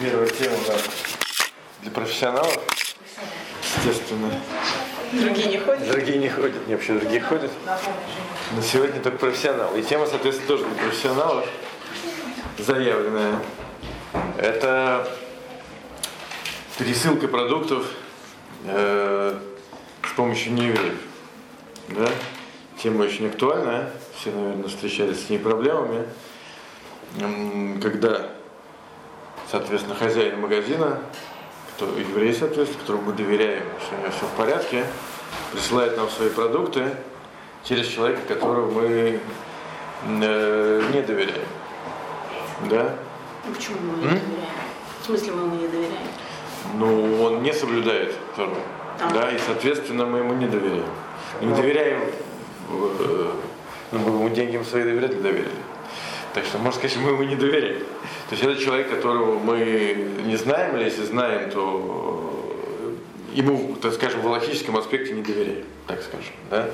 Первая 0.00 0.28
тема 0.28 0.54
у 0.54 0.70
нас 0.70 0.82
для 1.82 1.90
профессионалов, 1.90 2.56
естественно. 3.76 4.30
Другие 5.12 5.48
не 5.48 5.58
ходят? 5.58 5.88
Другие 5.88 6.18
не 6.18 6.28
ходят, 6.28 6.68
не 6.68 6.74
вообще 6.74 6.94
другие 6.94 7.20
ходят. 7.20 7.50
Но 8.54 8.62
сегодня 8.62 9.00
только 9.00 9.18
профессионалы. 9.18 9.80
И 9.80 9.82
тема, 9.82 10.06
соответственно, 10.06 10.46
тоже 10.46 10.66
для 10.66 10.84
профессионалов 10.84 11.48
заявленная. 12.58 13.40
Это 14.36 15.08
пересылка 16.78 17.26
продуктов 17.26 17.84
э, 18.66 19.36
с 20.04 20.12
помощью 20.14 20.52
неевреев. 20.52 20.98
Да? 21.88 22.08
Тема 22.80 23.02
очень 23.02 23.26
актуальная. 23.26 23.90
Все, 24.16 24.30
наверное, 24.30 24.68
встречались 24.68 25.26
с 25.26 25.28
ней 25.28 25.38
проблемами. 25.40 26.06
Когда, 27.82 28.30
соответственно, 29.50 29.94
хозяин 29.94 30.40
магазина, 30.40 30.98
кто 31.74 31.86
еврей, 31.86 32.34
соответственно, 32.34 32.80
которому 32.80 33.02
мы 33.06 33.12
доверяем, 33.12 33.64
что 33.80 33.96
у 33.96 34.00
него 34.00 34.10
все 34.10 34.26
в 34.26 34.36
порядке, 34.36 34.84
присылает 35.52 35.96
нам 35.96 36.08
свои 36.10 36.30
продукты 36.30 36.94
через 37.64 37.86
человека, 37.86 38.20
которого 38.26 38.70
мы 38.70 39.20
э, 40.04 40.82
не 40.92 41.02
доверяем. 41.02 41.48
Да? 42.68 42.96
Ну, 43.46 43.54
Почему 43.54 43.76
мы 43.80 43.92
ему 43.92 44.02
не 44.02 44.20
доверяем? 44.20 44.50
В 45.00 45.06
смысле 45.06 45.32
мы 45.32 45.42
ему 45.42 45.54
не 45.56 45.68
доверяем? 45.68 46.08
Ну, 46.74 47.22
он 47.22 47.42
не 47.42 47.52
соблюдает 47.52 48.14
Тору. 48.36 48.56
А. 49.00 49.10
Да, 49.12 49.30
и, 49.30 49.38
соответственно, 49.38 50.06
мы 50.06 50.18
ему 50.18 50.34
не 50.34 50.46
доверяем. 50.46 50.90
Не 51.40 51.54
доверяем, 51.54 52.00
э, 52.70 53.32
ну, 53.92 53.98
мы 53.98 54.10
ему 54.10 54.28
деньги 54.30 54.62
свои 54.64 54.82
доверяли, 54.82 55.14
доверили. 55.14 55.50
Так 56.34 56.44
что, 56.44 56.58
можно 56.58 56.78
сказать, 56.78 56.98
мы 56.98 57.10
ему 57.10 57.22
не 57.22 57.36
доверяем. 57.36 57.80
То 58.28 58.34
есть 58.34 58.42
это 58.42 58.56
человек, 58.56 58.90
которого 58.90 59.38
мы 59.38 60.08
не 60.24 60.36
знаем, 60.36 60.76
или 60.76 60.84
если 60.84 61.04
знаем, 61.04 61.50
то 61.50 62.28
ему, 63.32 63.76
так 63.80 63.94
скажем, 63.94 64.20
в 64.20 64.26
логическом 64.26 64.76
аспекте 64.76 65.14
не 65.14 65.22
доверяем, 65.22 65.64
так 65.86 66.02
скажем. 66.02 66.32
Да? 66.50 66.68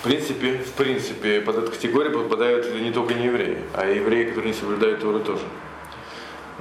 В 0.00 0.04
принципе, 0.04 0.58
в 0.58 0.72
принципе, 0.72 1.40
под 1.40 1.58
эту 1.58 1.70
категорию 1.70 2.12
попадают 2.12 2.74
не 2.74 2.90
только 2.90 3.14
не 3.14 3.26
евреи, 3.26 3.58
а 3.74 3.88
и 3.88 3.96
евреи, 3.96 4.24
которые 4.24 4.52
не 4.52 4.58
соблюдают 4.58 5.00
Тору 5.00 5.20
тоже. 5.20 5.44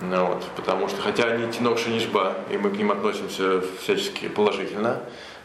Ну, 0.02 0.26
вот, 0.26 0.44
потому 0.56 0.88
что, 0.88 1.02
хотя 1.02 1.26
они 1.26 1.52
тинок 1.52 1.78
шинишба, 1.78 2.38
и 2.52 2.58
мы 2.58 2.70
к 2.70 2.78
ним 2.78 2.92
относимся 2.92 3.62
всячески 3.82 4.28
положительно, 4.28 5.02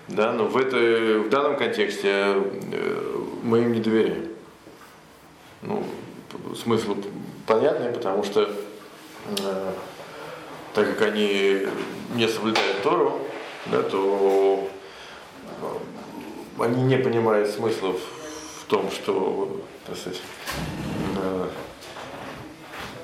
да, 0.08 0.32
но 0.32 0.46
в, 0.46 0.56
этой, 0.56 1.18
в 1.18 1.28
данном 1.30 1.56
контексте 1.56 2.08
э, 2.12 3.20
мы 3.42 3.62
им 3.62 3.72
не 3.72 3.80
доверяем. 3.80 4.28
Ну, 5.62 5.84
смысл 6.62 6.96
понятный, 7.46 7.90
потому 7.92 8.24
что 8.24 8.50
э, 9.38 9.72
так 10.74 10.88
как 10.96 11.08
они 11.08 11.66
не 12.14 12.28
соблюдают 12.28 12.82
Тору, 12.82 13.20
да, 13.66 13.82
то 13.82 14.68
э, 16.58 16.62
они 16.64 16.82
не 16.82 16.98
понимают 16.98 17.50
смысла 17.50 17.92
в, 17.92 17.98
в 17.98 18.64
том, 18.66 18.90
что 18.90 19.60
так 19.86 19.96
сказать, 19.96 20.20
э, 21.22 21.48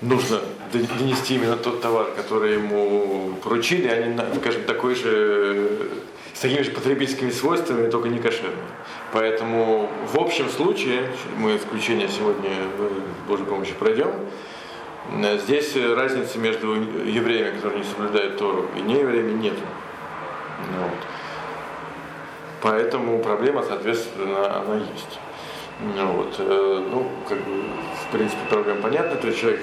нужно 0.01 0.41
донести 0.73 1.37
именно 1.37 1.57
тот 1.57 1.81
товар, 1.81 2.11
который 2.17 2.55
ему 2.55 3.35
поручили, 3.43 3.89
они, 3.89 4.19
скажем, 4.41 4.65
такой 4.65 4.95
же, 4.95 5.89
такими 6.43 6.63
же 6.63 6.73
потребительскими 6.73 7.31
свойствами, 7.31 7.89
только 7.89 8.09
не 8.09 8.19
кошерными. 8.19 8.57
Поэтому 9.13 9.89
в 10.13 10.19
общем 10.19 10.49
случае, 10.51 11.09
мы 11.39 11.57
исключение 11.57 12.09
сегодня 12.09 12.51
э, 12.51 12.89
с 13.25 13.29
Божьей 13.29 13.47
помощью 13.47 13.77
пройдем, 13.77 14.11
э, 15.23 15.39
здесь 15.39 15.77
разницы 15.77 16.39
между 16.39 16.75
евреями, 16.75 17.55
которые 17.57 17.79
не 17.79 17.87
соблюдают 17.87 18.39
Тору, 18.39 18.67
и 18.77 18.81
неевреями 18.81 19.33
нет. 19.33 19.55
Ну 20.73 20.83
вот. 20.83 20.99
Поэтому 22.61 23.21
проблема, 23.21 23.63
соответственно, 23.63 24.61
она 24.61 24.77
есть. 24.77 25.19
Ну, 25.97 26.07
вот, 26.13 26.35
э, 26.39 26.87
ну, 26.91 27.09
как 27.29 27.39
бы, 27.39 27.65
в 28.09 28.13
принципе, 28.13 28.41
проблема 28.51 28.83
понятна. 28.83 29.17
То 29.17 29.29
есть 29.29 29.41
человек, 29.41 29.61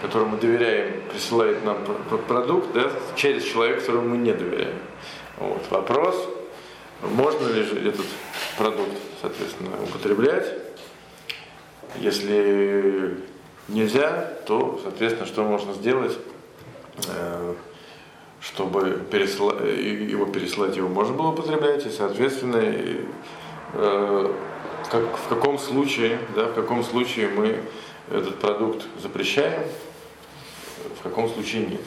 которому 0.00 0.32
мы 0.32 0.38
доверяем, 0.38 1.02
присылает 1.10 1.64
нам 1.64 1.84
пр- 1.84 1.96
пр- 2.08 2.18
продукт 2.18 2.72
да, 2.72 2.90
через 3.16 3.44
человека, 3.44 3.80
которому 3.80 4.10
мы 4.10 4.16
не 4.16 4.32
доверяем. 4.32 4.74
Вот. 5.42 5.68
Вопрос, 5.70 6.28
можно 7.02 7.48
ли 7.48 7.64
же 7.64 7.88
этот 7.88 8.06
продукт, 8.56 8.92
соответственно, 9.20 9.70
употреблять. 9.82 10.46
Если 11.98 13.16
нельзя, 13.66 14.34
то, 14.46 14.80
соответственно, 14.84 15.26
что 15.26 15.42
можно 15.42 15.72
сделать, 15.72 16.16
э, 17.08 17.54
чтобы 18.40 19.02
пересла- 19.10 19.68
его 19.68 20.26
переслать, 20.26 20.76
его 20.76 20.88
можно 20.88 21.14
было 21.14 21.28
употреблять, 21.30 21.86
и, 21.86 21.90
соответственно, 21.90 22.62
э, 23.74 24.32
как, 24.92 25.16
в 25.16 25.28
каком 25.28 25.58
случае, 25.58 26.20
да, 26.36 26.44
в 26.44 26.54
каком 26.54 26.84
случае 26.84 27.28
мы 27.30 27.58
этот 28.12 28.38
продукт 28.38 28.84
запрещаем, 29.02 29.64
в 31.00 31.02
каком 31.02 31.28
случае 31.28 31.66
нет. 31.66 31.80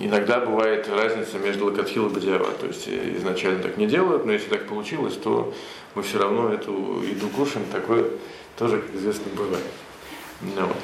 Иногда 0.00 0.40
бывает 0.40 0.88
разница 0.88 1.38
между 1.38 1.66
локотхил 1.66 2.06
и 2.06 2.10
бадиава, 2.10 2.50
то 2.52 2.66
есть 2.66 2.86
э, 2.88 3.16
изначально 3.16 3.62
так 3.62 3.76
не 3.76 3.86
делают, 3.86 4.26
но 4.26 4.32
если 4.32 4.48
так 4.48 4.66
получилось, 4.66 5.16
то 5.16 5.54
мы 5.94 6.02
все 6.02 6.18
равно 6.18 6.52
эту 6.52 7.02
еду 7.02 7.28
кушаем, 7.28 7.66
такое 7.72 8.04
тоже, 8.58 8.80
как 8.80 8.94
известно, 8.94 9.24
бывает. 9.34 9.64
Ну, 10.42 10.66
вот. 10.66 10.76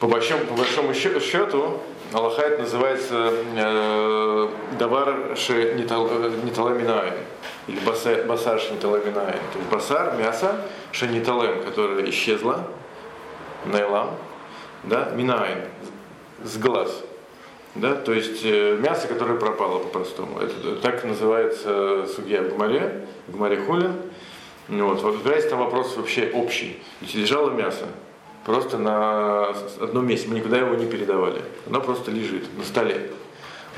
По, 0.00 0.08
большому, 0.08 0.44
по 0.46 0.54
большому 0.54 0.92
счету, 0.94 1.80
Аллаха 2.12 2.42
это 2.42 2.62
называется 2.62 3.32
э, 3.54 4.48
давар 4.78 5.36
ше 5.36 5.74
ниталаминаем, 5.74 7.14
или 7.66 7.78
баса- 7.80 8.24
басар 8.24 8.58
ше 8.58 8.72
ниталаминаем. 8.72 9.38
То 9.52 9.58
есть 9.58 9.70
басар, 9.70 10.16
мясо, 10.16 10.66
ше 10.90 11.06
ниталем, 11.06 11.62
которое 11.62 12.08
исчезло, 12.10 12.66
найлам, 13.66 14.10
да, 14.84 15.10
минаем, 15.14 15.64
с 16.42 16.56
глаз. 16.56 17.04
Да, 17.74 17.94
то 17.94 18.12
есть 18.12 18.40
э, 18.44 18.76
мясо, 18.76 19.06
которое 19.08 19.38
пропало 19.38 19.78
по-простому. 19.78 20.40
Это 20.40 20.76
так 20.76 21.04
называется 21.04 22.06
судья 22.14 22.42
в 22.42 22.54
Гмаре, 22.54 23.06
в 23.28 23.36
Гмаре 23.36 23.58
Хулин. 23.58 23.94
Вот, 24.68 25.02
разбирается 25.02 25.50
там 25.50 25.60
вопрос 25.60 25.96
вообще 25.96 26.30
общий. 26.34 26.82
Ведь 27.00 27.14
лежало 27.14 27.50
мясо 27.50 27.86
просто 28.48 28.78
на 28.78 29.50
одном 29.78 30.06
месте, 30.06 30.26
мы 30.26 30.36
никуда 30.36 30.56
его 30.56 30.74
не 30.74 30.86
передавали. 30.86 31.42
Оно 31.66 31.82
просто 31.82 32.10
лежит 32.10 32.44
на 32.56 32.64
столе. 32.64 33.10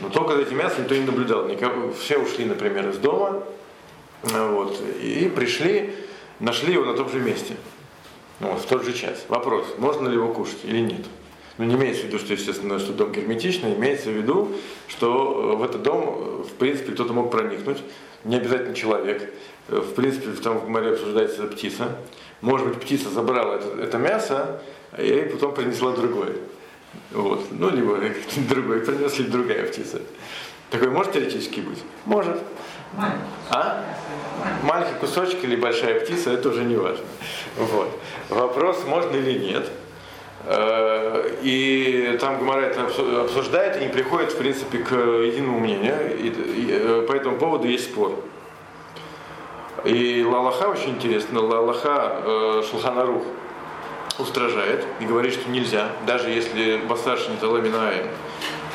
Но 0.01 0.09
только 0.11 0.37
за 0.37 0.43
этим 0.43 0.59
мясом 0.59 0.83
никто 0.83 0.95
не 0.95 1.05
наблюдал. 1.05 1.49
Никого, 1.49 1.93
все 1.93 2.19
ушли, 2.19 2.45
например, 2.45 2.89
из 2.89 2.99
дома, 2.99 3.43
вот, 4.23 4.81
и 5.03 5.29
пришли, 5.35 5.93
нашли 6.39 6.75
его 6.75 6.85
на 6.85 6.95
том 6.95 7.11
же 7.11 7.19
месте. 7.19 7.57
Вот, 8.39 8.61
в 8.61 8.67
тот 8.67 8.85
же 8.85 8.93
час. 8.93 9.25
Вопрос, 9.29 9.67
можно 9.77 10.07
ли 10.07 10.15
его 10.15 10.33
кушать 10.33 10.61
или 10.63 10.79
нет? 10.79 11.05
Ну, 11.61 11.67
не 11.67 11.75
имеется 11.75 12.05
в 12.05 12.07
виду, 12.07 12.19
что, 12.19 12.33
естественно, 12.33 12.79
что 12.79 12.95
дом 12.95 13.13
герметичный, 13.13 13.75
имеется 13.75 14.09
в 14.09 14.15
виду, 14.15 14.51
что 14.89 15.53
э, 15.53 15.57
в 15.57 15.63
этот 15.63 15.83
дом, 15.83 16.05
э, 16.09 16.43
в 16.45 16.53
принципе, 16.55 16.93
кто-то 16.93 17.13
мог 17.13 17.31
проникнуть, 17.31 17.83
не 18.25 18.37
обязательно 18.37 18.75
человек. 18.75 19.31
Э, 19.69 19.77
В 19.77 19.93
принципе, 19.93 20.31
там 20.43 20.57
в 20.57 20.71
море 20.71 20.93
обсуждается 20.93 21.43
птица. 21.45 21.99
Может 22.41 22.67
быть, 22.67 22.81
птица 22.81 23.11
забрала 23.11 23.57
это, 23.57 23.79
это 23.79 23.99
мясо, 23.99 24.63
и 24.97 25.29
потом 25.31 25.55
принесла 25.55 25.93
другое. 25.93 26.33
Вот. 27.11 27.49
Ну, 27.51 27.69
либо 27.69 27.99
как-то 27.99 28.41
другое, 28.49 28.81
принесли 28.81 29.27
другая 29.27 29.67
птица. 29.67 30.01
Такое 30.71 30.89
может 30.89 31.13
теоретически 31.13 31.61
быть? 31.61 31.81
Может. 32.07 32.39
А? 33.51 33.85
Маленький 34.63 34.99
кусочек 34.99 35.45
или 35.45 35.57
большая 35.57 36.01
птица, 36.01 36.31
это 36.31 36.49
уже 36.49 36.65
не 36.65 36.77
важно. 36.77 37.05
Вот. 37.59 37.91
Вопрос, 38.31 38.83
можно 38.87 39.15
или 39.15 39.39
нет. 39.39 39.71
Э, 40.45 41.37
И 41.43 42.17
там 42.21 42.39
Гомора 42.39 42.61
это 42.63 42.81
обсу- 42.81 43.25
обсуждает 43.25 43.81
и 43.81 43.85
не 43.85 43.89
приходит, 43.89 44.33
в 44.33 44.39
принципе, 44.39 44.79
к 44.79 44.93
единому 44.95 45.61
мнению. 45.61 46.17
И, 46.19 46.29
и, 46.29 46.67
э, 46.71 47.07
по 47.09 47.13
этому 47.13 47.39
поводу 47.39 47.67
есть 47.69 47.85
спор. 47.93 48.13
И 49.85 50.25
Лалаха 50.25 50.69
очень 50.69 50.91
интересно. 50.91 51.41
Лалаха 51.41 52.23
э, 52.25 52.63
Шулханарух 52.71 53.23
устражает 54.19 54.85
и 55.01 55.07
говорит, 55.07 55.33
что 55.33 55.49
нельзя, 55.51 55.89
даже 56.07 56.29
если 56.29 56.77
Басарш 56.77 57.29
Ниталаминаем 57.29 58.07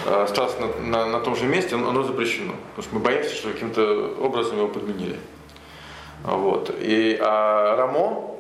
остался 0.06 0.56
на, 0.60 0.68
на, 0.82 1.06
на 1.08 1.20
том 1.20 1.36
же 1.36 1.46
месте, 1.46 1.76
оно 1.76 2.04
запрещено. 2.04 2.54
Потому 2.76 2.84
что 2.84 2.96
мы 2.96 3.02
боимся, 3.02 3.36
что 3.36 3.50
каким-то 3.50 4.16
образом 4.20 4.58
его 4.58 4.68
подменили. 4.68 5.18
Вот. 6.24 6.72
И 6.80 7.18
а 7.22 7.76
Рамо 7.76 8.32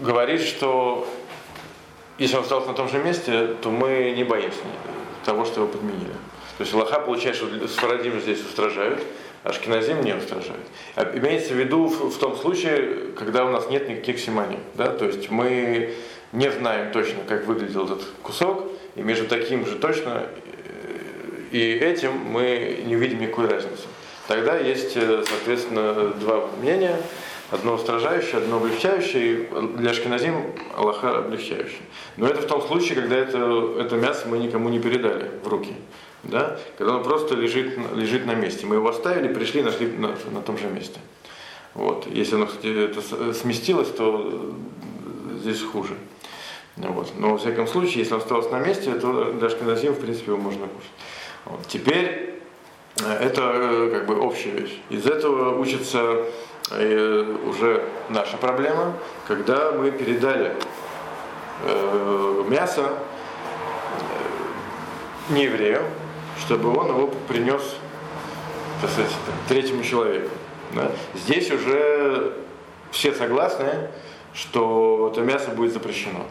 говорит, 0.00 0.40
что 0.40 1.06
если 2.18 2.36
он 2.36 2.42
остался 2.42 2.68
на 2.68 2.74
том 2.74 2.88
же 2.88 2.98
месте, 2.98 3.56
то 3.62 3.70
мы 3.70 4.12
не 4.16 4.24
боимся 4.24 4.60
того, 5.24 5.44
что 5.44 5.62
его 5.62 5.72
подменили. 5.72 6.12
То 6.56 6.62
есть 6.62 6.72
Аллаха 6.72 7.00
получает, 7.00 7.36
что 7.36 7.46
Сфарадим 7.66 8.20
здесь 8.20 8.40
устражают, 8.40 9.00
а 9.42 9.50
Ашкеназим 9.50 10.02
не 10.02 10.14
устражают. 10.14 10.64
А 10.94 11.10
Имеется 11.16 11.54
в 11.54 11.56
виду 11.56 11.86
в, 11.86 12.16
том 12.18 12.36
случае, 12.36 13.12
когда 13.16 13.44
у 13.44 13.50
нас 13.50 13.68
нет 13.68 13.88
никаких 13.88 14.20
симаний. 14.20 14.58
Да? 14.74 14.88
То 14.88 15.06
есть 15.06 15.30
мы 15.30 15.94
не 16.32 16.50
знаем 16.50 16.92
точно, 16.92 17.22
как 17.26 17.46
выглядел 17.46 17.84
этот 17.86 18.02
кусок, 18.22 18.70
и 18.94 19.02
между 19.02 19.26
таким 19.26 19.66
же 19.66 19.76
точно 19.76 20.28
и 21.54 21.72
этим 21.80 22.12
мы 22.12 22.82
не 22.84 22.96
увидим 22.96 23.20
никакой 23.20 23.46
разницы. 23.46 23.84
Тогда 24.26 24.58
есть, 24.58 24.96
э, 24.96 25.22
соответственно, 25.28 26.12
два 26.18 26.48
мнения. 26.60 26.96
Одно 27.54 27.74
устражающее, 27.74 28.38
одно 28.38 28.56
облегчающее. 28.56 29.48
Для 29.76 29.94
шкиназим 29.94 30.34
Аллаха 30.76 31.18
облегчающее. 31.18 31.82
Но 32.16 32.26
это 32.26 32.42
в 32.42 32.46
том 32.46 32.60
случае, 32.60 32.96
когда 32.96 33.16
это, 33.16 33.76
это 33.78 33.96
мясо 33.96 34.26
мы 34.26 34.38
никому 34.38 34.68
не 34.70 34.80
передали 34.80 35.30
в 35.44 35.46
руки. 35.46 35.72
Да? 36.24 36.58
Когда 36.76 36.94
оно 36.94 37.04
просто 37.04 37.36
лежит, 37.36 37.78
лежит 37.94 38.26
на 38.26 38.34
месте. 38.34 38.66
Мы 38.66 38.76
его 38.76 38.88
оставили, 38.88 39.32
пришли 39.32 39.60
и 39.60 39.62
нашли 39.62 39.86
на, 39.86 40.16
на 40.32 40.42
том 40.42 40.58
же 40.58 40.66
месте. 40.66 40.98
Вот. 41.74 42.08
Если 42.08 42.34
оно, 42.34 42.46
кстати, 42.46 42.86
это 42.86 43.32
сместилось, 43.32 43.90
то 43.90 44.52
здесь 45.40 45.62
хуже. 45.62 45.94
Вот. 46.76 47.12
Но 47.18 47.30
во 47.30 47.38
всяком 47.38 47.68
случае, 47.68 48.00
если 48.00 48.14
он 48.14 48.20
остался 48.20 48.50
на 48.50 48.58
месте, 48.58 48.92
то 48.94 49.32
даже 49.32 49.56
каназим, 49.56 49.92
в 49.92 50.00
принципе, 50.00 50.32
его 50.32 50.40
можно 50.40 50.66
кушать. 50.66 50.90
Вот. 51.44 51.60
Теперь 51.68 52.40
э, 53.00 53.12
это 53.12 53.52
э, 53.54 53.90
как 53.92 54.06
бы 54.06 54.18
общая 54.18 54.50
вещь. 54.50 54.76
Из 54.90 55.06
этого 55.06 55.56
учится 55.56 56.24
уже 56.70 57.84
наша 58.08 58.36
проблема, 58.36 58.94
когда 59.26 59.72
мы 59.72 59.90
передали 59.90 60.56
мясо 62.48 62.90
не 65.30 65.44
еврею, 65.44 65.82
чтобы 66.40 66.76
он 66.76 66.88
его 66.88 67.10
принес 67.28 67.62
так 68.80 68.90
сказать, 68.90 69.12
третьему 69.48 69.82
человеку. 69.82 70.30
Да? 70.74 70.90
Здесь 71.14 71.50
уже 71.50 72.34
все 72.90 73.12
согласны, 73.12 73.88
что 74.34 75.10
это 75.12 75.22
мясо 75.22 75.50
будет 75.50 75.72
запрещено. 75.72 76.26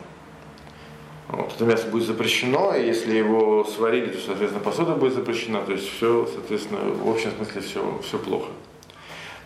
Вот, 1.29 1.51
это 1.55 1.65
мясо 1.65 1.87
будет 1.87 2.05
запрещено, 2.05 2.75
и 2.75 2.85
если 2.85 3.15
его 3.15 3.63
сварили, 3.63 4.11
то, 4.11 4.19
соответственно, 4.19 4.63
посуда 4.63 4.93
будет 4.93 5.13
запрещена, 5.13 5.61
то 5.61 5.71
есть 5.71 5.89
все, 5.95 6.27
соответственно, 6.31 6.79
в 6.93 7.09
общем 7.09 7.31
смысле 7.31 7.61
все, 7.61 8.01
все 8.03 8.19
плохо. 8.19 8.49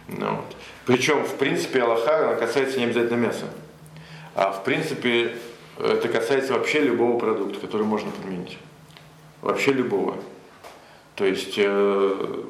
Ну, 0.09 0.31
вот. 0.31 0.55
Причем, 0.87 1.23
в 1.23 1.35
принципе, 1.35 1.83
Аллаха 1.83 2.35
касается 2.39 2.79
не 2.79 2.85
обязательно 2.85 3.17
мяса, 3.17 3.45
а 4.33 4.51
в 4.51 4.63
принципе 4.63 5.35
это 5.77 6.07
касается 6.07 6.53
вообще 6.53 6.79
любого 6.79 7.19
продукта, 7.19 7.59
который 7.59 7.85
можно 7.85 8.09
подменить. 8.09 8.57
Вообще 9.41 9.73
любого. 9.73 10.17
То 11.15 11.25
есть 11.25 11.55
э, 11.57 12.43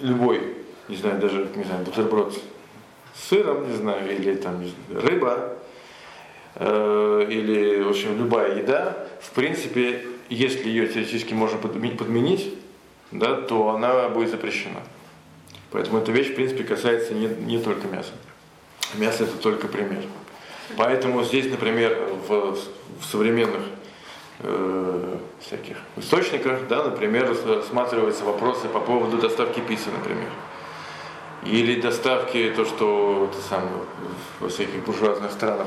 любой, 0.00 0.54
не 0.88 0.96
знаю, 0.96 1.18
даже, 1.18 1.48
не 1.56 1.64
знаю, 1.64 1.84
бутерброд 1.84 2.38
с 3.14 3.28
сыром, 3.28 3.68
не 3.68 3.76
знаю, 3.76 4.14
или 4.14 4.34
там 4.34 4.62
рыба, 4.90 5.56
Э, 6.56 7.26
или, 7.28 7.82
в 7.82 7.90
общем, 7.90 8.18
любая 8.18 8.58
еда, 8.58 8.96
в 9.20 9.30
принципе, 9.30 10.04
если 10.28 10.68
ее 10.68 10.88
теоретически 10.88 11.32
можно 11.32 11.58
подменить, 11.58 12.54
да, 13.12 13.36
то 13.36 13.70
она 13.70 14.08
будет 14.08 14.30
запрещена. 14.30 14.80
Поэтому 15.70 15.98
эта 15.98 16.12
вещь, 16.12 16.32
в 16.32 16.34
принципе, 16.34 16.64
касается 16.64 17.14
не, 17.14 17.26
не 17.26 17.58
только 17.58 17.86
мяса. 17.86 18.12
Мясо 18.94 19.24
это 19.24 19.36
только 19.36 19.68
пример. 19.68 20.02
Поэтому 20.76 21.22
здесь, 21.24 21.50
например, 21.50 21.96
в, 22.28 22.56
в 23.00 23.04
современных 23.04 23.62
э, 24.40 25.18
всяких 25.40 25.76
источниках, 25.96 26.66
да, 26.68 26.84
например, 26.84 27.36
рассматриваются 27.46 28.24
вопросы 28.24 28.68
по 28.68 28.80
поводу 28.80 29.18
доставки 29.18 29.60
пиццы, 29.60 29.90
например. 29.90 30.28
Или 31.44 31.80
доставки, 31.80 32.52
то, 32.54 32.64
что 32.64 33.30
это 33.30 33.42
самое, 33.48 33.84
во 34.40 34.48
всяких 34.48 34.84
буржуазных 34.84 35.32
странах, 35.32 35.66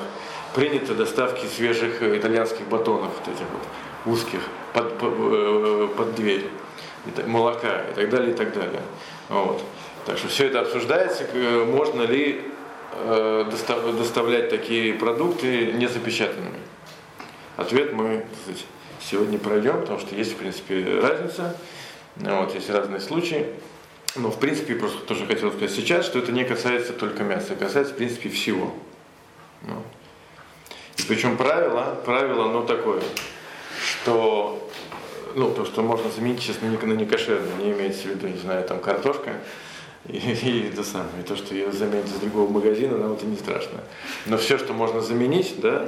принято 0.54 0.94
доставки 0.94 1.46
свежих 1.48 2.02
итальянских 2.02 2.68
батонов, 2.68 3.12
вот 3.20 3.36
этих 3.36 3.46
вот 3.52 4.14
узких, 4.14 4.42
под, 4.74 4.98
под, 4.98 5.14
э, 5.18 5.90
под 5.98 6.16
дверь, 6.16 6.50
молока 7.26 7.84
и 7.90 7.94
так 7.94 8.10
далее, 8.10 8.32
и 8.32 8.34
так 8.34 8.54
далее. 8.54 8.82
Вот. 9.30 9.64
Так 10.06 10.18
что 10.18 10.28
все 10.28 10.48
это 10.48 10.62
обсуждается, 10.62 11.26
можно 11.66 12.02
ли 12.04 12.42
э, 12.92 13.46
доставлять 13.98 14.50
такие 14.50 14.94
продукты 14.94 15.72
незапечатанными. 15.74 16.60
Ответ 17.56 17.94
мы 17.94 18.26
сказать, 18.44 18.66
сегодня 19.00 19.38
пройдем, 19.38 19.82
потому 19.82 20.00
что 20.00 20.16
есть, 20.16 20.34
в 20.34 20.38
принципе, 20.38 21.00
разница, 21.00 21.56
вот, 22.18 22.54
есть 22.54 22.70
разные 22.70 23.00
случаи. 23.00 23.46
Но, 24.16 24.30
в 24.30 24.40
принципе, 24.40 24.76
просто 24.76 25.00
тоже 25.06 25.26
хотел 25.26 25.52
сказать 25.52 25.72
сейчас, 25.72 26.06
что 26.06 26.20
это 26.20 26.32
не 26.32 26.44
касается 26.44 26.94
только 26.94 27.24
мяса, 27.24 27.54
это 27.54 27.66
касается, 27.66 27.94
в 27.94 27.98
принципе, 27.98 28.30
всего. 28.30 28.74
Ну. 29.64 29.82
И 30.98 31.02
причем 31.04 31.38
правило, 31.38 32.00
правило, 32.06 32.52
ну 32.52 32.64
такое, 32.66 33.02
что 33.82 34.70
ну, 35.36 35.52
то, 35.52 35.66
что 35.66 35.82
можно 35.82 36.12
заменить 36.12 36.42
сейчас 36.42 36.62
на 36.62 36.68
некошерное, 36.68 37.56
не 37.58 37.72
имеется 37.72 38.04
в 38.04 38.06
виду, 38.12 38.28
не 38.28 38.38
знаю, 38.38 38.68
там 38.68 38.80
картошка, 38.80 39.38
и, 40.08 40.18
и 40.18 40.70
это 40.70 40.84
самое, 40.84 41.22
и 41.22 41.24
то, 41.24 41.36
что 41.36 41.54
ее 41.54 41.72
заменить 41.72 42.08
из 42.08 42.20
другого 42.20 42.50
магазина, 42.50 42.98
нам 42.98 43.14
это 43.14 43.26
не 43.26 43.38
страшно. 43.38 43.80
Но 44.26 44.38
все, 44.38 44.58
что 44.58 44.74
можно 44.74 45.02
заменить, 45.02 45.60
да? 45.62 45.86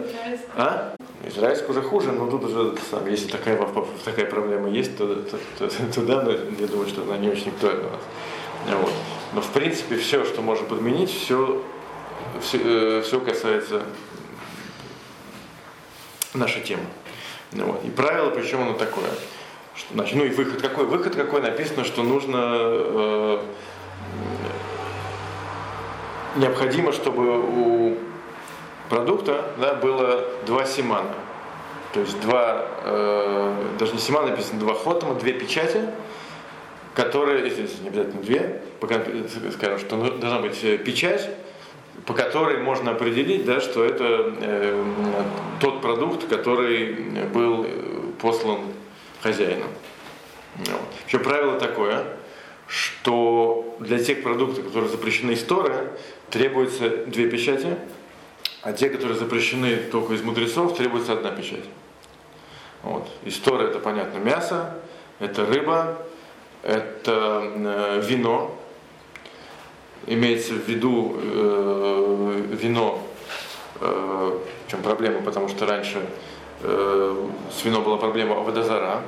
А? 0.55 0.95
Израильск 1.27 1.69
уже 1.69 1.81
хуже, 1.81 2.11
но 2.11 2.29
тут 2.29 2.45
уже 2.45 2.75
сам, 2.89 3.07
если 3.09 3.29
такая, 3.29 3.59
такая 4.03 4.25
проблема 4.25 4.69
есть, 4.69 4.97
то, 4.97 5.15
то, 5.15 5.37
то, 5.57 5.67
то 5.95 6.01
да, 6.01 6.21
но 6.21 6.31
я 6.31 6.67
думаю, 6.67 6.87
что 6.87 7.01
она 7.01 7.17
не 7.17 7.29
очень 7.29 7.49
актуальна 7.49 7.87
у 7.87 7.91
нас. 7.91 8.79
Вот. 8.81 8.93
Но 9.33 9.41
в 9.41 9.49
принципе 9.51 9.97
все, 9.97 10.23
что 10.23 10.41
можно 10.41 10.65
подменить, 10.65 11.09
все, 11.09 11.61
все, 12.41 12.59
э, 12.63 13.01
все 13.01 13.19
касается 13.19 13.83
наша 16.33 16.59
тема. 16.61 16.85
Ну, 17.51 17.65
вот. 17.65 17.85
И 17.85 17.89
правило, 17.89 18.29
причем 18.29 18.61
оно 18.61 18.73
такое. 18.73 19.09
Что, 19.75 19.93
значит, 19.93 20.15
ну 20.15 20.23
и 20.23 20.29
выход 20.29 20.61
какой? 20.61 20.85
Выход 20.85 21.15
какой 21.15 21.41
написано, 21.41 21.83
что 21.83 22.03
нужно 22.03 22.37
э, 22.39 23.41
необходимо, 26.35 26.91
чтобы 26.91 27.39
у 27.39 27.97
продукта 28.89 29.51
да, 29.57 29.73
было 29.73 30.25
два 30.45 30.65
симана. 30.65 31.13
То 31.93 32.01
есть 32.01 32.19
два, 32.21 32.65
э, 32.83 33.53
даже 33.79 33.93
не 33.93 33.99
симана 33.99 34.27
написано, 34.27 34.59
два 34.59 34.75
хотома, 34.75 35.15
две 35.15 35.33
печати, 35.33 35.81
которые, 36.93 37.49
здесь 37.49 37.79
не 37.81 37.87
обязательно 37.87 38.21
две, 38.21 38.61
пока 38.79 39.01
скажем, 39.53 39.79
что 39.79 39.97
должна 40.17 40.39
быть 40.39 40.59
печать, 40.83 41.29
по 42.05 42.13
которой 42.13 42.57
можно 42.57 42.91
определить, 42.91 43.45
да, 43.45 43.61
что 43.61 43.83
это 43.83 44.33
э, 44.41 44.83
тот 45.61 45.81
продукт, 45.81 46.27
который 46.27 46.93
был 47.33 47.65
послан 48.21 48.59
хозяином. 49.21 49.69
Вот. 50.57 50.89
Еще 51.07 51.19
правило 51.19 51.59
такое, 51.59 52.03
что 52.67 53.75
для 53.79 54.03
тех 54.03 54.23
продуктов, 54.23 54.65
которые 54.65 54.89
запрещены 54.89 55.31
из 55.31 55.43
Торы, 55.43 55.91
требуется 56.29 57.05
две 57.05 57.29
печати, 57.29 57.77
а 58.61 58.73
те, 58.73 58.89
которые 58.89 59.17
запрещены 59.17 59.77
только 59.91 60.13
из 60.13 60.23
мудрецов, 60.23 60.75
требуется 60.75 61.13
одна 61.13 61.31
печать. 61.31 61.65
Вот. 62.81 63.07
Из 63.23 63.37
Торы 63.37 63.65
это 63.65 63.79
понятно 63.79 64.17
мясо, 64.17 64.75
это 65.19 65.45
рыба, 65.45 65.97
это 66.63 67.51
э, 67.55 68.01
вино, 68.03 68.55
имеется 70.07 70.53
в 70.53 70.67
виду 70.67 71.15
э, 71.17 72.41
вино, 72.61 73.01
э, 73.81 74.39
в 74.65 74.71
чем 74.71 74.81
проблема, 74.81 75.21
потому 75.21 75.47
что 75.47 75.65
раньше 75.65 75.99
э, 76.61 77.27
с 77.51 77.63
вином 77.63 77.83
была 77.83 77.97
проблема 77.97 78.35
водозара, 78.35 79.03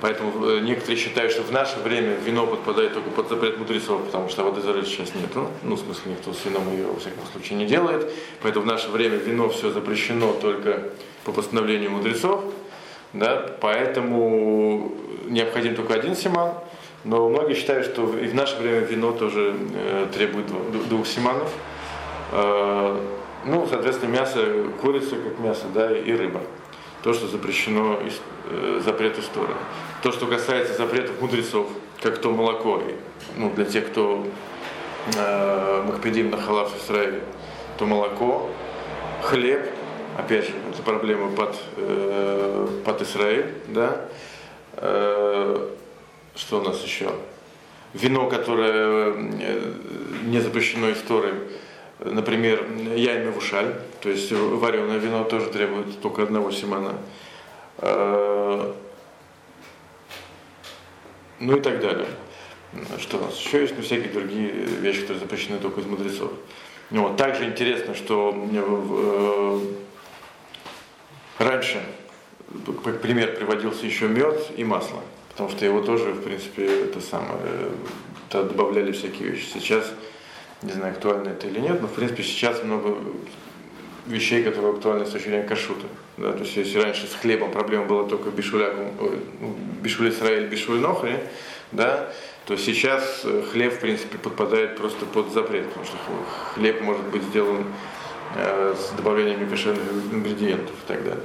поэтому 0.00 0.46
э, 0.46 0.60
некоторые 0.60 0.96
считают, 0.96 1.32
что 1.32 1.42
в 1.42 1.52
наше 1.52 1.78
время 1.80 2.14
вино 2.14 2.46
подпадает 2.46 2.94
только 2.94 3.10
под 3.10 3.28
запрет 3.28 3.58
мудрецов, 3.58 4.04
потому 4.06 4.28
что 4.28 4.44
водозары 4.44 4.84
сейчас 4.84 5.14
нету, 5.14 5.48
ну, 5.62 5.76
в 5.76 5.80
смысле, 5.80 6.12
никто 6.12 6.32
с 6.32 6.44
вином 6.44 6.70
ее, 6.72 6.86
во 6.86 6.98
всяком 6.98 7.24
случае, 7.32 7.58
не 7.58 7.66
делает, 7.66 8.10
поэтому 8.42 8.64
в 8.64 8.68
наше 8.68 8.90
время 8.90 9.16
вино 9.16 9.48
все 9.48 9.70
запрещено 9.70 10.32
только 10.32 10.90
по 11.24 11.32
постановлению 11.32 11.90
мудрецов, 11.90 12.44
да, 13.12 13.50
поэтому 13.60 14.92
необходим 15.28 15.74
только 15.74 15.94
один 15.94 16.16
симан– 16.16 16.54
но 17.04 17.28
многие 17.28 17.54
считают, 17.54 17.86
что 17.86 18.02
и 18.18 18.26
в 18.26 18.34
наше 18.34 18.56
время 18.56 18.80
вино 18.80 19.12
тоже 19.12 19.56
э, 19.74 20.06
требует 20.12 20.46
двух 20.88 21.06
симанов. 21.06 21.50
Э, 22.32 22.96
ну, 23.46 23.66
соответственно, 23.70 24.10
мясо, 24.10 24.44
курица 24.82 25.16
как 25.16 25.38
мясо, 25.38 25.64
да, 25.72 25.96
и 25.96 26.12
рыба. 26.12 26.42
То, 27.02 27.14
что 27.14 27.26
запрещено 27.28 27.98
из, 28.06 28.20
э, 28.50 28.80
запрет 28.84 29.18
истории. 29.18 29.54
То, 30.02 30.12
что 30.12 30.26
касается 30.26 30.74
запретов 30.74 31.20
мудрецов, 31.20 31.68
как 32.00 32.18
то 32.18 32.30
молоко, 32.30 32.82
ну, 33.36 33.50
для 33.50 33.64
тех, 33.64 33.88
кто 33.90 34.26
э, 35.16 35.82
Махпедим 35.86 36.30
на 36.30 36.36
халав 36.40 36.72
Израиле, 36.84 37.22
то 37.78 37.86
молоко, 37.86 38.50
хлеб, 39.22 39.66
опять 40.18 40.46
же, 40.46 40.52
это 40.72 40.82
проблема 40.82 41.30
под, 41.30 41.56
э, 41.76 42.68
под 42.84 43.02
Израиль, 43.02 43.54
да, 43.68 44.02
э, 44.76 45.68
что 46.36 46.60
у 46.60 46.62
нас 46.62 46.82
еще? 46.82 47.10
Вино, 47.94 48.28
которое 48.28 49.14
э, 49.14 49.72
не 50.24 50.40
запрещено 50.40 50.92
историей, 50.92 51.34
например, 52.04 52.66
яйми 52.94 53.30
вушаль, 53.30 53.74
то 54.00 54.08
есть 54.08 54.32
вареное 54.32 54.98
вино 54.98 55.24
тоже 55.24 55.46
требует 55.46 56.00
только 56.00 56.22
одного 56.22 56.50
семана. 56.50 56.94
Э, 57.78 58.72
ну 61.38 61.56
и 61.56 61.60
так 61.60 61.80
далее. 61.80 62.08
Что 62.98 63.18
у 63.18 63.20
нас 63.22 63.36
еще 63.36 63.62
есть? 63.62 63.74
Ну, 63.76 63.82
всякие 63.82 64.12
другие 64.12 64.48
вещи, 64.50 65.00
которые 65.00 65.20
запрещены 65.20 65.58
только 65.58 65.80
из 65.80 65.86
мудрецов. 65.86 66.30
Ну, 66.90 67.02
вот. 67.02 67.16
Также 67.16 67.44
интересно, 67.44 67.94
что 67.94 68.32
э, 68.52 69.60
раньше, 71.38 71.82
как 72.84 73.00
пример, 73.00 73.34
приводился 73.36 73.86
еще 73.86 74.08
мед 74.08 74.52
и 74.56 74.64
масло. 74.64 75.00
Потому 75.30 75.50
что 75.50 75.64
его 75.64 75.80
тоже, 75.80 76.12
в 76.12 76.22
принципе, 76.22 76.84
это 76.84 77.00
самое, 77.00 77.40
это 78.28 78.44
добавляли 78.44 78.92
всякие 78.92 79.30
вещи. 79.30 79.46
Сейчас, 79.52 79.90
не 80.62 80.72
знаю, 80.72 80.92
актуально 80.92 81.30
это 81.30 81.46
или 81.46 81.60
нет, 81.60 81.80
но, 81.80 81.88
в 81.88 81.92
принципе, 81.92 82.22
сейчас 82.22 82.62
много 82.62 82.98
вещей, 84.06 84.42
которые 84.42 84.74
актуальны 84.74 85.06
с 85.06 85.10
точки 85.10 85.28
зрения 85.28 85.46
кашута. 85.46 85.86
Да, 86.16 86.32
то 86.32 86.40
есть 86.40 86.56
если 86.56 86.78
раньше 86.78 87.06
с 87.06 87.14
хлебом 87.14 87.50
проблема 87.50 87.86
была 87.86 88.04
только 88.04 88.30
бишуляком, 88.30 88.92
ну, 89.40 89.56
бишуль 89.80 90.10
Исраиль, 90.10 90.48
бишуль 90.48 90.80
Нохри, 90.80 91.16
да, 91.72 92.10
то 92.44 92.56
сейчас 92.56 93.22
э, 93.24 93.42
хлеб, 93.50 93.74
в 93.74 93.80
принципе, 93.80 94.18
подпадает 94.18 94.76
просто 94.76 95.06
под 95.06 95.32
запрет, 95.32 95.68
потому 95.68 95.86
что 95.86 95.96
хлеб 96.54 96.82
может 96.82 97.06
быть 97.06 97.22
сделан 97.22 97.64
э, 98.36 98.74
с 98.76 98.96
добавлением 98.96 99.48
кошерных 99.48 99.84
ингредиентов 100.12 100.74
и 100.74 100.88
так 100.88 101.04
далее. 101.04 101.24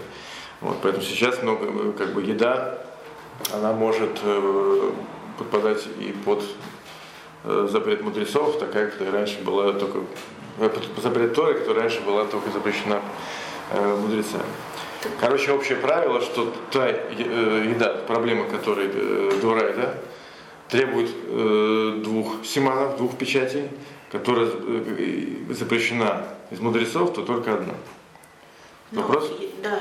Вот, 0.61 0.77
поэтому 0.81 1.03
сейчас 1.03 1.41
много, 1.41 1.65
э, 1.65 1.93
как 1.97 2.13
бы, 2.13 2.21
еда, 2.21 2.77
она 3.51 3.73
может 3.73 4.19
э, 4.23 4.91
подпадать 5.37 5.85
и 5.99 6.13
под 6.23 6.43
запрет 7.69 8.01
мудрецов, 8.01 8.59
такая, 8.59 8.89
которая 8.89 9.13
раньше 9.13 9.41
была 9.41 9.73
только 9.73 9.99
э, 10.59 10.69
запрет 11.01 11.33
Торы, 11.33 11.55
которая 11.55 11.83
раньше 11.83 12.01
была 12.01 12.25
только 12.25 12.49
запрещена 12.49 13.01
э, 13.71 13.95
мудрецами. 13.95 14.43
Короче, 15.19 15.51
общее 15.51 15.77
правило, 15.77 16.21
что 16.21 16.53
та 16.71 16.87
э, 16.87 17.65
еда, 17.69 17.95
проблема 18.07 18.45
которой 18.45 18.89
э, 18.91 19.73
да, 19.75 19.93
требует 20.69 21.11
э, 21.27 22.01
двух 22.03 22.43
симанов, 22.43 22.97
двух 22.97 23.17
печатей, 23.17 23.69
которая 24.11 24.47
э, 24.47 25.53
запрещена 25.53 26.23
из 26.51 26.59
мудрецов, 26.59 27.13
то 27.13 27.21
только 27.21 27.53
одна. 27.53 27.73
Ну, 28.91 29.01
Вопрос? 29.01 29.31
Да, 29.63 29.79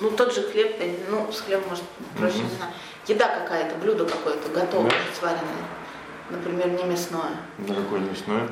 ну 0.00 0.10
тот 0.10 0.34
же 0.34 0.42
хлеб, 0.42 0.76
ну 1.10 1.30
с 1.30 1.40
хлебом 1.40 1.68
может 1.68 1.84
проще, 2.18 2.38
угу. 2.38 2.44
не 2.44 2.56
знаю. 2.56 2.72
Еда 3.06 3.28
какая-то, 3.28 3.76
блюдо 3.76 4.04
какое-то 4.04 4.48
готовое, 4.48 4.90
да? 4.90 4.96
сваренное. 5.18 5.66
Например, 6.30 6.68
не 6.68 6.84
мясное. 6.84 7.36
Да 7.58 7.74
какое 7.74 8.00
не 8.00 8.10
мясное? 8.10 8.48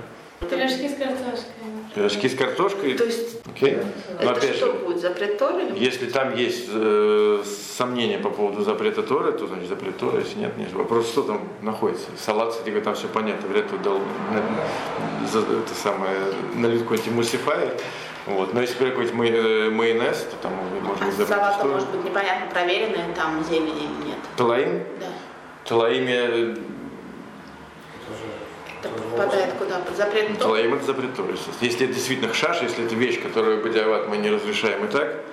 Пирожки 0.49 0.88
с 0.88 0.97
картошкой. 0.97 1.52
Пирожки 1.95 2.28
с 2.28 2.37
картошкой? 2.37 2.95
То 2.95 3.04
есть, 3.04 3.43
okay. 3.47 3.87
это 4.19 4.31
опять 4.31 4.57
что 4.57 4.66
же, 4.66 4.73
будет, 4.73 5.00
запрет 5.00 5.38
Торы? 5.38 5.62
Если 5.75 6.07
там 6.07 6.35
есть 6.35 6.69
э, 6.71 7.43
сомнения 7.76 8.19
по 8.19 8.31
поводу 8.31 8.62
запрета 8.62 9.02
Торы, 9.02 9.33
то 9.33 9.47
значит 9.47 9.69
запрет 9.69 9.97
Торы, 9.97 10.21
если 10.21 10.38
нет, 10.38 10.57
нет. 10.57 10.73
Вопрос, 10.73 11.09
что 11.09 11.23
там 11.23 11.49
находится. 11.62 12.07
Салат, 12.19 12.50
кстати, 12.50 12.78
там 12.81 12.95
все 12.95 13.09
понятно, 13.09 13.49
вряд 13.49 13.71
ли 13.73 13.78
дал 13.78 13.99
на, 13.99 15.28
за, 15.28 15.40
это 15.40 15.75
самое, 15.75 16.16
налить 16.54 16.83
какой-нибудь 16.83 17.12
эмульсифайер. 17.12 17.73
Вот. 18.26 18.54
Но 18.54 18.61
если 18.61 18.75
какой-нибудь 18.75 19.31
э, 19.31 19.71
майонез, 19.71 20.26
то 20.31 20.37
там 20.43 20.52
можно 20.83 21.07
а 21.07 21.11
запретить. 21.11 21.28
Салат 21.28 21.64
может 21.64 21.90
быть 21.90 22.04
непонятно, 22.04 22.47
проверенный 22.50 23.14
там 23.14 23.43
зелень 23.45 23.76
или 23.76 24.09
нет. 24.09 24.19
Талаим? 24.37 24.83
Да. 25.00 25.07
Талаиме 25.64 26.57
попадает 28.88 29.55
куда? 29.55 29.79
Под 29.81 29.97
запрет 29.97 30.26
Тора? 30.26 30.38
Талаим 30.38 30.75
это 30.75 30.85
запрет 30.85 31.14
Тора, 31.14 31.35
Если 31.61 31.85
это 31.85 31.95
действительно 31.95 32.33
хшаш, 32.33 32.62
если 32.62 32.85
это 32.85 32.95
вещь, 32.95 33.23
которую 33.23 33.62
бадиават 33.62 34.09
мы 34.09 34.17
не 34.19 34.31
разрешаем 34.31 34.85
и 34.85 34.88
так, 34.88 35.25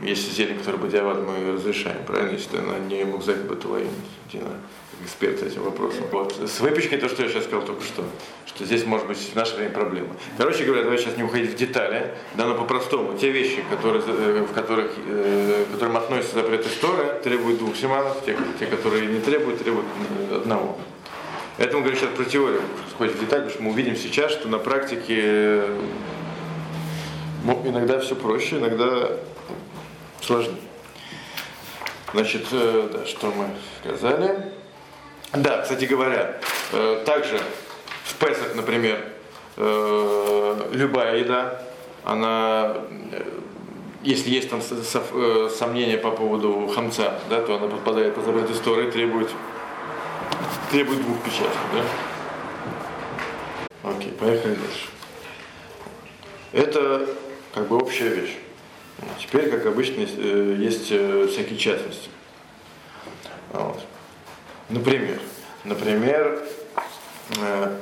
если 0.00 0.30
зелень, 0.30 0.58
которую 0.58 0.82
бадиават 0.82 1.18
мы 1.18 1.52
разрешаем, 1.52 2.04
правильно? 2.04 2.32
Если 2.32 2.56
она 2.58 2.78
не 2.78 3.04
мукзак 3.04 3.44
баталаим, 3.46 3.90
эксперт 5.04 5.42
этим 5.42 5.62
вопросом. 5.62 6.04
Вот. 6.10 6.34
С 6.36 6.60
выпечкой 6.60 6.98
то, 6.98 7.08
что 7.08 7.22
я 7.22 7.28
сейчас 7.28 7.44
сказал 7.44 7.64
только 7.64 7.82
что, 7.82 8.04
что 8.46 8.64
здесь 8.64 8.84
может 8.84 9.06
быть 9.06 9.18
в 9.18 9.34
наше 9.34 9.56
время 9.56 9.70
проблема. 9.70 10.16
Короче 10.36 10.64
говоря, 10.64 10.82
давай 10.82 10.98
сейчас 10.98 11.16
не 11.16 11.22
уходить 11.22 11.50
в 11.52 11.56
детали, 11.56 12.14
да, 12.34 12.46
но 12.46 12.54
по-простому, 12.54 13.16
те 13.16 13.30
вещи, 13.30 13.62
которые, 13.70 14.02
э, 14.06 14.46
в 14.48 14.52
которых, 14.52 14.92
э, 15.06 15.64
к 15.68 15.72
которым 15.72 15.96
относятся 15.96 16.36
запрет 16.36 16.66
истории, 16.66 17.22
требуют 17.22 17.58
двух 17.58 17.76
семанов, 17.76 18.24
те, 18.24 18.36
те, 18.58 18.66
которые 18.66 19.06
не 19.06 19.20
требуют, 19.20 19.60
требуют 19.60 19.86
одного. 20.32 20.78
Это 21.56 21.76
мы 21.76 21.82
говорим 21.82 21.98
сейчас 21.98 22.10
про 22.10 22.24
теорию, 22.24 22.62
сходить 22.94 23.16
в 23.16 23.20
деталь, 23.20 23.40
потому 23.40 23.50
что 23.50 23.62
мы 23.62 23.70
увидим 23.70 23.96
сейчас, 23.96 24.32
что 24.32 24.48
на 24.48 24.58
практике 24.58 25.62
ну, 27.44 27.62
иногда 27.64 27.98
все 28.00 28.14
проще, 28.14 28.58
иногда 28.58 29.10
сложнее. 30.20 30.56
Значит, 32.12 32.46
э, 32.52 32.88
да, 32.92 33.06
что 33.06 33.32
мы 33.32 33.46
сказали? 33.80 34.52
Да, 35.32 35.62
кстати 35.62 35.84
говоря, 35.84 36.40
э, 36.72 37.02
также 37.04 37.40
в 38.04 38.14
Песах, 38.14 38.54
например, 38.54 39.04
э, 39.56 40.70
любая 40.72 41.16
еда, 41.18 41.60
она, 42.04 42.76
если 44.02 44.30
есть 44.30 44.48
там 44.48 44.62
сомнения 44.62 45.98
по 45.98 46.12
поводу 46.12 46.70
хамца, 46.74 47.18
да, 47.28 47.40
то 47.40 47.56
она 47.56 47.66
подпадает 47.66 48.14
под 48.14 48.26
запрет 48.26 48.50
истории, 48.50 48.90
требует 48.90 49.30
требует 50.70 51.02
двух 51.02 51.20
печатей, 51.22 51.48
да? 51.72 52.13
Окей, 53.84 54.12
поехали 54.12 54.54
дальше. 54.54 54.88
Это 56.52 57.06
как 57.52 57.68
бы 57.68 57.76
общая 57.76 58.08
вещь. 58.08 58.34
Теперь, 59.20 59.50
как 59.50 59.66
обычно, 59.66 60.06
э, 60.06 60.56
есть 60.58 60.86
э, 60.90 61.28
всякие 61.30 61.58
частности. 61.58 62.08
Вот. 63.52 63.84
Например, 64.70 65.20
например, 65.64 66.42
э, 67.38 67.76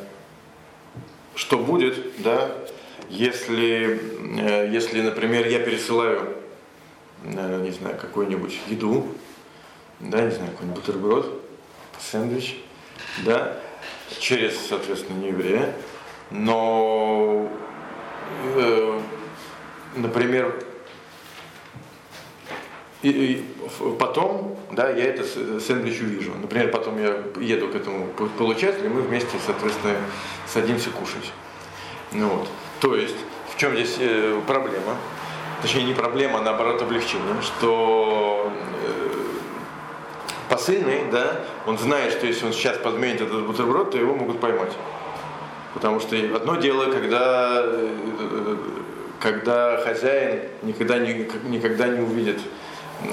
что 1.36 1.58
будет, 1.58 2.20
да, 2.20 2.50
если, 3.08 4.00
если, 4.72 5.02
например, 5.02 5.46
я 5.46 5.60
пересылаю, 5.60 6.36
не 7.22 7.70
знаю, 7.70 7.96
какую-нибудь 8.00 8.58
еду, 8.66 9.06
да, 10.00 10.22
не 10.22 10.32
знаю, 10.32 10.50
какой-нибудь 10.50 10.80
бутерброд, 10.80 11.42
сэндвич, 12.00 12.56
да, 13.24 13.56
через, 14.18 14.58
соответственно, 14.66 15.18
не 15.18 15.28
еврея, 15.28 15.74
но, 16.30 17.48
э, 18.56 19.00
например, 19.96 20.54
и, 23.02 23.10
и 23.10 23.44
потом, 23.98 24.56
да, 24.70 24.90
я 24.90 25.06
это 25.06 25.24
сэндвич 25.60 26.00
увижу. 26.00 26.32
Например, 26.40 26.70
потом 26.70 26.98
я 27.02 27.22
еду 27.40 27.68
к 27.68 27.74
этому 27.74 28.06
получателю, 28.38 28.86
и 28.86 28.88
мы 28.88 29.02
вместе, 29.02 29.36
соответственно, 29.44 29.96
садимся 30.46 30.90
кушать. 30.90 31.32
Ну, 32.12 32.28
вот. 32.28 32.48
То 32.80 32.94
есть, 32.94 33.16
в 33.52 33.58
чем 33.58 33.74
здесь 33.74 33.96
э, 33.98 34.40
проблема? 34.46 34.96
Точнее, 35.62 35.84
не 35.84 35.94
проблема, 35.94 36.38
а 36.38 36.42
наоборот 36.42 36.82
облегчение, 36.82 37.40
что 37.42 38.52
э, 38.84 39.12
посыльный, 40.48 41.04
да, 41.10 41.40
он 41.66 41.78
знает, 41.78 42.12
что 42.12 42.26
если 42.26 42.46
он 42.46 42.52
сейчас 42.52 42.78
подменит 42.78 43.20
этот 43.20 43.46
бутерброд, 43.46 43.92
то 43.92 43.98
его 43.98 44.14
могут 44.14 44.40
поймать. 44.40 44.72
Потому 45.74 46.00
что 46.00 46.16
одно 46.34 46.56
дело, 46.56 46.90
когда, 46.90 47.64
когда 49.20 49.78
хозяин 49.78 50.42
никогда 50.62 50.98
никогда 50.98 51.88
не 51.88 52.00
увидит 52.00 52.40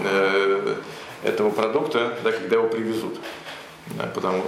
э, 0.04 0.76
этого 1.24 1.52
продукта, 1.52 2.18
да, 2.24 2.32
когда 2.32 2.58
его 2.58 2.68
привезут. 2.68 3.20
Да, 3.98 4.08
потому 4.14 4.44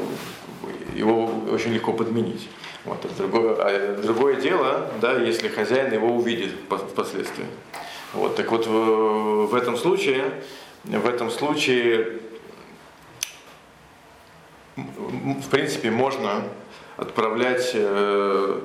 его 0.93 1.25
очень 1.51 1.73
легко 1.73 1.93
подменить. 1.93 2.49
Вот. 2.83 3.05
Другое, 3.17 3.55
а 3.59 4.01
другое 4.01 4.41
дело, 4.41 4.91
да, 4.99 5.13
если 5.13 5.47
хозяин 5.47 5.93
его 5.93 6.15
увидит 6.15 6.51
впоследствии. 6.67 7.45
Вот. 8.13 8.35
Так 8.35 8.51
вот 8.51 8.67
в, 8.67 9.47
в 9.47 9.55
этом 9.55 9.77
случае, 9.77 10.25
в 10.83 11.07
этом 11.07 11.31
случае 11.31 12.19
в 14.75 15.49
принципе, 15.49 15.91
можно 15.91 16.43
отправлять 17.01 17.71
э, 17.73 18.59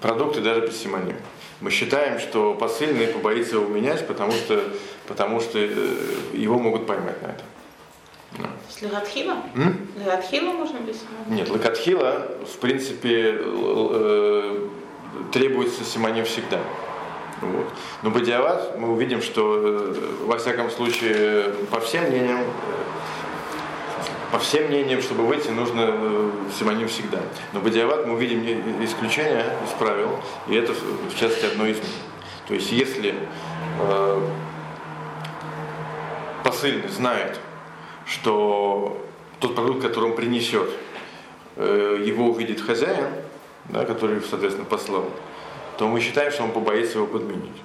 продукты 0.00 0.40
даже 0.40 0.62
без 0.62 0.82
симоним. 0.82 1.16
Мы 1.60 1.70
считаем, 1.70 2.18
что 2.18 2.54
посыльный 2.54 3.06
побоится 3.06 3.56
его 3.56 3.66
менять, 3.66 4.06
потому 4.06 4.32
что, 4.32 4.64
потому 5.06 5.40
что 5.40 5.58
э, 5.58 5.68
его 6.32 6.58
могут 6.58 6.86
поймать 6.86 7.20
на 7.22 7.26
это. 7.26 7.44
Да. 8.38 8.48
С 8.70 8.80
легатхила? 8.80 9.36
Легатхила 9.98 10.52
можно 10.52 10.78
без 10.78 10.96
симоним? 11.00 11.36
Нет, 11.36 11.50
легатхила, 11.50 12.26
в 12.50 12.56
принципе, 12.56 13.38
э, 13.38 14.68
требуется 15.30 15.84
симоним 15.84 16.24
всегда. 16.24 16.58
Вот. 17.42 17.66
Но 18.02 18.10
Бадиават 18.10 18.78
мы 18.78 18.92
увидим, 18.92 19.20
что 19.20 19.94
во 20.22 20.38
всяком 20.38 20.70
случае, 20.70 21.52
по 21.70 21.80
всем 21.80 22.04
мнениям, 22.04 22.40
по 24.32 24.38
всем 24.38 24.68
мнениям, 24.68 25.02
чтобы 25.02 25.26
выйти, 25.26 25.48
нужно 25.48 25.90
э, 25.90 26.30
симоним 26.58 26.88
всегда. 26.88 27.20
Но 27.52 27.60
Бадиават 27.60 28.06
мы 28.06 28.14
увидим 28.14 28.82
исключение 28.82 29.44
из 29.62 29.72
правил, 29.78 30.18
и 30.48 30.54
это 30.54 30.72
в 30.72 31.14
частности 31.14 31.44
одно 31.44 31.66
из 31.66 31.76
них. 31.76 31.86
То 32.48 32.54
есть 32.54 32.72
если 32.72 33.14
э, 33.78 34.28
посыльный 36.42 36.88
знает, 36.88 37.38
что 38.06 39.04
тот 39.38 39.54
продукт, 39.54 39.82
который 39.82 40.06
он 40.06 40.16
принесет, 40.16 40.70
э, 41.56 42.02
его 42.02 42.30
увидит 42.30 42.62
хозяин, 42.62 43.08
да, 43.66 43.84
который, 43.84 44.22
соответственно, 44.22 44.64
послал, 44.64 45.10
то 45.76 45.88
мы 45.88 46.00
считаем, 46.00 46.32
что 46.32 46.44
он 46.44 46.52
побоится 46.52 46.96
его 46.96 47.06
подменить. 47.06 47.60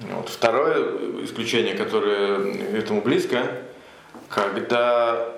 Вот. 0.00 0.28
Второе 0.28 1.24
исключение, 1.24 1.74
которое 1.74 2.54
этому 2.76 3.02
близко, 3.02 3.62
когда 4.28 5.28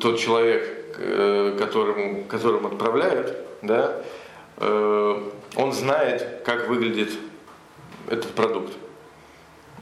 тот 0.00 0.18
человек, 0.18 0.96
э, 0.98 1.56
которому, 1.58 2.24
которому 2.24 2.68
отправляют, 2.68 3.36
да, 3.62 3.96
э, 4.56 5.30
он 5.54 5.72
знает, 5.72 6.42
как 6.44 6.68
выглядит 6.68 7.12
этот 8.08 8.32
продукт. 8.32 8.72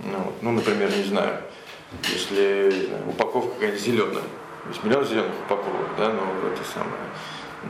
Ну, 0.00 0.32
ну 0.42 0.52
например, 0.52 0.90
не 0.94 1.04
знаю, 1.04 1.38
если 2.12 2.90
упаковка 3.08 3.54
какая-нибудь 3.54 3.80
зеленая, 3.82 4.24
есть 4.68 4.84
миллион 4.84 5.04
зеленых 5.04 5.32
упаковок, 5.46 5.88
да, 5.98 6.10
но 6.10 6.48
это 6.48 6.62
самое. 6.64 7.02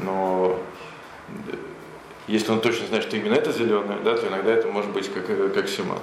Но 0.03 0.61
если 2.27 2.53
он 2.53 2.61
точно 2.61 2.87
знает, 2.87 3.05
что 3.05 3.17
именно 3.17 3.35
это 3.35 3.53
зеленое, 3.53 3.99
да, 4.03 4.17
то 4.17 4.27
иногда 4.29 4.53
это 4.53 4.69
может 4.69 4.91
быть 4.93 5.13
как, 5.13 5.27
как 5.55 5.69
сима. 5.69 5.99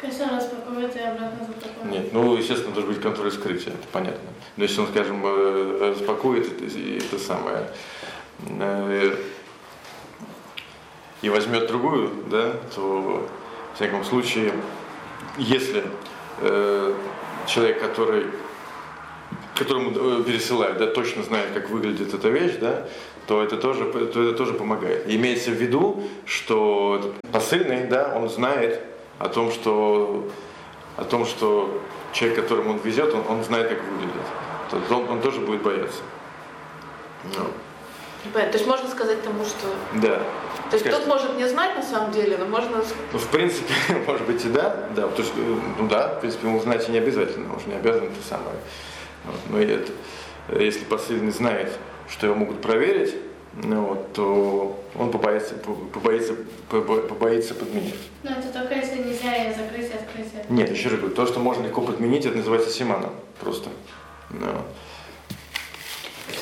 Конечно, 0.00 0.30
распаковывать 0.34 0.96
и 0.96 1.00
обратно 1.00 1.46
запаковывать. 1.46 1.90
Нет, 1.90 2.12
ну, 2.12 2.36
естественно, 2.36 2.72
должен 2.72 2.92
быть 2.92 3.02
контроль 3.02 3.30
скрытия, 3.30 3.72
это 3.74 3.86
понятно. 3.92 4.30
Но 4.56 4.64
если 4.64 4.80
он, 4.80 4.88
скажем, 4.88 5.22
э, 5.24 5.94
распакует 5.94 6.46
это, 6.46 6.64
это 6.64 7.18
самое 7.18 7.68
э, 8.48 9.16
и 11.20 11.28
возьмет 11.28 11.66
другую, 11.66 12.10
да, 12.30 12.54
то 12.74 13.28
в 13.72 13.76
всяком 13.76 14.04
случае, 14.04 14.54
если 15.36 15.84
э, 16.40 16.94
человек, 17.46 17.80
который 17.80 18.26
которому 19.54 19.90
э, 19.90 20.24
пересылают, 20.24 20.78
да, 20.78 20.86
точно 20.86 21.22
знает, 21.22 21.48
как 21.52 21.70
выглядит 21.70 22.14
эта 22.14 22.28
вещь, 22.28 22.56
да, 22.60 22.86
то 23.26 23.42
это 23.42 23.56
тоже, 23.56 23.84
то 23.84 24.22
это 24.22 24.32
тоже 24.32 24.54
помогает. 24.54 25.06
И 25.06 25.16
имеется 25.16 25.50
в 25.50 25.54
виду, 25.54 26.02
что 26.24 27.14
посыльный, 27.32 27.86
да, 27.86 28.12
он 28.16 28.28
знает 28.28 28.80
о 29.18 29.28
том, 29.28 29.52
что, 29.52 30.28
о 30.96 31.04
том, 31.04 31.26
что 31.26 31.80
человек, 32.12 32.42
которому 32.42 32.72
он 32.72 32.78
везет, 32.78 33.14
он, 33.14 33.22
он 33.28 33.44
знает, 33.44 33.68
как 33.68 33.78
выглядит. 33.84 34.26
То 34.70 34.94
он, 34.94 35.08
он 35.10 35.20
тоже 35.20 35.40
будет 35.40 35.62
бояться. 35.62 36.02
Ну. 37.36 37.44
То 38.32 38.52
есть 38.52 38.66
можно 38.66 38.88
сказать 38.88 39.22
тому, 39.22 39.44
что... 39.44 39.66
Да. 39.94 40.20
То 40.70 40.76
есть 40.76 40.88
тот 40.88 41.06
может 41.06 41.36
не 41.36 41.48
знать 41.48 41.74
на 41.74 41.82
самом 41.82 42.12
деле, 42.12 42.36
но 42.38 42.46
можно... 42.46 42.82
Ну, 43.12 43.18
в 43.18 43.28
принципе, 43.28 43.74
может 44.06 44.26
быть 44.26 44.44
и 44.44 44.48
да, 44.48 44.88
да, 44.94 45.08
потому 45.08 45.26
что, 45.26 45.36
ну 45.78 45.88
да, 45.88 46.14
в 46.14 46.20
принципе, 46.20 46.46
ему 46.46 46.60
знать 46.60 46.88
и 46.88 46.92
не 46.92 46.98
обязательно, 46.98 47.52
он 47.52 47.60
же 47.60 47.66
не 47.66 47.74
обязан 47.74 48.04
это 48.04 48.22
самое. 48.28 48.56
Вот, 49.24 49.36
но 49.50 49.58
это, 49.60 49.92
если 50.58 50.84
посыльный 50.84 51.32
знает, 51.32 51.72
что 52.08 52.26
его 52.26 52.36
могут 52.36 52.60
проверить, 52.60 53.14
ну, 53.54 53.84
вот, 53.84 54.12
то 54.12 54.80
он 54.96 55.10
побоится, 55.10 55.54
побоится, 55.54 56.34
побоится 56.68 57.54
подменить. 57.54 57.96
Но 58.22 58.30
это 58.30 58.48
только 58.52 58.74
если 58.74 58.98
нельзя 58.98 59.34
ее 59.34 59.54
закрыть 59.54 59.90
и 59.90 59.94
открыть. 59.94 60.50
Нет, 60.50 60.70
еще 60.70 60.88
раз 60.88 60.98
говорю, 60.98 61.14
то, 61.14 61.26
что 61.26 61.40
можно 61.40 61.64
легко 61.64 61.80
подменить, 61.80 62.26
это 62.26 62.36
называется 62.36 62.70
симаном 62.70 63.10
просто. 63.40 63.70
Ну. 64.30 64.46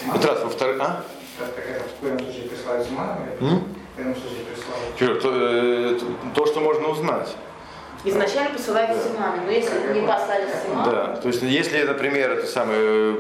Вот 0.06 0.25
раз, 0.25 0.42
во-вторых, 0.42 0.80
а? 0.80 1.04
В 1.38 2.00
коем 2.00 2.18
случае 2.18 2.49
присылают 2.49 2.87
симаном? 2.87 3.16
В 3.38 3.97
коем 3.97 4.14
случае 4.14 4.44
присылают? 4.44 5.23
То, 5.23 5.30
э, 5.35 5.99
то, 6.35 6.47
что 6.47 6.61
можно 6.61 6.88
узнать. 6.88 7.35
Изначально 8.09 8.50
посылают 8.50 8.91
да. 8.91 9.03
симаны, 9.03 9.43
но 9.45 9.50
если 9.50 9.95
не 9.95 10.07
послали 10.07 10.47
симаны... 10.65 10.91
Да, 10.91 11.17
то 11.17 11.29
есть 11.29 11.43
если, 11.43 11.83
например, 11.83 12.33
это 12.33 12.47
самое 12.47 12.81
э, 12.81 13.17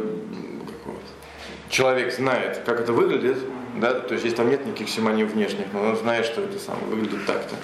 человек 1.68 2.12
знает, 2.12 2.62
как 2.64 2.80
это 2.80 2.92
выглядит, 2.92 3.38
да, 3.76 3.94
то 3.94 4.14
есть 4.14 4.24
если 4.24 4.36
там 4.36 4.50
нет 4.50 4.64
никаких 4.66 4.88
симоним 4.88 5.28
внешних, 5.28 5.66
но 5.72 5.80
он 5.82 5.96
знает, 5.96 6.26
что 6.26 6.42
это 6.42 6.58
самое 6.58 6.86
выглядит 6.86 7.26
так-то, 7.26 7.54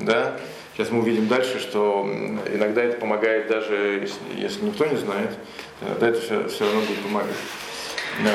да. 0.00 0.36
Сейчас 0.74 0.90
мы 0.90 1.00
увидим 1.00 1.28
дальше, 1.28 1.60
что 1.60 2.04
иногда 2.52 2.82
это 2.82 2.98
помогает 2.98 3.46
даже, 3.46 4.00
если, 4.02 4.18
если 4.36 4.64
никто 4.64 4.86
не 4.86 4.96
знает, 4.96 5.30
иногда 5.80 6.08
это 6.08 6.20
все, 6.20 6.48
все 6.48 6.64
равно 6.64 6.80
будет 6.80 7.00
помогать. 7.00 7.36
Ну, 8.20 8.30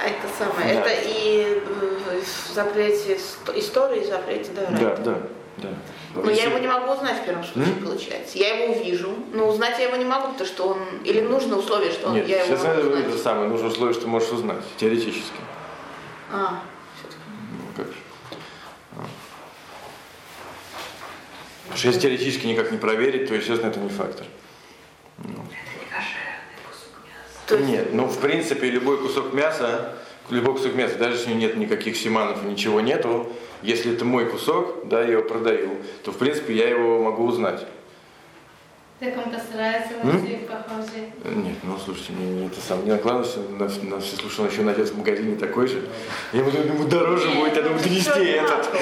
а 0.00 0.06
это 0.06 0.28
самое, 0.38 0.74
да. 0.74 0.80
это 0.80 1.08
и 1.08 1.60
э, 1.60 2.20
в 2.20 2.54
запрете 2.54 3.18
истории, 3.56 4.00
в 4.00 4.06
запрете 4.06 4.50
да, 4.54 4.66
да, 4.70 4.96
да, 4.96 5.18
да. 5.58 5.68
Но 6.14 6.30
если... 6.30 6.42
я 6.42 6.48
его 6.50 6.58
не 6.58 6.66
могу 6.66 6.92
узнать 6.92 7.22
в 7.22 7.24
первом 7.24 7.44
случае, 7.44 7.74
mm? 7.74 7.84
получается. 7.84 8.38
Я 8.38 8.56
его 8.56 8.74
увижу, 8.74 9.14
но 9.32 9.48
узнать 9.48 9.78
я 9.78 9.86
его 9.86 9.96
не 9.96 10.04
могу, 10.04 10.28
потому 10.32 10.46
что 10.46 10.68
он... 10.68 10.78
Или 11.04 11.20
нужно 11.20 11.56
условие, 11.56 11.90
что 11.90 12.08
он, 12.08 12.14
Нет, 12.14 12.28
я 12.28 12.44
его 12.44 12.56
сейчас 12.56 12.76
могу 12.76 12.96
это 12.96 13.18
самое, 13.18 13.48
нужно 13.48 13.68
условие, 13.68 13.94
что 13.94 14.02
ты 14.02 14.08
можешь 14.08 14.30
узнать, 14.30 14.62
теоретически. 14.76 15.40
А, 16.30 16.60
все-таки. 16.98 17.22
Ну, 17.50 17.76
как 17.76 17.86
же. 17.86 17.98
А. 18.92 19.04
Потому 21.62 21.78
что 21.78 21.88
если 21.88 22.00
теоретически 22.00 22.46
никак 22.46 22.70
не 22.72 22.78
проверить, 22.78 23.28
то, 23.28 23.34
естественно, 23.34 23.70
это 23.70 23.80
не 23.80 23.88
фактор. 23.88 24.26
Ну. 25.18 25.44
Нет, 27.58 27.92
ну, 27.92 28.06
в 28.06 28.18
принципе, 28.18 28.70
любой 28.70 28.98
кусок 28.98 29.32
мяса, 29.32 29.94
любой 30.30 30.54
кусок 30.54 30.74
мяса, 30.74 30.96
даже 30.96 31.16
если 31.16 31.32
нет 31.32 31.56
никаких 31.56 31.96
симанов 31.96 32.44
и 32.44 32.48
ничего 32.48 32.80
нету, 32.80 33.30
если 33.62 33.92
это 33.94 34.04
мой 34.04 34.26
кусок, 34.26 34.88
да, 34.88 35.02
я 35.02 35.12
его 35.12 35.22
продаю, 35.22 35.76
то, 36.04 36.12
в 36.12 36.16
принципе, 36.16 36.54
я 36.54 36.68
его 36.68 37.02
могу 37.02 37.24
узнать. 37.24 37.66
Так 39.02 39.16
он 39.16 39.32
постарается 39.32 39.94
быть 40.04 40.46
похожий? 40.46 41.12
Нет, 41.24 41.56
ну 41.64 41.76
слушайте, 41.84 42.12
мне, 42.12 42.30
мне 42.30 42.46
это 42.46 42.60
сам 42.60 42.84
не 42.84 42.92
накладывался, 42.92 43.40
на, 43.40 43.68
на 43.90 44.00
все 44.00 44.16
слушал, 44.16 44.46
еще 44.46 44.62
найдет 44.62 44.90
в 44.90 44.96
магазине 44.96 45.34
такой 45.34 45.66
же. 45.66 45.82
Я 46.32 46.44
буду 46.44 46.58
ему 46.58 46.84
дороже 46.84 47.28
будет, 47.30 47.56
я 47.56 47.62
думаю, 47.62 47.80
нести 47.84 48.24
этот. 48.24 48.72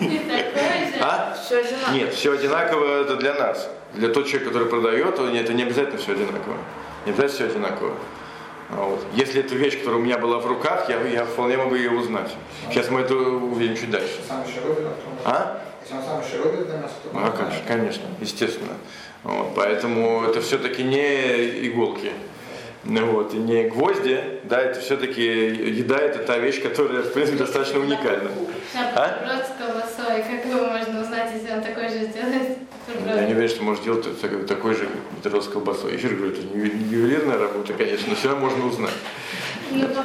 Не 0.00 0.18
такой 0.18 0.78
же? 0.92 0.98
А? 1.00 1.36
Все 1.40 1.60
одинаково. 1.60 1.94
Нет, 1.94 2.12
все 2.12 2.32
одинаково 2.32 3.02
это 3.02 3.16
для 3.16 3.34
нас. 3.34 3.70
Для 3.94 4.08
тот 4.08 4.26
человек, 4.26 4.48
который 4.48 4.66
продает, 4.68 5.14
то 5.14 5.28
это 5.28 5.54
не 5.54 5.62
обязательно 5.62 5.98
все 5.98 6.12
одинаково. 6.12 6.56
Не 7.06 7.12
обязательно 7.12 7.28
все 7.36 7.44
одинаково. 7.46 7.94
А 8.70 8.84
вот. 8.84 9.04
Если 9.14 9.40
это 9.40 9.54
вещь, 9.54 9.78
которая 9.78 10.00
у 10.00 10.04
меня 10.04 10.18
была 10.18 10.38
в 10.38 10.46
руках, 10.46 10.88
я, 10.88 11.00
я 11.02 11.24
вполне 11.24 11.56
могу 11.56 11.74
ее 11.74 11.90
узнать. 11.90 12.34
Сейчас 12.68 12.90
мы 12.90 13.00
это 13.00 13.14
увидим 13.14 13.76
чуть 13.76 13.90
дальше. 13.90 14.18
А? 15.24 15.62
Если 15.82 15.94
он 15.94 16.02
самый 16.02 16.24
широкий 16.24 16.64
для 16.64 16.78
нас, 16.78 16.92
то... 17.02 17.10
А, 17.14 17.30
конечно, 17.30 17.62
конечно, 17.66 18.02
естественно. 18.20 18.74
Вот, 19.24 19.54
поэтому 19.54 20.24
это 20.24 20.42
все-таки 20.42 20.82
не 20.82 21.66
иголки. 21.66 22.12
Ну, 22.84 23.06
вот, 23.06 23.34
и 23.34 23.38
не 23.38 23.68
гвозди, 23.68 24.40
да, 24.44 24.60
это 24.60 24.80
все-таки 24.80 25.22
еда, 25.22 25.98
это 25.98 26.20
та 26.20 26.38
вещь, 26.38 26.62
которая, 26.62 27.02
в 27.02 27.12
принципе, 27.12 27.38
достаточно 27.38 27.80
уникальна. 27.80 28.30
А? 28.94 29.34
Как 30.06 30.46
его 30.46 30.66
можно 30.66 31.00
узнать, 31.00 31.30
если 31.34 31.52
он 31.52 31.62
такой 31.62 31.88
же 31.88 32.06
сделает? 32.06 32.58
Я 33.14 33.26
не 33.26 33.32
уверен, 33.32 33.48
что 33.48 33.62
может 33.62 33.84
делать 33.84 34.06
такой 34.46 34.74
же 34.74 34.88
бутерброд 35.16 35.44
с 35.44 35.48
колбасой. 35.48 35.94
Еще 35.94 36.08
раз 36.08 36.16
говорю, 36.16 36.34
это 36.34 36.42
не 36.42 36.60
ювелирная 36.66 37.38
работа, 37.38 37.72
конечно, 37.72 38.08
но 38.10 38.14
все 38.14 38.28
равно 38.28 38.46
можно 38.46 38.66
узнать. 38.66 38.92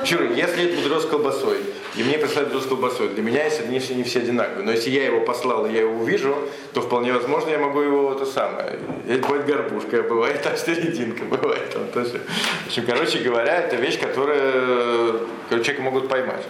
Чур, 0.06 0.24
если 0.24 0.66
это 0.66 0.76
бутерброд 0.76 1.04
с 1.04 1.06
колбасой, 1.06 1.58
и 1.96 2.04
мне 2.04 2.18
прислали 2.18 2.46
бутерброд 2.46 2.63
с 2.63 2.68
колбасой, 2.68 3.10
для 3.10 3.24
меня 3.24 3.44
если 3.44 3.63
они 3.63 3.80
все 3.80 3.96
не 3.96 4.04
все 4.04 4.20
одинаковые. 4.20 4.66
Но 4.66 4.72
если 4.72 4.89
я 4.89 5.06
его 5.06 5.22
послал, 5.22 5.66
и 5.66 5.74
я 5.74 5.82
его 5.82 6.02
увижу, 6.02 6.36
то 6.74 6.82
вполне 6.82 7.13
возможно 7.13 7.50
я 7.50 7.60
могу 7.60 7.82
его 7.82 8.13
то 8.13 8.26
самое. 8.26 8.80
Это 9.08 9.28
бывает 9.28 9.46
горбушка, 9.46 10.04
бывает 10.04 10.42
там 10.42 10.56
серединка, 10.58 11.26
бывает 11.26 11.70
там 11.72 11.88
тоже. 11.88 12.22
В 12.63 12.68
общем, 12.68 12.86
короче 12.86 13.20
говоря, 13.20 13.60
это 13.62 13.76
вещь, 13.76 14.00
которую 14.00 15.28
человека 15.50 15.82
могут 15.82 16.08
поймать. 16.08 16.46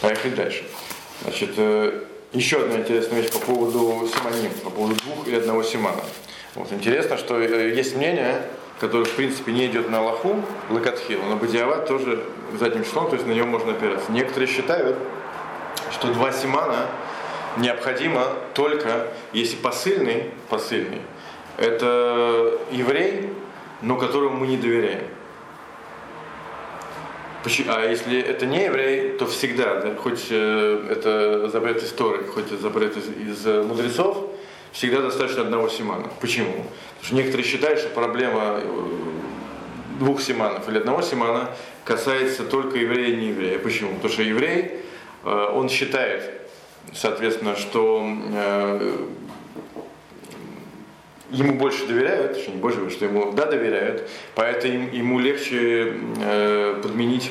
Поехали 0.00 0.34
дальше. 0.34 0.64
Значит, 1.22 1.50
э, 1.56 2.04
еще 2.32 2.60
одна 2.60 2.76
интересная 2.76 3.20
вещь 3.20 3.32
по 3.32 3.38
поводу 3.38 4.06
симоним, 4.06 4.50
по 4.62 4.70
поводу 4.70 4.94
двух 4.96 5.26
или 5.26 5.36
одного 5.36 5.62
симана. 5.62 6.02
Вот, 6.54 6.72
интересно, 6.72 7.16
что 7.16 7.40
э, 7.40 7.74
есть 7.74 7.96
мнение, 7.96 8.42
которое 8.80 9.04
в 9.04 9.12
принципе 9.12 9.52
не 9.52 9.66
идет 9.66 9.88
на 9.90 9.98
Аллаху, 9.98 10.42
Лакатхил, 10.70 11.20
но 11.22 11.36
Бадиават 11.36 11.86
тоже 11.86 12.24
задним 12.58 12.84
числом, 12.84 13.08
то 13.08 13.14
есть 13.14 13.26
на 13.26 13.32
него 13.32 13.46
можно 13.46 13.72
опираться. 13.72 14.12
Некоторые 14.12 14.48
считают, 14.48 14.98
что 15.92 16.12
два 16.12 16.32
симана 16.32 16.86
необходимо 17.56 18.24
только 18.54 19.08
если 19.32 19.56
посыльный, 19.56 20.30
посыльный, 20.48 21.02
это 21.56 22.58
еврей, 22.70 23.32
но 23.82 23.96
которому 23.96 24.38
мы 24.38 24.46
не 24.46 24.56
доверяем. 24.56 25.04
А 27.44 27.88
если 27.88 28.20
это 28.20 28.46
не 28.46 28.64
еврей, 28.64 29.16
то 29.16 29.26
всегда, 29.26 29.80
да, 29.80 29.94
хоть 29.94 30.26
э, 30.30 30.86
это 30.90 31.48
запрет 31.48 31.82
истории, 31.82 32.26
хоть 32.26 32.46
это 32.46 32.58
запрет 32.58 32.96
из, 32.96 33.08
из 33.08 33.64
мудрецов, 33.64 34.30
всегда 34.72 35.00
достаточно 35.00 35.42
одного 35.42 35.68
симана. 35.68 36.08
Почему? 36.20 36.52
Потому 36.52 37.04
что 37.04 37.14
некоторые 37.14 37.46
считают, 37.46 37.78
что 37.78 37.90
проблема 37.90 38.60
э, 38.60 38.62
двух 40.00 40.20
симанов 40.20 40.68
или 40.68 40.78
одного 40.78 41.00
симана 41.00 41.50
касается 41.84 42.44
только 42.44 42.78
еврея 42.78 43.14
и 43.14 43.16
не 43.16 43.28
еврея. 43.28 43.58
Почему? 43.60 43.94
Потому 43.94 44.12
что 44.12 44.22
еврей, 44.22 44.80
э, 45.24 45.50
он 45.54 45.68
считает, 45.68 46.30
соответственно, 46.92 47.56
что 47.56 48.04
ему 51.30 51.54
больше 51.54 51.86
доверяют, 51.86 52.34
точнее 52.34 52.54
не 52.54 52.60
больше, 52.60 52.90
что 52.90 53.04
ему 53.04 53.32
да 53.32 53.46
доверяют, 53.46 54.08
поэтому 54.34 54.88
ему 54.90 55.18
легче 55.18 55.94
э, 56.20 56.80
подменить 56.82 57.30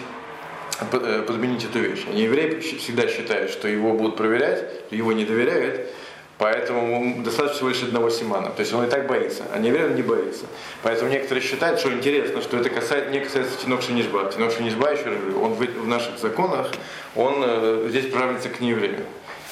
э, 0.92 1.24
подменить 1.26 1.66
эту 1.66 1.80
вещь. 1.80 2.06
А 2.08 2.16
еврей 2.16 2.60
всегда 2.60 3.08
считает, 3.08 3.50
что 3.50 3.68
его 3.68 3.94
будут 3.94 4.16
проверять, 4.16 4.64
его 4.92 5.12
не 5.14 5.26
доверяют, 5.26 5.88
поэтому 6.38 7.24
достаточно 7.24 7.56
всего 7.56 7.70
лишь 7.70 7.82
одного 7.82 8.10
симана. 8.10 8.52
То 8.52 8.62
есть 8.62 8.74
он 8.74 8.86
и 8.86 8.90
так 8.90 9.08
боится, 9.08 9.44
а 9.52 9.58
не 9.58 9.70
еврей 9.70 9.86
он 9.86 9.96
не 9.96 10.04
боится. 10.04 10.46
Поэтому 10.84 11.10
некоторые 11.10 11.44
считают, 11.44 11.80
что 11.80 11.92
интересно, 11.92 12.42
что 12.42 12.58
это 12.58 12.70
касается, 12.70 13.10
не 13.10 13.20
касается 13.20 13.58
Тинок 13.64 13.82
Шинишба. 13.82 14.32
Тинок 14.32 14.52
Шинишба, 14.52 14.92
еще 14.92 15.06
раз 15.06 15.20
говорю, 15.20 15.42
он 15.42 15.54
в, 15.54 15.60
в 15.60 15.88
наших 15.88 16.20
законах, 16.20 16.70
он 17.16 17.38
э, 17.40 17.88
здесь 17.90 18.06
приравнивается 18.06 18.50
к 18.50 18.60
нееврею. 18.60 19.04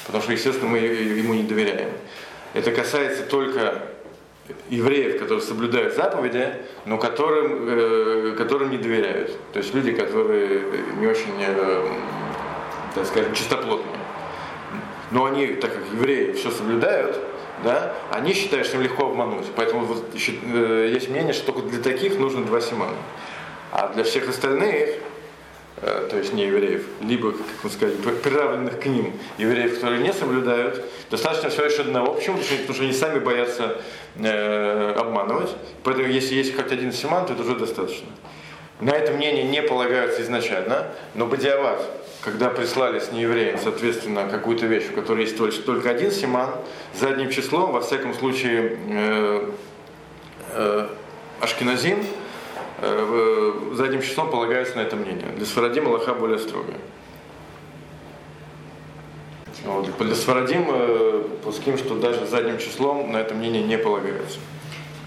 Потому 0.06 0.22
что, 0.22 0.32
естественно, 0.32 0.68
мы 0.68 0.78
ему 0.78 1.34
не 1.34 1.42
доверяем. 1.42 1.90
Это 2.54 2.70
касается 2.70 3.24
только 3.24 3.82
евреев, 4.70 5.18
которые 5.18 5.40
соблюдают 5.40 5.94
заповеди, 5.94 6.54
но 6.84 6.98
которым, 6.98 7.68
э, 7.68 8.34
которым 8.36 8.70
не 8.70 8.78
доверяют. 8.78 9.36
То 9.52 9.58
есть 9.58 9.74
люди, 9.74 9.92
которые 9.92 10.62
не 10.98 11.06
очень, 11.06 11.34
э, 11.38 11.88
так 12.94 13.06
сказать, 13.06 13.34
чистоплотные. 13.36 13.96
Но 15.10 15.24
они, 15.24 15.46
так 15.48 15.72
как 15.72 15.82
евреи 15.92 16.32
все 16.32 16.50
соблюдают, 16.50 17.18
да, 17.64 17.94
они 18.10 18.34
считают, 18.34 18.66
что 18.66 18.76
им 18.76 18.82
легко 18.82 19.06
обмануть. 19.06 19.46
Поэтому 19.54 19.84
вот, 19.84 20.04
э, 20.14 20.90
есть 20.92 21.08
мнение, 21.08 21.32
что 21.32 21.52
только 21.52 21.68
для 21.68 21.82
таких 21.82 22.18
нужно 22.18 22.44
два 22.44 22.60
симана. 22.60 22.96
А 23.72 23.88
для 23.88 24.04
всех 24.04 24.28
остальных 24.28 24.90
Э, 24.90 25.15
то 25.80 26.16
есть 26.16 26.32
не 26.32 26.46
евреев, 26.46 26.86
либо, 27.02 27.32
как 27.32 27.46
мы 27.62 27.70
сказали, 27.70 27.96
приравненных 27.96 28.80
к 28.80 28.86
ним 28.86 29.12
евреев, 29.36 29.74
которые 29.74 30.00
не 30.00 30.12
соблюдают, 30.12 30.82
достаточно 31.10 31.50
всего 31.50 31.64
лишь 31.64 31.78
одного. 31.78 32.14
Почему? 32.14 32.38
Потому 32.38 32.74
что 32.74 32.82
они 32.82 32.92
сами 32.94 33.18
боятся 33.18 33.82
э, 34.16 34.94
обманывать. 34.98 35.50
Поэтому 35.84 36.08
если 36.08 36.34
есть 36.34 36.56
хоть 36.56 36.72
один 36.72 36.92
симан, 36.92 37.26
то 37.26 37.34
это 37.34 37.42
уже 37.42 37.56
достаточно. 37.56 38.06
На 38.80 38.90
это 38.90 39.12
мнение 39.12 39.44
не 39.44 39.62
полагаются 39.62 40.22
изначально, 40.22 40.86
но 41.14 41.26
Бадиават, 41.26 41.82
когда 42.22 42.48
прислали 42.48 42.98
с 42.98 43.12
неевреем, 43.12 43.58
соответственно, 43.62 44.28
какую-то 44.28 44.64
вещь, 44.66 44.84
у 44.90 44.94
которой 44.94 45.22
есть 45.22 45.36
только, 45.36 45.56
только 45.58 45.90
один 45.90 46.10
симан, 46.10 46.50
задним 46.94 47.30
числом, 47.30 47.72
во 47.72 47.82
всяком 47.82 48.14
случае, 48.14 48.78
э, 48.88 49.50
э, 50.52 50.88
Ашкиназин, 51.40 51.98
Э, 51.98 52.15
задним 52.78 54.02
числом 54.02 54.30
полагаются 54.30 54.76
на 54.76 54.80
это 54.80 54.96
мнение. 54.96 55.28
Для 55.36 55.46
Сфарадим 55.46 55.88
Аллаха 55.88 56.14
более 56.14 56.38
строгая. 56.38 56.78
Вот. 59.64 59.90
Для 59.98 60.14
Сфарадим 60.14 60.66
э, 60.68 61.24
пуским, 61.42 61.76
что 61.76 61.96
даже 61.96 62.26
задним 62.26 62.58
числом 62.58 63.10
на 63.10 63.16
это 63.16 63.34
мнение 63.34 63.62
не 63.62 63.78
полагается. 63.78 64.38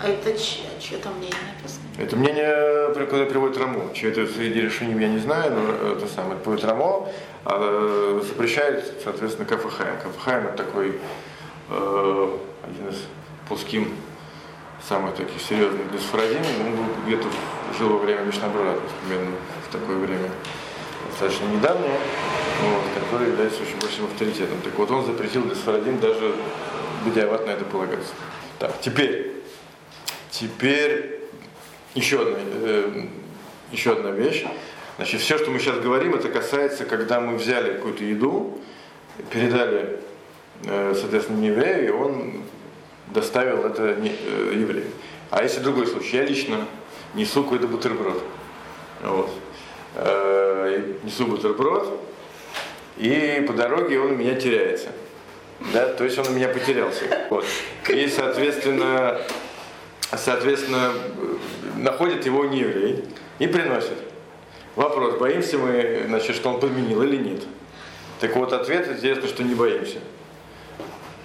А 0.02 0.08
это 0.08 0.32
чье, 0.38 0.66
чье 0.80 0.98
там 0.98 1.14
мнение 1.18 1.38
написано? 1.56 1.86
Это 1.98 2.16
мнение, 2.16 3.06
куда 3.06 3.26
приводит 3.26 3.58
Рамо. 3.58 3.94
Чье 3.94 4.12
это 4.12 4.26
среди 4.28 4.62
решений 4.62 5.00
я 5.00 5.10
не 5.10 5.20
знаю, 5.20 5.54
но 5.54 5.92
это 5.92 6.08
самое, 6.08 6.34
это 6.34 6.42
приводит 6.42 6.66
Рамо, 6.66 7.10
а 7.46 8.22
запрещает, 8.26 8.84
соответственно, 9.04 9.48
Кафахаем. 9.48 9.98
Кафахаем 10.02 10.48
это 10.48 10.58
такой 10.58 11.00
э, 11.70 12.38
один 12.64 12.90
из 12.90 13.04
пуским 13.48 13.94
самых 14.88 15.16
таких 15.16 15.42
серьезных 15.42 15.90
для 15.92 16.00
Сфарадим, 16.00 16.42
он 16.62 17.06
где-то 17.06 17.28
жил 17.78 17.90
во 17.90 18.00
время 18.00 18.22
Мишнабрура, 18.22 18.76
примерно 19.02 19.32
в 19.68 19.72
такое 19.72 19.98
время 19.98 20.30
достаточно 21.10 21.46
недавнее, 21.46 21.98
вот, 22.64 23.04
который 23.04 23.30
является 23.30 23.62
очень 23.62 23.80
большим 23.80 24.06
авторитетом. 24.06 24.62
Так 24.64 24.74
вот, 24.76 24.92
он 24.92 25.06
запретил 25.06 25.44
для 25.44 25.56
Сфарадим 25.56 26.00
даже 26.00 26.36
бедиават 27.06 27.46
на 27.46 27.52
это 27.52 27.66
полагаться. 27.66 28.14
Так, 28.58 28.80
теперь, 28.82 29.32
теперь 30.32 31.22
еще 31.96 32.22
одна, 32.22 32.38
э, 32.40 33.06
еще 33.72 33.94
одна 33.94 34.12
вещь. 34.12 34.46
Значит, 34.98 35.22
все, 35.22 35.38
что 35.38 35.50
мы 35.50 35.60
сейчас 35.60 35.80
говорим, 35.80 36.16
это 36.16 36.30
касается, 36.30 36.86
когда 36.86 37.22
мы 37.22 37.38
взяли 37.38 37.74
какую-то 37.74 38.04
еду, 38.04 38.60
передали, 39.32 40.00
э, 40.66 40.94
соответственно, 41.00 41.46
еврею, 41.46 41.88
и 41.88 41.90
он 41.90 42.44
доставил 43.10 43.66
это 43.66 43.96
не, 43.96 44.10
э, 44.10 44.54
еврею. 44.56 44.88
А 45.30 45.44
если 45.44 45.60
другой 45.60 45.88
случай, 45.88 46.18
я 46.18 46.26
лично 46.26 46.66
несу 47.14 47.44
какой-то 47.44 47.68
бутерброд. 47.68 48.22
Вот. 49.04 49.30
Э, 49.96 50.84
несу 51.04 51.26
бутерброд, 51.26 52.00
и 52.98 53.44
по 53.48 53.54
дороге 53.54 54.00
он 54.00 54.12
у 54.12 54.16
меня 54.16 54.36
теряется. 54.36 54.90
Да, 55.74 55.88
то 55.88 56.04
есть 56.04 56.18
он 56.18 56.28
у 56.28 56.32
меня 56.32 56.48
потерялся. 56.48 57.04
Вот. 57.30 57.46
И, 57.90 58.08
соответственно, 58.08 59.20
соответственно, 60.18 60.94
находит 61.78 62.26
его 62.26 62.46
не 62.46 62.60
еврей 62.60 63.04
и 63.40 63.48
приносит. 63.48 63.98
Вопрос, 64.76 65.18
боимся 65.18 65.58
мы, 65.58 66.04
значит, 66.08 66.36
что 66.36 66.50
он 66.54 66.60
подменил 66.60 67.02
или 67.04 67.18
нет? 67.18 67.42
Так 68.20 68.36
вот, 68.36 68.54
ответ 68.54 68.88
интересно, 68.90 69.28
что 69.28 69.44
не 69.44 69.56
боимся. 69.56 70.00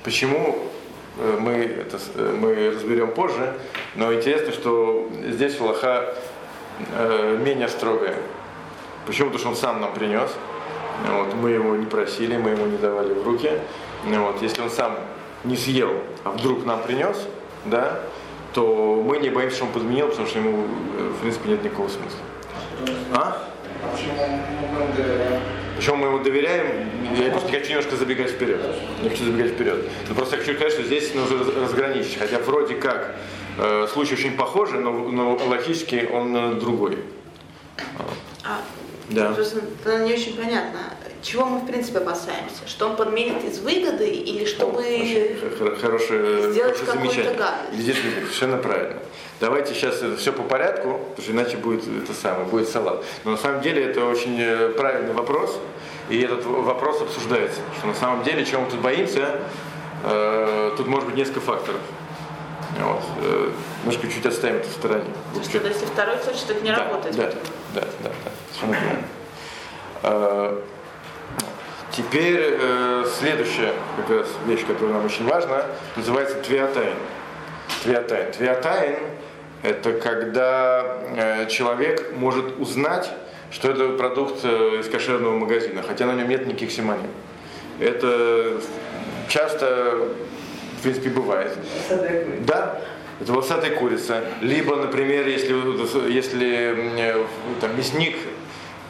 Почему? 0.02 0.70
Э, 1.18 1.36
мы, 1.38 1.52
это, 1.52 1.98
э, 2.14 2.36
мы 2.38 2.70
разберем 2.70 3.12
позже, 3.12 3.54
но 3.94 4.12
интересно, 4.12 4.52
что 4.52 5.08
здесь 5.28 5.60
Аллаха 5.60 6.14
э, 6.96 7.38
менее 7.40 7.68
строгая. 7.68 8.16
Почему? 9.06 9.30
Потому 9.30 9.38
что 9.38 9.48
он 9.50 9.56
сам 9.56 9.80
нам 9.80 9.92
принес. 9.92 10.30
Вот, 11.08 11.34
мы 11.34 11.50
его 11.50 11.76
не 11.76 11.86
просили, 11.86 12.36
мы 12.36 12.50
ему 12.50 12.66
не 12.66 12.76
давали 12.76 13.12
в 13.12 13.26
руки. 13.26 13.50
Вот, 14.04 14.40
если 14.42 14.62
он 14.62 14.70
сам 14.70 14.96
не 15.44 15.56
съел, 15.56 15.92
а 16.24 16.30
вдруг 16.30 16.64
нам 16.64 16.82
принес, 16.82 17.16
да, 17.64 18.00
то 18.52 19.02
мы 19.04 19.18
не 19.18 19.30
боимся, 19.30 19.56
что 19.56 19.66
он 19.66 19.72
подменил, 19.72 20.08
потому 20.08 20.26
что 20.28 20.38
ему, 20.38 20.64
э, 20.98 21.12
в 21.18 21.20
принципе, 21.20 21.50
нет 21.50 21.64
никакого 21.64 21.88
смысла. 21.88 22.20
А? 23.12 23.48
Почему 23.92 24.92
доверяем? 24.96 25.63
Почему 25.84 25.98
мы 25.98 26.06
ему 26.06 26.24
доверяем? 26.24 26.88
Я 27.14 27.30
просто 27.30 27.50
хочу 27.50 27.68
немножко 27.68 27.96
забегать 27.96 28.30
вперед. 28.30 28.58
Не 29.02 29.10
хочу 29.10 29.24
забегать 29.24 29.52
вперед. 29.52 29.84
Но 30.08 30.14
просто 30.14 30.38
хочу 30.38 30.54
сказать, 30.54 30.72
что 30.72 30.82
здесь 30.82 31.12
нужно 31.14 31.60
разграничить. 31.60 32.16
Хотя 32.18 32.38
вроде 32.38 32.76
как 32.76 33.14
э, 33.58 33.86
случай 33.92 34.14
очень 34.14 34.34
похожий, 34.34 34.80
но, 34.80 34.92
но 34.92 35.36
логически 35.46 36.08
он 36.10 36.34
э, 36.34 36.54
другой. 36.54 37.00
А, 38.44 38.62
да. 39.10 39.32
Просто 39.32 39.60
не 40.06 40.14
очень 40.14 40.38
понятно. 40.38 40.80
Чего 41.24 41.46
мы 41.46 41.60
в 41.60 41.66
принципе 41.66 42.00
опасаемся? 42.00 42.66
Что 42.66 42.86
он 42.86 42.96
подменит 42.96 43.42
из 43.44 43.58
выгоды 43.60 44.06
или 44.10 44.44
чтобы 44.44 44.82
хорошее, 45.80 46.52
сделать 46.52 46.78
какую-то 46.84 47.34
гадость? 47.34 47.72
Здесь 47.72 47.96
совершенно 47.96 48.58
правильно. 48.58 48.98
Давайте 49.40 49.72
сейчас 49.72 50.02
это 50.02 50.18
все 50.18 50.34
по 50.34 50.42
порядку, 50.42 51.00
потому 51.16 51.22
что 51.22 51.32
иначе 51.32 51.56
будет 51.56 51.84
это 51.88 52.12
самое, 52.12 52.44
будет 52.44 52.68
салат. 52.68 53.02
Но 53.24 53.30
на 53.32 53.36
самом 53.38 53.62
деле 53.62 53.84
это 53.84 54.04
очень 54.04 54.38
э, 54.38 54.68
правильный 54.76 55.14
вопрос, 55.14 55.58
и 56.10 56.20
этот 56.20 56.44
вопрос 56.44 57.00
обсуждается. 57.00 57.60
Что 57.78 57.86
на 57.86 57.94
самом 57.94 58.22
деле, 58.22 58.44
чего 58.44 58.60
мы 58.60 58.70
тут 58.70 58.80
боимся, 58.80 59.40
э, 60.04 60.74
тут 60.76 60.86
может 60.86 61.06
быть 61.06 61.16
несколько 61.16 61.40
факторов. 61.40 61.80
Вот. 62.78 63.02
Э, 63.22 63.50
немножко 63.82 64.08
чуть 64.08 64.26
оставим 64.26 64.56
это 64.56 64.68
в 64.68 64.72
стороне. 64.72 65.06
То 65.32 65.38
есть, 65.38 65.54
если 65.54 65.86
второй 65.86 66.18
случай, 66.18 66.46
то 66.46 66.52
это 66.52 66.62
не 66.62 66.70
да, 66.70 66.84
работает? 66.84 67.16
Да, 67.16 67.32
да, 67.74 67.80
да, 68.02 68.10
да, 68.24 68.30
совершенно 68.52 68.76
правильно. 70.02 70.64
Теперь 71.96 72.40
э, 72.40 73.04
следующая 73.18 73.72
как 73.96 74.10
раз 74.10 74.28
вещь, 74.46 74.66
которая 74.66 74.94
нам 74.94 75.04
очень 75.04 75.26
важна, 75.26 75.64
называется 75.94 76.36
טביעת 76.40 76.70
עין. 76.70 76.94
טביעת 77.84 78.11
עין. 78.11 78.32
טביעת 78.32 78.72
עין 78.72 78.96
это 79.62 79.92
когда 79.92 80.98
э, 81.16 81.46
человек 81.48 82.12
может 82.16 82.58
узнать, 82.58 83.10
что 83.50 83.70
это 83.70 83.90
продукт 83.90 84.40
э, 84.42 84.80
из 84.80 84.88
кошерного 84.88 85.38
магазина, 85.38 85.82
хотя 85.82 86.06
на 86.06 86.12
нем 86.12 86.28
нет 86.28 86.46
никаких 86.46 86.70
סימנים. 86.70 87.08
Это 87.78 88.60
часто, 89.28 90.08
в 90.78 90.82
принципе, 90.82 91.08
бывает. 91.10 91.56
Да, 92.46 92.80
это 93.20 93.32
волосатая 93.32 93.74
курица. 93.76 94.24
Либо, 94.42 94.76
например, 94.76 95.26
если, 95.28 95.54
если 96.12 96.74
э, 96.98 97.24
там, 97.60 97.76
мясник 97.76 98.16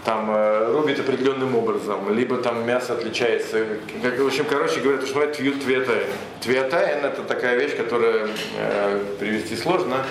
там 0.04 0.30
рубит 0.72 1.00
определенным 1.00 1.56
образом, 1.56 2.14
либо 2.14 2.36
там 2.36 2.66
мясо 2.66 2.92
отличается. 2.92 3.66
Как, 4.02 4.18
в 4.18 4.26
общем, 4.26 4.44
короче 4.48 4.80
говоря, 4.80 4.98
то, 4.98 5.06
что 5.06 5.18
называется 5.18 5.64
твиотайн. 5.64 6.06
Твиотайн 6.40 7.04
это 7.04 7.22
такая 7.22 7.56
вещь, 7.56 7.76
которая 7.76 8.28
э, 8.58 9.04
привести 9.18 9.56
сложно. 9.56 10.04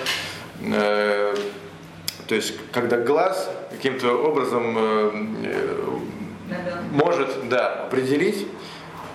Э, 0.62 1.34
то 2.26 2.34
есть, 2.34 2.54
когда 2.72 2.96
глаз 2.98 3.50
каким-то 3.70 4.14
образом 4.14 4.76
э, 4.78 5.10
может 6.90 7.48
да, 7.48 7.84
определить, 7.84 8.46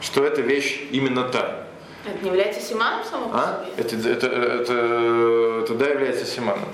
что 0.02 0.24
эта 0.24 0.42
вещь 0.42 0.82
именно 0.92 1.24
та. 1.24 1.66
Это 2.06 2.24
не 2.24 2.30
является 2.30 2.62
симаном 2.62 3.04
само 3.04 3.30
а? 3.34 3.66
Это, 3.78 3.96
это, 3.96 4.28
это, 4.28 5.62
это, 5.64 5.74
да, 5.74 5.88
является 5.88 6.26
симаном. 6.26 6.70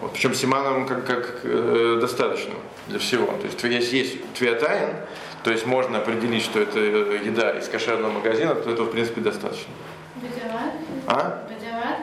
Вот, 0.00 0.12
причем 0.12 0.34
симаном 0.34 0.86
как, 0.86 1.06
как 1.06 1.40
э, 1.44 1.98
достаточно 2.00 2.54
для 2.88 2.98
всего. 2.98 3.26
То 3.26 3.46
есть 3.46 3.62
если 3.62 3.96
есть 3.96 4.32
твиатайн, 4.34 4.96
то 5.44 5.50
есть 5.50 5.66
можно 5.66 5.98
определить, 5.98 6.42
что 6.42 6.60
это 6.60 6.78
еда 6.78 7.58
из 7.58 7.68
кошерного 7.68 8.10
магазина, 8.10 8.54
то 8.54 8.70
этого 8.70 8.86
в 8.86 8.90
принципе 8.92 9.20
достаточно. 9.20 9.72
А? 11.06 11.46
Бадиават 11.48 11.98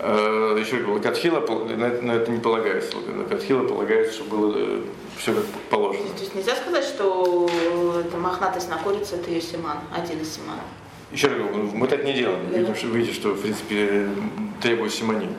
Э, 0.00 0.56
еще 0.58 0.76
говорю, 0.76 0.94
Лакатхила, 0.94 1.40
на 1.40 1.84
это, 1.84 2.04
на 2.04 2.12
это 2.12 2.30
не 2.30 2.38
полагается. 2.38 2.96
Лакатхила 2.96 3.66
полагается, 3.66 4.14
что 4.14 4.24
было 4.24 4.54
э, 4.56 4.82
все 5.16 5.34
как 5.34 5.44
положено. 5.70 6.04
То 6.14 6.20
есть 6.20 6.34
нельзя 6.36 6.54
сказать, 6.54 6.84
что 6.84 7.50
это 7.98 8.16
мохнатость 8.16 8.70
на 8.70 8.76
курице 8.76 9.16
это 9.16 9.30
ее 9.30 9.40
симан, 9.40 9.78
один 9.92 10.20
из 10.20 10.34
симанов. 10.34 10.64
Еще 11.10 11.26
раз 11.26 11.38
говорю, 11.38 11.70
мы 11.74 11.88
так 11.88 12.04
не 12.04 12.12
делаем. 12.12 12.46
Видим, 12.48 12.76
что, 12.76 12.86
видите, 12.88 13.14
что 13.14 13.30
в 13.30 13.40
принципе 13.40 14.08
требует 14.62 14.92
симоним. 14.92 15.34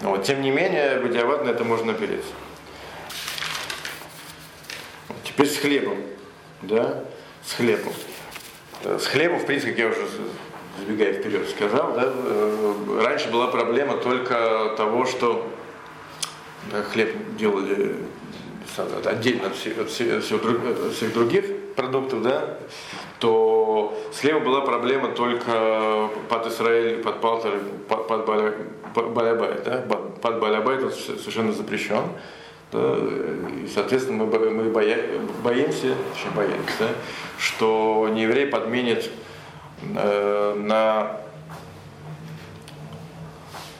Вот. 0.00 0.24
Тем 0.24 0.42
не 0.42 0.50
менее, 0.50 0.98
на 1.44 1.50
это 1.50 1.64
можно 1.64 1.92
опереться. 1.92 2.32
Теперь 5.24 5.46
с 5.46 5.58
хлебом. 5.58 5.98
Да? 6.62 7.04
С 7.44 7.52
хлебом. 7.52 7.92
Э, 8.84 8.98
с 8.98 9.06
хлебом, 9.06 9.40
в 9.40 9.46
принципе, 9.46 9.72
как 9.72 9.78
я 9.78 9.88
уже 9.88 10.08
забегая 10.78 11.12
вперед 11.12 11.48
сказал, 11.50 11.92
да, 11.94 12.12
э, 12.14 13.00
раньше 13.02 13.30
была 13.30 13.48
проблема 13.48 13.96
только 13.98 14.74
того, 14.76 15.04
что 15.04 15.50
да, 16.70 16.82
хлеб 16.82 17.36
делали 17.36 17.96
отдельно 19.04 19.48
от 19.48 19.56
всех, 19.56 19.78
от 19.78 19.90
всех, 19.90 20.24
от 20.24 20.94
всех 20.94 21.12
других 21.12 21.44
продуктов, 21.76 22.22
да, 22.22 22.58
то 23.20 23.94
слева 24.12 24.40
была 24.40 24.62
проблема 24.62 25.08
только 25.08 26.08
под 26.28 26.46
Израиль, 26.46 27.02
под 27.02 27.20
Палтер, 27.20 27.60
под, 27.86 28.06
под 28.06 29.10
Балябай, 29.12 29.60
да, 29.64 29.84
под 30.22 30.40
Балябай 30.40 30.76
это 30.76 30.90
совершенно 30.90 31.52
запрещен. 31.52 32.02
Да, 32.72 32.96
и, 32.96 33.66
соответственно, 33.72 34.24
мы, 34.24 34.50
мы 34.50 34.70
боя, 34.70 34.98
боимся, 35.42 35.94
очень 36.14 36.34
боимся, 36.34 36.72
да, 36.78 36.86
что 37.36 38.08
не 38.12 38.22
еврей 38.22 38.46
подменит 38.46 39.10
э, 39.82 40.54
на, 40.56 41.16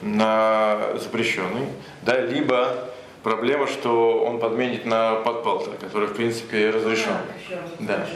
на 0.03 0.99
запрещенный, 0.99 1.67
да, 2.03 2.21
либо 2.21 2.90
проблема, 3.23 3.67
что 3.67 4.25
он 4.25 4.39
подменит 4.39 4.87
на 4.87 5.17
подпалтер, 5.17 5.75
который 5.81 6.09
в 6.09 6.15
принципе 6.15 6.71
разрешен. 6.71 7.17
Да. 7.79 8.07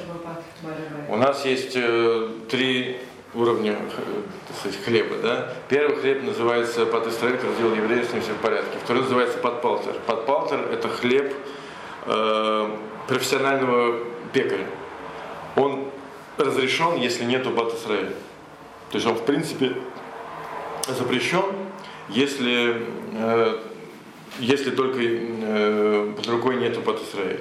У 1.08 1.16
нас 1.16 1.44
есть 1.44 1.72
э, 1.74 2.28
три 2.48 2.98
уровня 3.34 3.72
э, 3.72 4.22
так 4.48 4.56
сказать, 4.56 4.84
хлеба. 4.84 5.16
Да? 5.22 5.52
Первый 5.68 5.96
хлеб 5.96 6.22
называется 6.22 6.86
под 6.86 7.06
Израиль, 7.08 7.36
который 7.36 7.56
делал 7.56 7.74
евреи, 7.74 8.04
с 8.04 8.12
ним 8.12 8.22
все 8.22 8.32
в 8.32 8.38
порядке. 8.38 8.78
Второй 8.82 9.02
называется 9.02 9.38
подпалтер. 9.38 9.94
Подпалтер 10.06 10.60
это 10.72 10.88
хлеб 10.88 11.34
э, 12.06 12.70
профессионального 13.08 13.98
пекаря. 14.32 14.66
Он 15.56 15.90
разрешен, 16.38 16.96
если 16.96 17.24
нету 17.24 17.50
бат. 17.50 17.72
То 17.82 18.98
есть 18.98 19.06
он 19.06 19.14
в 19.14 19.24
принципе 19.24 19.74
запрещен, 20.86 21.44
если 22.08 22.82
э, 23.12 23.58
если 24.38 24.70
только 24.70 24.98
э, 25.00 26.12
под 26.16 26.26
рукой 26.28 26.56
нету 26.56 26.80
под 26.80 27.02
Израиль. 27.02 27.40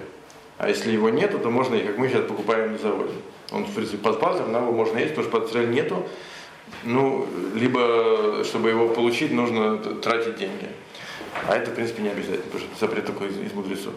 А 0.58 0.70
если 0.70 0.92
его 0.92 1.10
нету, 1.10 1.40
то 1.40 1.50
можно, 1.50 1.80
как 1.80 1.98
мы 1.98 2.08
сейчас 2.08 2.26
покупаем 2.26 2.74
на 2.74 2.78
заводе. 2.78 3.14
Он, 3.52 3.66
в 3.66 3.74
принципе, 3.74 3.98
под 3.98 4.20
пазом, 4.20 4.52
нам 4.52 4.64
его 4.64 4.74
можно 4.74 4.98
есть, 4.98 5.16
потому 5.16 5.30
что 5.30 5.40
под 5.40 5.50
Израиль 5.50 5.72
нету. 5.72 6.08
Ну, 6.84 7.28
либо, 7.56 8.44
чтобы 8.44 8.70
его 8.70 8.90
получить, 8.90 9.32
нужно 9.32 9.78
тратить 9.78 10.38
деньги. 10.38 10.70
А 11.48 11.56
это, 11.56 11.72
в 11.72 11.76
принципе, 11.76 12.04
не 12.04 12.10
обязательно, 12.10 12.44
потому 12.44 12.64
что 12.64 12.80
запрет 12.80 13.06
такой 13.06 13.28
из, 13.28 13.38
из 13.38 13.54
мудрецов. 13.54 13.94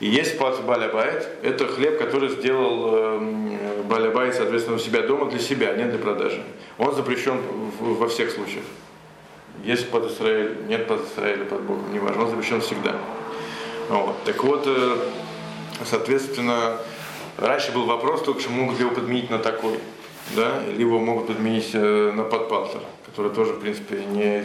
И 0.00 0.08
есть 0.08 0.36
пац 0.36 0.58
балябайт, 0.58 1.28
это 1.42 1.66
хлеб, 1.66 1.98
который 1.98 2.28
сделал 2.30 2.90
э, 2.92 3.82
балябайт, 3.84 4.34
соответственно, 4.34 4.76
у 4.76 4.80
себя 4.80 5.02
дома 5.02 5.30
для 5.30 5.38
себя, 5.38 5.74
не 5.74 5.84
для 5.84 5.98
продажи. 5.98 6.42
Он 6.78 6.94
запрещен 6.94 7.38
в, 7.78 7.98
во 7.98 8.08
всех 8.08 8.30
случаях. 8.30 8.64
Есть 9.64 9.90
под 9.90 10.10
Израиль, 10.10 10.56
нет 10.68 10.88
под 10.88 11.06
Израиля, 11.06 11.44
под 11.44 11.62
Богом, 11.62 11.92
неважно, 11.92 12.24
он 12.24 12.30
запрещен 12.30 12.60
всегда. 12.60 12.96
Вот. 13.88 14.16
Так 14.24 14.42
вот, 14.42 14.64
э, 14.66 14.96
соответственно, 15.84 16.78
раньше 17.38 17.70
был 17.72 17.84
вопрос 17.86 18.22
только, 18.22 18.40
что 18.40 18.50
могут 18.50 18.78
ли 18.78 18.84
его 18.84 18.94
подменить 18.94 19.30
на 19.30 19.38
такой, 19.38 19.78
да, 20.34 20.60
либо 20.76 20.98
могут 20.98 21.28
подменить 21.28 21.70
э, 21.74 22.12
на 22.12 22.24
подпалтер, 22.24 22.80
который 23.06 23.30
тоже, 23.30 23.52
в 23.52 23.60
принципе, 23.60 24.04
не... 24.04 24.42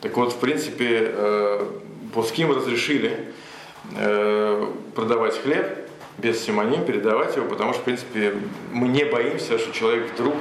Так 0.00 0.16
вот, 0.16 0.32
в 0.32 0.36
принципе, 0.36 0.98
э, 1.00 1.66
Пуским 2.12 2.52
разрешили 2.52 3.32
продавать 4.94 5.36
хлеб 5.42 5.66
без 6.16 6.42
симоним, 6.42 6.84
передавать 6.84 7.36
его, 7.36 7.46
потому 7.46 7.72
что, 7.72 7.82
в 7.82 7.84
принципе, 7.84 8.32
мы 8.72 8.88
не 8.88 9.04
боимся, 9.04 9.58
что 9.58 9.72
человек 9.72 10.12
вдруг 10.14 10.34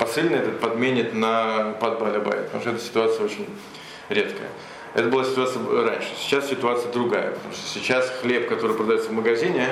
посыльный 0.00 0.38
этот 0.38 0.58
подменит 0.60 1.14
на 1.14 1.74
подбалябайт, 1.78 2.46
потому 2.46 2.62
что 2.62 2.70
эта 2.70 2.80
ситуация 2.80 3.26
очень 3.26 3.46
редкая. 4.08 4.48
Это 4.94 5.08
была 5.08 5.24
ситуация 5.24 5.62
раньше. 5.84 6.08
Сейчас 6.18 6.48
ситуация 6.48 6.90
другая, 6.90 7.32
потому 7.32 7.52
что 7.52 7.68
сейчас 7.68 8.10
хлеб, 8.22 8.48
который 8.48 8.74
продается 8.74 9.10
в 9.10 9.12
магазине, 9.12 9.68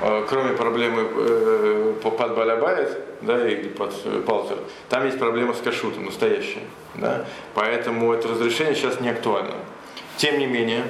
э, 0.00 0.24
кроме 0.28 0.54
проблемы 0.54 1.06
э, 1.14 1.94
под 2.02 2.16
да, 3.20 3.48
или 3.48 3.68
под 3.68 3.94
э, 4.04 4.22
палтер, 4.26 4.56
там 4.88 5.04
есть 5.04 5.18
проблема 5.18 5.52
с 5.52 5.58
кашутом, 5.58 6.06
настоящая. 6.06 6.64
Да? 6.94 7.26
Поэтому 7.54 8.12
это 8.12 8.28
разрешение 8.28 8.74
сейчас 8.74 9.00
не 9.00 9.10
актуально. 9.10 9.54
Тем 10.16 10.38
не 10.38 10.46
менее, 10.46 10.84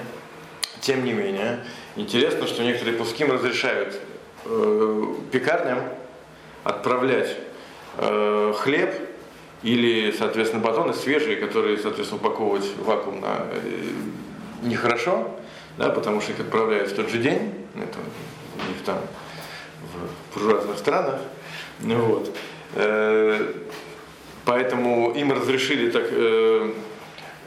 тем 0.80 1.04
не 1.04 1.12
менее, 1.12 1.64
интересно, 1.96 2.46
что 2.46 2.62
некоторые 2.62 2.96
пуским 2.96 3.32
разрешают 3.32 3.96
э, 4.44 5.04
пекарням 5.32 5.80
отправлять 6.64 7.36
э, 7.98 8.52
хлеб 8.56 8.94
или, 9.62 10.12
соответственно, 10.12 10.62
батоны 10.62 10.92
свежие, 10.94 11.36
которые, 11.36 11.78
соответственно, 11.78 12.20
упаковывать 12.20 12.68
вакуумно 12.78 13.46
э, 13.50 13.90
нехорошо, 14.62 15.30
да, 15.78 15.90
потому 15.90 16.20
что 16.20 16.32
их 16.32 16.40
отправляют 16.40 16.90
в 16.90 16.96
тот 16.96 17.10
же 17.10 17.18
день, 17.18 17.54
это 17.74 17.98
у 18.56 18.68
них 18.68 18.82
там 18.84 18.98
в 19.80 20.34
буржуазных 20.34 20.78
странах, 20.78 21.20
ну, 21.80 21.96
вот. 21.96 22.36
Э, 22.74 23.52
поэтому 24.44 25.12
им 25.12 25.32
разрешили 25.32 25.90
так 25.90 26.06
э, 26.10 26.72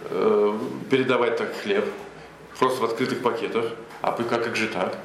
э, 0.09 0.59
передавать 0.89 1.37
так 1.37 1.55
хлеб, 1.63 1.85
просто 2.59 2.81
в 2.81 2.85
открытых 2.85 3.21
пакетах, 3.21 3.65
а 4.01 4.11
как, 4.11 4.43
как 4.43 4.55
же 4.55 4.67
так? 4.67 4.97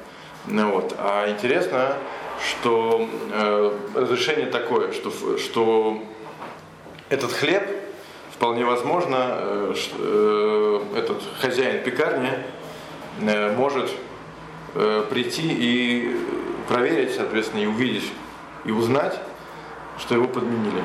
Ну, 0.47 0.71
вот. 0.71 0.95
А 0.97 1.29
интересно, 1.29 1.95
что 2.49 3.07
э, 3.31 3.71
разрешение 3.95 4.47
такое, 4.47 4.91
что, 4.93 5.37
что 5.37 6.03
этот 7.09 7.31
хлеб 7.31 7.63
вполне 8.33 8.65
возможно, 8.65 9.17
э, 9.19 9.75
э, 9.99 10.81
этот 10.95 11.21
хозяин 11.39 11.83
пекарни 11.83 12.31
э, 13.19 13.55
может 13.55 13.91
э, 14.73 15.05
прийти 15.09 15.47
и 15.47 16.17
проверить, 16.67 17.13
соответственно, 17.15 17.61
и 17.61 17.65
увидеть, 17.67 18.11
и 18.65 18.71
узнать, 18.71 19.19
что 19.99 20.15
его 20.15 20.27
подменили. 20.27 20.81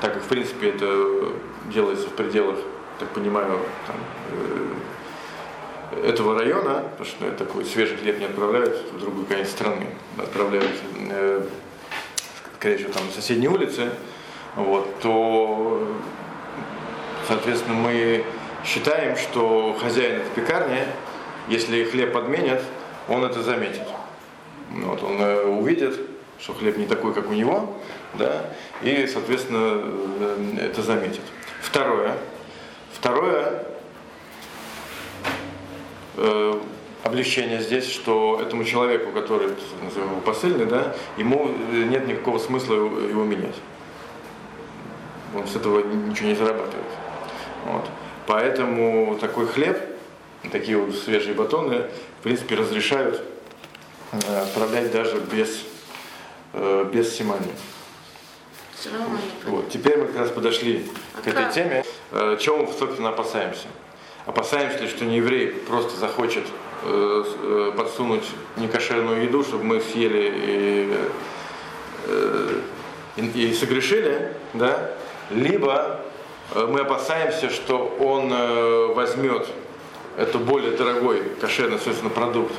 Так 0.00 0.14
как, 0.14 0.22
в 0.22 0.28
принципе, 0.28 0.70
это 0.70 1.32
делается 1.72 2.08
в 2.08 2.12
пределах, 2.12 2.56
так 2.98 3.08
понимаю, 3.10 3.60
там, 3.86 3.96
э, 4.32 4.74
этого 5.92 6.38
района, 6.38 6.84
потому 6.92 7.04
что 7.04 7.24
ну, 7.24 7.32
такой 7.36 7.64
свежий 7.64 7.96
хлеб 7.96 8.18
не 8.18 8.26
отправляют 8.26 8.92
в 8.92 9.00
другую 9.00 9.26
конец 9.26 9.50
страны, 9.50 9.86
отправляют, 10.16 10.70
э, 11.10 11.42
скорее 12.56 12.76
всего, 12.76 12.92
там 12.92 13.06
на 13.06 13.12
соседней 13.12 13.48
улице, 13.48 13.90
вот, 14.56 15.00
то, 15.00 15.88
соответственно, 17.26 17.74
мы 17.74 18.24
считаем, 18.64 19.16
что 19.16 19.76
хозяин 19.80 20.20
этой 20.20 20.30
пекарни, 20.34 20.80
если 21.48 21.84
хлеб 21.84 22.12
подменят, 22.12 22.62
он 23.08 23.24
это 23.24 23.42
заметит. 23.42 23.86
Вот, 24.70 25.02
он 25.02 25.20
э, 25.20 25.44
увидит, 25.44 25.98
что 26.38 26.54
хлеб 26.54 26.76
не 26.76 26.86
такой, 26.86 27.12
как 27.12 27.28
у 27.28 27.32
него, 27.32 27.76
да, 28.14 28.46
и, 28.82 29.06
соответственно, 29.06 29.80
э, 30.20 30.56
это 30.70 30.82
заметит. 30.82 31.22
Второе. 31.60 32.16
Второе, 32.92 33.64
облегчение 37.02 37.60
здесь, 37.60 37.90
что 37.90 38.40
этому 38.42 38.64
человеку, 38.64 39.12
который, 39.12 39.54
назовем 39.82 40.10
его 40.10 40.20
посыльный, 40.20 40.66
да, 40.66 40.94
ему 41.16 41.50
э, 41.72 41.84
нет 41.84 42.06
никакого 42.06 42.38
смысла 42.38 42.74
его, 42.74 42.98
его 42.98 43.24
менять. 43.24 43.56
Он 45.34 45.46
с 45.46 45.56
этого 45.56 45.82
ничего 45.82 46.28
не 46.28 46.34
зарабатывает. 46.34 46.86
Вот. 47.66 47.84
Поэтому 48.26 49.16
такой 49.20 49.46
хлеб, 49.46 49.78
такие 50.50 50.76
вот 50.76 50.94
свежие 50.94 51.34
батоны, 51.34 51.86
в 52.20 52.22
принципе, 52.22 52.56
разрешают 52.56 53.22
э, 54.12 54.38
отправлять 54.42 54.92
даже 54.92 55.20
без, 55.20 55.64
э, 56.52 56.90
без 56.92 57.14
симани. 57.14 57.50
Вот. 59.46 59.68
Теперь 59.68 59.98
мы 59.98 60.06
как 60.06 60.16
раз 60.16 60.30
подошли 60.30 60.86
а 61.14 61.22
к 61.22 61.26
этой 61.26 61.52
теме. 61.52 61.84
Э, 62.12 62.36
чего 62.40 62.58
мы, 62.58 62.72
собственно, 62.72 63.10
опасаемся? 63.10 63.68
Опасаемся 64.26 64.78
ли, 64.80 64.88
что 64.88 65.04
не 65.04 65.16
еврей 65.16 65.48
просто 65.48 65.98
захочет 65.98 66.44
э, 66.84 67.24
э, 67.42 67.72
подсунуть 67.76 68.24
некошерную 68.56 69.24
еду, 69.24 69.42
чтобы 69.42 69.64
мы 69.64 69.80
съели 69.80 70.32
и, 70.34 70.94
э, 72.06 72.60
и, 73.16 73.48
и 73.48 73.54
согрешили, 73.54 74.32
да? 74.54 74.90
Либо 75.30 76.00
мы 76.54 76.80
опасаемся, 76.80 77.48
что 77.50 77.96
он 78.00 78.94
возьмет 78.94 79.46
это 80.16 80.38
более 80.38 80.72
дорогой 80.72 81.22
кошерный, 81.40 81.76
соответственно, 81.76 82.10
продукт, 82.10 82.52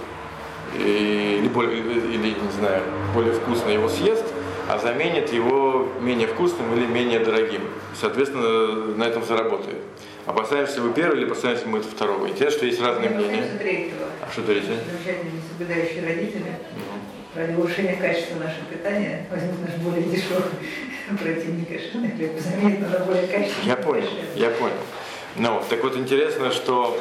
или, 0.74 1.50
более, 1.50 1.80
или, 1.80 2.30
не 2.30 2.52
знаю, 2.58 2.84
более 3.14 3.34
вкусно 3.34 3.70
его 3.70 3.90
съест, 3.90 4.24
а 4.70 4.78
заменит 4.80 5.34
его 5.34 5.90
менее 6.00 6.28
вкусным 6.28 6.74
или 6.74 6.86
менее 6.86 7.20
дорогим. 7.20 7.64
Соответственно, 8.00 8.96
на 8.96 9.04
этом 9.04 9.26
заработает. 9.26 9.80
Опасаемся 10.26 10.82
вы 10.82 10.94
первого 10.94 11.16
или 11.18 11.26
опасаемся 11.26 11.68
мы 11.68 11.82
второго? 11.82 12.28
Интересно, 12.28 12.58
что 12.58 12.66
есть 12.68 12.82
разные 12.82 13.10
мнения. 13.10 13.44
А 14.22 14.32
что 14.32 14.44
третьего? 14.44 14.76
Замечательно 14.76 15.32
не 15.32 15.42
соблюдающие 15.42 16.06
родители. 16.06 16.56
Ну. 16.76 17.40
Ради 17.42 17.56
улучшения 17.56 17.96
качества 17.96 18.36
нашего 18.36 18.66
питания 18.66 19.26
возьмут 19.32 19.62
наш 19.62 19.76
более 19.78 20.04
дешевый 20.04 20.44
противник 21.18 21.70
кошерный 21.70 22.12
хлеб, 22.12 22.40
заменит 22.40 22.82
на 22.82 23.00
более 23.00 23.28
качественный. 23.28 23.68
Я 23.68 23.76
понял, 23.78 24.10
я 24.36 24.50
понял. 24.52 24.76
Ну, 25.38 25.62
так 25.70 25.82
вот 25.84 25.96
интересно, 25.96 26.52
что 26.52 27.00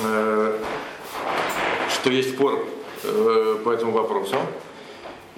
э, 0.00 0.58
что 1.90 2.10
есть 2.10 2.34
спор 2.34 2.66
э, 3.02 3.58
по 3.64 3.70
этому 3.70 3.92
вопросу. 3.92 4.36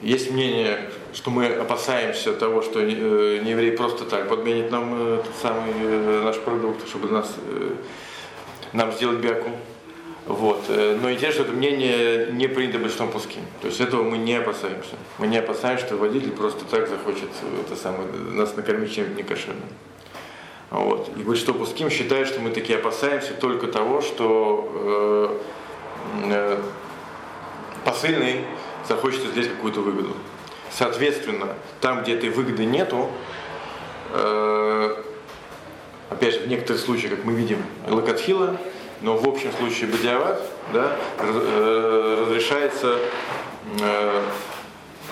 Есть 0.01 0.31
мнение, 0.31 0.91
что 1.15 1.31
мы 1.31 1.47
опасаемся 1.47 2.33
того, 2.33 2.61
что 2.61 2.81
э, 2.81 3.39
не 3.43 3.53
еврей 3.53 3.73
просто 3.73 4.05
так 4.05 4.29
подменит 4.29 4.71
нам 4.71 4.95
э, 4.95 5.23
тот 5.25 5.35
самый 5.41 5.73
э, 5.73 6.23
наш 6.25 6.39
продукт, 6.41 6.87
чтобы 6.89 7.09
нас, 7.09 7.33
нам 8.73 8.93
сделать 8.93 9.19
бяку. 9.19 9.51
Вот. 10.27 10.65
Но 10.69 11.13
интересно, 11.13 11.43
что 11.43 11.43
это 11.43 11.53
мнение 11.53 12.33
не 12.33 12.49
принято 12.49 12.79
большинством 12.79 13.11
пуски. 13.11 13.41
То 13.61 13.69
есть 13.69 13.79
этого 13.79 14.03
мы 14.03 14.17
не 14.17 14.35
опасаемся. 14.35 14.97
Мы 15.19 15.27
не 15.27 15.37
опасаемся, 15.37 15.85
что 15.85 15.97
водитель 15.99 16.33
просто 16.33 16.65
так 16.65 16.89
захочет 16.89 17.29
это 17.61 17.77
самое, 17.77 18.09
нас 18.33 18.57
накормить 18.57 18.95
чем-нибудь 18.95 19.19
некошерным. 19.19 19.69
Вот. 20.71 21.11
И 21.17 21.23
большинство 21.23 21.55
пуским 21.55 21.91
считает, 21.91 22.27
что 22.27 22.41
мы 22.41 22.51
такие 22.51 22.79
опасаемся 22.79 23.35
только 23.35 23.67
того, 23.67 24.01
что 24.01 25.39
э, 26.25 26.33
э, 26.33 26.63
посыльный 27.85 28.41
захочет 28.89 29.21
здесь 29.21 29.49
какую-то 29.49 29.81
выгоду. 29.81 30.15
Соответственно, 30.77 31.55
там, 31.81 32.03
где 32.03 32.17
этой 32.17 32.31
выгоды 32.31 32.65
нету, 32.65 33.09
э, 34.13 34.97
опять 36.11 36.35
же, 36.35 36.41
в 36.41 36.49
некоторых 36.49 36.83
случаях, 36.83 37.13
как 37.15 37.25
мы 37.25 37.33
видим, 37.35 37.63
лакатхила, 37.87 38.57
но 39.01 39.17
в 39.17 39.29
общем 39.29 39.53
случае 39.53 39.89
бадиават, 39.89 40.43
да, 40.73 40.97
э, 41.19 42.19
разрешается 42.23 42.99
э, 43.81 44.23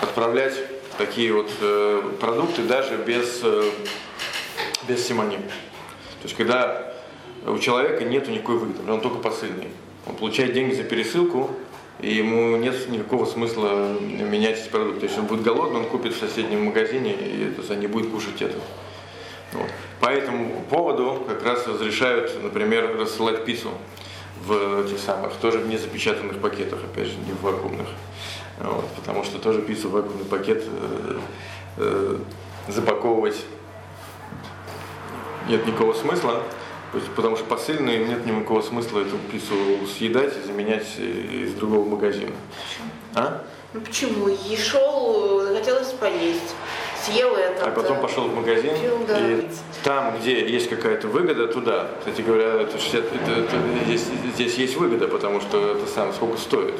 отправлять 0.01 0.55
такие 0.97 1.31
вот 1.31 1.49
э, 1.61 2.11
продукты 2.19 2.63
даже 2.63 2.97
без, 2.97 3.39
э, 3.43 3.71
без 4.87 5.07
симоним. 5.07 5.41
То 5.43 6.23
есть, 6.23 6.35
когда 6.35 6.93
у 7.47 7.57
человека 7.57 8.03
нет 8.03 8.27
никакой 8.27 8.57
выгоды, 8.57 8.91
он 8.91 8.99
только 8.99 9.19
посыльный. 9.19 9.69
Он 10.07 10.15
получает 10.15 10.53
деньги 10.53 10.73
за 10.73 10.83
пересылку, 10.83 11.51
и 12.03 12.15
ему 12.15 12.57
нет 12.57 12.89
никакого 12.89 13.25
смысла 13.25 13.97
менять 14.01 14.59
эти 14.59 14.69
продукты. 14.69 15.05
Если 15.05 15.21
он 15.21 15.25
будет 15.25 15.41
голодный, 15.41 15.79
он 15.79 15.85
купит 15.85 16.13
в 16.13 16.19
соседнем 16.19 16.65
магазине 16.65 17.13
и 17.13 17.53
это, 17.57 17.75
не 17.75 17.87
будет 17.87 18.11
кушать 18.11 18.41
это. 18.41 18.57
Вот. 19.53 19.69
По 20.01 20.07
этому 20.07 20.65
поводу 20.69 21.23
как 21.27 21.43
раз 21.45 21.65
разрешают, 21.65 22.43
например, 22.43 22.97
рассылать 22.99 23.45
пиццу 23.45 23.69
в 24.45 24.81
этих 24.81 24.99
самых, 24.99 25.33
тоже 25.35 25.59
в 25.59 25.67
незапечатанных 25.67 26.39
пакетах, 26.39 26.79
опять 26.83 27.07
же, 27.07 27.13
не 27.25 27.31
в 27.31 27.41
вакуумных. 27.41 27.87
Вот, 28.59 28.85
потому 28.97 29.23
что 29.23 29.39
тоже 29.39 29.61
пиццу 29.61 29.87
в 29.87 29.91
вакуумный 29.93 30.25
пакет 30.25 30.63
э, 30.67 31.19
э, 31.77 32.17
запаковывать 32.67 33.37
нет 35.47 35.65
никакого 35.65 35.93
смысла. 35.93 36.43
Потому 37.15 37.35
что 37.35 37.45
посыльные 37.45 38.05
нет 38.05 38.25
никакого 38.25 38.61
смысла 38.61 38.99
эту 38.99 39.17
пиццу 39.31 39.55
съедать 39.97 40.37
и 40.37 40.45
заменять 40.45 40.87
из 40.99 41.53
другого 41.53 41.87
магазина. 41.87 42.33
А? 43.15 43.43
Ну 43.73 43.81
почему? 43.81 44.27
И 44.29 44.55
шел, 44.55 45.47
хотелось 45.53 45.91
поесть. 45.93 46.55
Съел 47.03 47.35
это. 47.35 47.65
А 47.65 47.71
потом 47.71 47.99
пошел 47.99 48.25
в 48.27 48.35
магазин, 48.35 48.71
да. 49.07 49.19
и 49.19 49.47
там, 49.83 50.17
где 50.19 50.47
есть 50.47 50.69
какая-то 50.69 51.07
выгода, 51.07 51.47
туда. 51.47 51.89
Кстати 51.99 52.21
говоря, 52.21 52.61
это 52.61 52.77
60, 52.77 53.03
это, 53.03 53.31
это, 53.31 53.57
здесь, 53.85 54.05
здесь 54.35 54.55
есть 54.55 54.77
выгода, 54.77 55.07
потому 55.07 55.41
что 55.41 55.75
это 55.75 55.85
сам 55.87 56.13
сколько 56.13 56.37
стоит. 56.37 56.75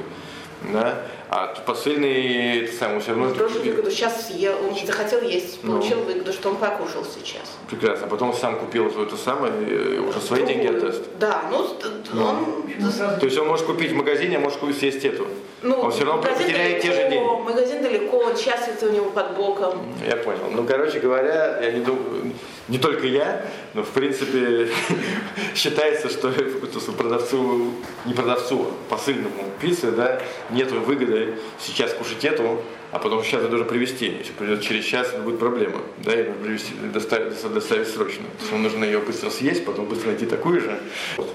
Да? 0.72 1.02
А 1.36 1.48
посыльный 1.66 2.60
это 2.60 2.74
самое 2.74 3.00
все 3.00 3.10
равно. 3.10 3.26
Он 3.30 3.34
тоже 3.34 3.58
выгоду 3.58 3.90
сейчас 3.90 4.28
съел, 4.28 4.54
он 4.70 4.86
захотел 4.86 5.20
есть, 5.22 5.64
ну. 5.64 5.78
получил 5.78 5.98
ну, 5.98 6.04
выгоду, 6.04 6.32
что 6.32 6.50
он 6.50 6.58
покушал 6.58 7.04
сейчас. 7.04 7.58
Прекрасно. 7.72 8.06
А 8.06 8.10
потом 8.10 8.34
сам 8.36 8.60
купил 8.60 8.86
это 8.86 9.18
самое, 9.18 9.52
уже 10.00 10.22
свои 10.22 10.42
Другую. 10.42 10.64
деньги 10.64 10.78
отдаст. 10.78 11.02
Да, 11.18 11.42
ну, 11.50 11.68
ну 12.14 12.24
он. 12.24 13.20
То 13.20 13.26
есть 13.26 13.36
он 13.40 13.48
может 13.48 13.66
купить 13.66 13.94
в 13.94 13.96
магазине, 13.96 14.38
а 14.38 14.40
может 14.42 14.60
съесть 14.78 15.04
эту. 15.06 15.26
Ну, 15.64 15.80
он 15.80 15.92
все 15.92 16.04
равно 16.04 16.22
потеряет 16.22 16.84
те 16.84 16.92
же 16.92 17.10
деньги. 17.10 17.26
Магазин 17.26 17.82
далеко, 17.82 18.18
он 18.18 18.36
сейчас 18.36 18.68
это 18.68 18.88
у 18.88 18.92
него 18.92 19.10
под 19.10 19.36
боком. 19.36 19.82
Я 20.08 20.18
понял. 20.18 20.52
Ну, 20.52 20.66
короче 20.66 21.00
говоря, 21.00 21.60
я 21.64 21.72
не 21.72 21.84
думаю, 21.84 22.34
не 22.68 22.78
только 22.78 23.08
я, 23.08 23.46
но 23.74 23.84
в 23.84 23.90
принципе 23.90 24.70
считается, 25.56 26.10
что 26.10 26.32
продавцу, 26.98 27.72
не 28.06 28.14
продавцу, 28.14 28.68
а 28.68 28.92
посыльному 28.94 29.46
пиццы, 29.60 29.92
да, 29.92 30.22
нет 30.50 30.72
выгоды 30.72 31.23
сейчас 31.60 31.94
кушать 31.94 32.24
эту, 32.26 32.62
а 32.92 33.00
потом 33.00 33.24
сейчас 33.24 33.42
это 33.42 33.50
должен 33.50 33.68
привезти. 33.68 34.16
Если 34.20 34.34
придет 34.34 34.62
через 34.62 34.86
час, 34.86 35.10
это 35.10 35.22
будет 35.22 35.40
проблема. 35.40 35.82
Да, 35.98 36.12
ее 36.14 36.34
привезти, 36.34 36.74
доставить, 36.94 37.54
доставить 37.54 37.88
срочно. 37.88 38.24
Потому 38.34 38.48
что 38.48 38.58
нужно 38.58 38.86
ее 38.86 39.00
быстро 39.00 39.30
съесть, 39.30 39.66
потом 39.66 39.86
быстро 39.86 40.08
найти 40.08 40.26
такую 40.26 40.62
же. 40.62 40.80
Вот. 41.18 41.34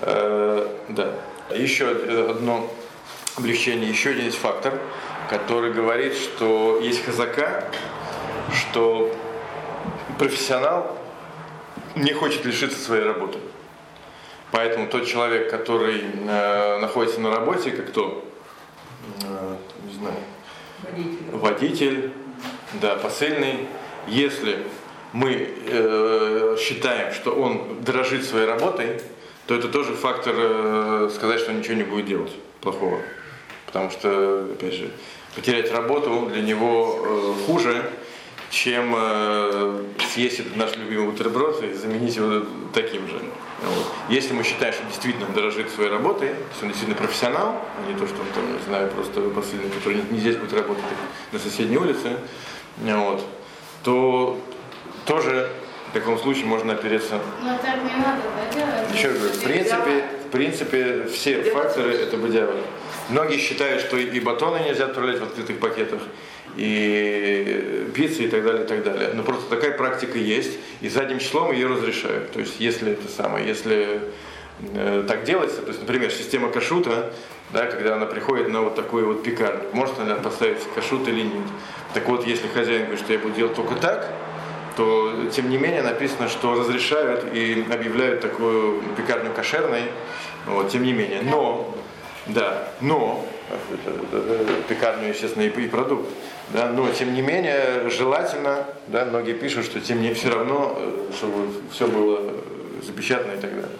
Э, 0.00 0.68
да. 0.88 1.14
Еще 1.54 1.88
одно 1.88 2.70
облегчение, 3.36 3.90
еще 3.90 4.10
один 4.10 4.26
есть 4.26 4.38
фактор, 4.38 4.78
который 5.28 5.72
говорит, 5.72 6.14
что 6.14 6.80
есть 6.82 7.04
хазака, 7.04 7.70
что 8.52 9.14
профессионал 10.18 10.96
не 11.96 12.12
хочет 12.12 12.44
лишиться 12.44 12.78
своей 12.78 13.04
работы. 13.04 13.38
Поэтому 14.50 14.86
тот 14.86 15.06
человек, 15.06 15.50
который 15.50 16.00
э, 16.00 16.78
находится 16.78 17.20
на 17.20 17.30
работе, 17.30 17.72
как 17.72 17.88
кто, 17.88 18.24
э, 19.24 19.56
не 19.86 19.94
знаю, 19.94 20.16
водитель, 20.82 21.16
водитель 21.32 22.10
да, 22.80 22.96
посыльный, 22.96 23.68
если 24.06 24.58
мы 25.12 25.48
э, 25.66 26.56
считаем, 26.60 27.12
что 27.12 27.32
он 27.32 27.82
дорожит 27.82 28.24
своей 28.24 28.46
работой, 28.46 29.00
то 29.46 29.54
это 29.54 29.68
тоже 29.68 29.94
фактор 29.94 30.34
э, 30.36 31.10
сказать, 31.14 31.40
что 31.40 31.52
он 31.52 31.58
ничего 31.58 31.74
не 31.74 31.84
будет 31.84 32.06
делать 32.06 32.32
плохого. 32.60 33.00
Потому 33.66 33.90
что, 33.90 34.46
опять 34.52 34.74
же, 34.74 34.90
потерять 35.34 35.70
работу 35.70 36.30
для 36.32 36.42
него 36.42 36.98
э, 37.00 37.34
хуже, 37.46 37.90
чем 38.54 38.94
э, 38.96 39.82
съесть 40.12 40.38
этот 40.38 40.56
наш 40.56 40.76
любимый 40.76 41.06
бутерброд 41.06 41.60
и 41.64 41.72
заменить 41.72 42.14
его 42.14 42.46
таким 42.72 43.08
же. 43.08 43.18
Вот. 43.62 43.86
Если 44.08 44.32
мы 44.32 44.44
считаем, 44.44 44.72
что 44.72 44.84
действительно 44.84 45.26
он 45.26 45.32
дорожит 45.32 45.70
своей 45.70 45.90
работой, 45.90 46.28
если 46.52 46.62
он 46.62 46.68
действительно 46.68 46.96
профессионал, 46.96 47.56
а 47.76 47.90
не 47.90 47.98
то, 47.98 48.06
что 48.06 48.20
он 48.20 48.28
там, 48.32 48.52
не 48.52 48.62
знаю, 48.64 48.90
просто 48.92 49.20
посыльный, 49.22 49.70
который 49.70 50.02
не, 50.08 50.20
здесь 50.20 50.36
будет 50.36 50.52
работать, 50.52 50.84
а 50.84 51.34
на 51.34 51.40
соседней 51.40 51.78
улице, 51.78 52.16
вот, 52.78 53.26
то 53.82 54.38
тоже 55.04 55.50
в 55.90 55.92
таком 55.92 56.16
случае 56.18 56.46
можно 56.46 56.74
опереться. 56.74 57.18
Но 57.42 57.58
так 57.58 57.76
не 57.82 57.96
надо, 57.96 58.22
да, 58.36 58.54
делать? 58.54 58.96
Еще 58.96 59.08
раз 59.08 59.18
говорю, 59.18 59.34
в 59.34 59.42
принципе, 59.42 60.04
в 60.26 60.30
принципе, 60.30 61.04
все 61.12 61.42
факторы 61.42 61.92
это 61.94 62.16
бадиавы. 62.16 62.54
Многие 63.08 63.38
считают, 63.38 63.82
что 63.82 63.96
и 63.96 64.20
батоны 64.20 64.60
нельзя 64.64 64.86
отправлять 64.86 65.18
в 65.18 65.24
открытых 65.24 65.58
пакетах, 65.58 66.00
и 66.56 67.88
пиццы 67.94 68.24
и 68.24 68.28
так 68.28 68.44
далее, 68.44 68.64
и 68.64 68.66
так 68.66 68.82
далее. 68.84 69.10
Но 69.14 69.22
просто 69.22 69.48
такая 69.48 69.76
практика 69.76 70.18
есть, 70.18 70.58
и 70.80 70.88
задним 70.88 71.18
числом 71.18 71.52
ее 71.52 71.66
разрешают. 71.66 72.32
То 72.32 72.40
есть, 72.40 72.60
если 72.60 72.92
это 72.92 73.08
самое, 73.08 73.46
если 73.46 74.00
э, 74.74 75.04
так 75.06 75.24
делается, 75.24 75.62
то 75.62 75.68
есть, 75.68 75.80
например, 75.80 76.10
система 76.10 76.48
кашута, 76.50 77.12
да, 77.52 77.66
когда 77.66 77.96
она 77.96 78.06
приходит 78.06 78.48
на 78.48 78.62
вот 78.62 78.74
такой 78.74 79.04
вот 79.04 79.22
пекарню, 79.22 79.64
может 79.72 79.98
она 79.98 80.16
поставить 80.16 80.58
кашут 80.74 81.06
или 81.08 81.22
нет. 81.22 81.46
Так 81.92 82.08
вот, 82.08 82.26
если 82.26 82.48
хозяин 82.48 82.82
говорит, 82.82 83.00
что 83.00 83.12
я 83.12 83.18
буду 83.18 83.34
делать 83.34 83.54
только 83.54 83.76
так, 83.76 84.12
то 84.76 85.12
тем 85.32 85.50
не 85.50 85.56
менее 85.56 85.82
написано, 85.82 86.28
что 86.28 86.54
разрешают 86.54 87.24
и 87.32 87.64
объявляют 87.70 88.20
такую 88.20 88.82
пекарню 88.96 89.32
кошерной, 89.32 89.84
вот, 90.46 90.70
тем 90.70 90.82
не 90.82 90.92
менее. 90.92 91.22
Но, 91.22 91.72
да, 92.26 92.70
но 92.80 93.24
пекарню, 94.68 95.08
естественно, 95.08 95.42
и, 95.42 95.48
и 95.48 95.68
продукт. 95.68 96.08
Да, 96.50 96.66
но 96.68 96.88
тем 96.90 97.14
не 97.14 97.22
менее 97.22 97.88
желательно, 97.90 98.64
да, 98.88 99.04
многие 99.06 99.32
пишут, 99.32 99.64
что 99.64 99.80
тем 99.80 100.02
не 100.02 100.12
все 100.14 100.30
равно, 100.30 100.74
э, 100.76 101.10
чтобы 101.16 101.52
все 101.72 101.88
было 101.88 102.20
запечатано 102.82 103.32
и 103.32 103.40
так 103.40 103.50
далее. 103.54 103.78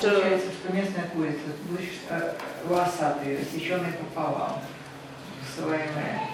Получается, 0.00 0.48
что 0.50 0.72
местная 0.72 1.04
курица, 1.14 1.38
будешь 1.64 2.00
э, 2.10 2.32
волосатый, 2.64 3.38
рассеченный 3.38 3.92
пополам, 3.92 4.60
высылаемая 5.56 6.28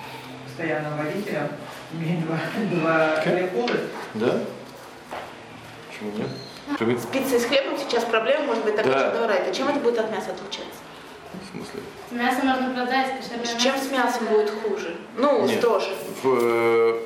постоянным 0.47 0.97
водителем, 0.97 1.49
имеет 1.93 2.24
два, 2.24 2.39
два 2.72 3.22
okay. 3.22 3.89
Да? 4.14 4.39
Почему 5.91 6.12
нет? 6.16 6.28
Чтобы- 6.76 6.99
С 6.99 7.07
пиццей 7.07 7.36
и 7.36 7.41
с 7.41 7.45
хлебом 7.45 7.78
сейчас 7.78 8.05
проблема 8.05 8.45
может 8.47 8.64
быть 8.64 8.76
такая, 8.76 8.93
Да. 8.93 9.01
что 9.11 9.20
дорогая. 9.20 9.53
Чем 9.53 9.68
это 9.68 9.80
будет 9.80 9.99
от 9.99 10.11
мяса 10.11 10.30
отличаться? 10.30 10.80
В 11.33 11.51
смысле? 11.57 11.81
Мясо 12.11 12.45
можно 12.45 12.70
продать, 12.74 13.12
кошерное 13.20 13.45
С 13.45 13.62
чем 13.62 13.76
с 13.79 13.91
мясом 13.91 14.26
продать. 14.26 14.51
будет 14.53 14.62
хуже? 14.62 14.97
Ну, 15.16 15.47
Нет. 15.47 15.59
строже. 15.59 15.91
В, 16.22 16.39
э, 16.43 17.01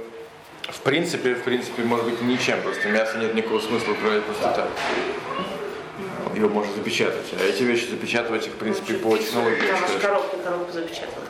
в 0.68 0.80
принципе, 0.82 1.34
в 1.34 1.42
принципе, 1.42 1.82
может 1.82 2.06
быть, 2.06 2.20
ничем. 2.22 2.60
Просто 2.62 2.88
мясо 2.88 3.18
нет 3.18 3.34
никакого 3.34 3.60
смысла 3.60 3.92
отправлять 3.92 4.24
просто 4.24 4.42
так. 4.52 4.68
Его 6.36 6.48
можно 6.48 6.72
запечатать. 6.74 7.26
А 7.38 7.42
эти 7.44 7.62
вещи 7.64 7.90
запечатывать 7.90 8.46
их, 8.46 8.52
в 8.54 8.56
принципе, 8.56 8.94
по 8.94 9.16
технологии. 9.18 9.68
аж 9.70 9.90
что- 9.90 9.98
коробку, 10.00 10.36
коробку 10.38 10.72
запечатала. 10.72 11.24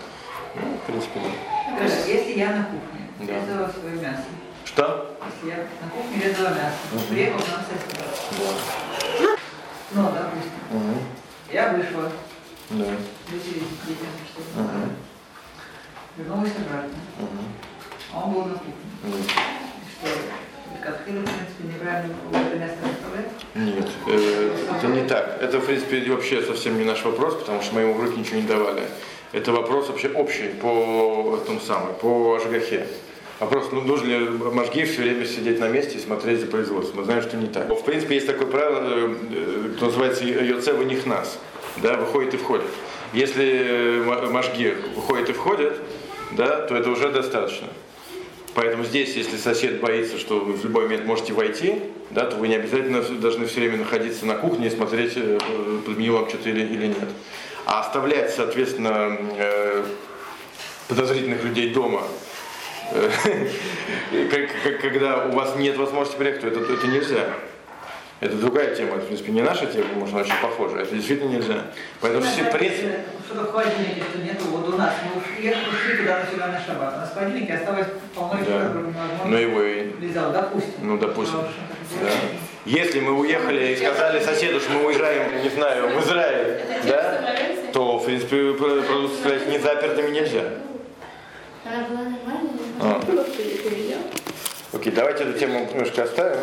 Ну, 0.55 0.77
в 0.77 0.87
принципе, 0.87 1.21
да. 1.21 1.79
То 1.79 1.85
есть, 1.85 2.07
если 2.09 2.39
я 2.39 2.49
на 2.51 2.65
кухне 2.65 3.09
Да. 3.21 3.35
резала 3.35 3.73
свое 3.73 3.97
мясо, 3.97 4.25
Что? 4.65 5.17
если 5.43 5.51
я 5.51 5.67
на 5.83 5.91
кухне 5.91 6.23
резала 6.31 6.49
мясо, 6.51 7.07
приехал 7.09 7.39
нам 7.39 7.65
сосед. 7.67 9.39
Ну, 9.95 10.03
допустим, 10.05 10.53
Мгм. 10.71 10.99
я 11.53 11.73
вышла, 11.73 12.13
Да. 12.71 12.85
вытереть 13.31 13.69
детям 13.87 14.09
что-то, 14.33 14.61
Мгм. 14.63 14.93
вернулась 16.17 16.53
обратно, 16.57 16.95
Мгм. 17.19 17.45
а 18.15 18.25
он 18.27 18.33
был 18.33 18.45
на 18.45 18.55
кухне. 18.55 18.73
Мгм. 19.03 19.15
И 19.19 20.07
Что, 20.07 20.83
коктейль, 20.83 21.19
в 21.19 21.25
принципе, 21.25 21.65
неправильно 21.65 22.15
это 22.33 22.57
место 22.59 22.79
оставлять? 22.83 23.33
Нет, 23.55 23.89
э, 24.09 24.51
это 24.79 24.87
не 24.89 25.07
так. 25.07 25.39
Это, 25.41 25.61
в 25.61 25.67
принципе, 25.67 26.11
вообще 26.11 26.43
совсем 26.43 26.79
не 26.79 26.85
наш 26.85 27.05
вопрос, 27.05 27.35
потому 27.37 27.63
что 27.63 27.75
мы 27.75 27.83
ему 27.83 27.95
в 27.95 28.01
руки 28.01 28.19
ничего 28.19 28.37
не 28.37 28.47
давали. 28.47 28.83
Это 29.33 29.53
вопрос 29.53 29.89
вообще 29.89 30.09
общий 30.09 30.49
по 30.61 31.39
тому 31.47 31.61
самому, 31.61 31.93
по 31.95 32.37
Ашгахе. 32.37 32.87
Вопрос, 33.41 33.69
ну, 33.73 33.81
нужно 33.81 34.07
ли 34.07 34.19
Машги 34.29 34.85
все 34.85 35.03
время 35.03 35.27
сидеть 35.27 35.59
на 35.59 35.69
месте 35.69 35.99
и 35.99 36.01
смотреть 36.01 36.41
за 36.41 36.47
производством? 36.47 36.99
Мы 37.01 37.05
знаем, 37.05 37.23
что 37.23 37.37
не 37.37 37.47
так. 37.49 37.69
В 37.69 37.83
принципе, 37.85 38.15
есть 38.15 38.27
такое 38.27 38.47
правило, 38.47 38.79
э, 38.85 39.15
э, 39.33 39.85
называется 39.85 40.25
Йоце 40.25 40.75
в 40.75 40.85
них 40.85 41.07
нас. 41.07 41.39
Да, 41.79 41.95
выходит 41.95 42.35
и 42.35 42.37
входит. 42.37 42.67
Если 43.13 43.45
э, 43.45 44.03
ма- 44.03 44.27
Машги 44.29 44.77
выходит 44.95 45.31
и 45.31 45.33
входит, 45.33 45.75
да, 46.33 46.61
то 46.67 46.77
это 46.77 46.91
уже 46.91 47.11
достаточно. 47.11 47.69
Поэтому 48.55 48.85
здесь, 48.85 49.17
если 49.17 49.39
сосед 49.39 49.81
боится, 49.81 50.19
что 50.19 50.39
вы 50.41 50.53
в 50.53 50.65
любой 50.65 50.85
момент 50.85 51.07
можете 51.07 51.33
войти, 51.33 51.83
да, 52.11 52.27
то 52.27 52.37
вы 52.37 52.49
не 52.49 52.57
обязательно 52.57 53.01
должны 53.01 53.47
все 53.47 53.61
время 53.61 53.79
находиться 53.79 54.27
на 54.27 54.35
кухне 54.35 54.67
и 54.67 54.71
смотреть, 54.71 55.13
э, 55.17 55.39
подменил 55.87 56.15
вам 56.15 56.29
что-то 56.29 56.51
или, 56.51 56.61
или 56.61 56.89
нет. 56.89 57.09
А 57.65 57.81
оставлять, 57.81 58.35
соответственно, 58.35 59.17
э, 59.39 59.85
подозрительных 60.89 61.43
людей 61.45 61.71
дома, 61.73 62.03
э, 62.91 63.11
когда 64.83 65.25
у 65.27 65.33
вас 65.33 65.57
нет 65.57 65.79
возможности 65.79 66.19
приехать, 66.19 66.43
то 66.43 66.49
это 66.49 66.87
нельзя. 66.87 67.31
Это 68.23 68.37
другая 68.37 68.73
тема, 68.73 68.99
в 68.99 69.07
принципе, 69.07 69.33
не 69.33 69.43
наша 69.43 69.67
тема, 69.67 69.87
может, 69.97 70.15
она 70.15 70.23
очень 70.23 70.41
похожа. 70.41 70.77
Это 70.79 70.95
действительно 70.95 71.29
нельзя. 71.31 71.63
Поэтому 72.01 72.23
все, 72.25 72.45
принципе, 72.45 73.01
Что-то 73.27 73.43
в 73.49 73.51
холодильнике, 73.51 74.03
что 74.09 74.19
нету, 74.23 74.45
вот 74.51 74.69
у 74.73 74.77
нас, 74.79 74.95
мы 75.05 75.21
ушли, 75.21 75.51
ушли 75.51 75.97
туда-сюда 75.99 76.47
на 76.47 76.61
шаббат, 76.65 76.95
у 76.95 77.01
нас 77.01 77.11
в 77.11 77.15
холодильнике 77.15 77.55
осталось 77.55 77.89
полно 78.15 78.35
Да. 78.35 78.39
невозможно. 78.39 78.95
ну 79.25 79.37
его 79.37 79.63
и 79.63 79.89
Взял, 80.07 80.31
допустим. 80.33 80.73
Ну, 80.83 80.99
допустим. 80.99 81.39
Потому 81.41 81.53
что 81.53 82.01
Да. 82.01 82.07
это 82.07 82.17
Если 82.65 83.01
мы 83.01 83.19
уехали 83.19 83.73
и 83.73 83.77
сказали 83.77 84.21
соседу, 84.23 84.61
что 84.61 84.71
мы 84.71 84.87
уезжаем, 84.87 85.43
не 85.43 85.49
знаю, 85.49 85.89
в 85.89 86.05
Израиль, 86.05 86.61
Это 86.71 86.87
да, 86.87 87.23
что 87.65 87.73
то, 87.73 87.99
в 87.99 88.05
принципе, 88.05 88.53
про- 88.53 88.83
продукты 88.83 89.19
сказать 89.19 89.49
не 89.49 89.59
запертыми 89.59 90.11
нельзя. 90.13 90.45
Она 91.65 91.89
была 91.89 92.03
нормальная. 92.03 92.53
А. 92.81 93.01
Окей, 94.75 94.93
давайте 94.93 95.25
эту 95.25 95.37
тему 95.41 95.69
немножко 95.73 96.05
оставим. 96.05 96.39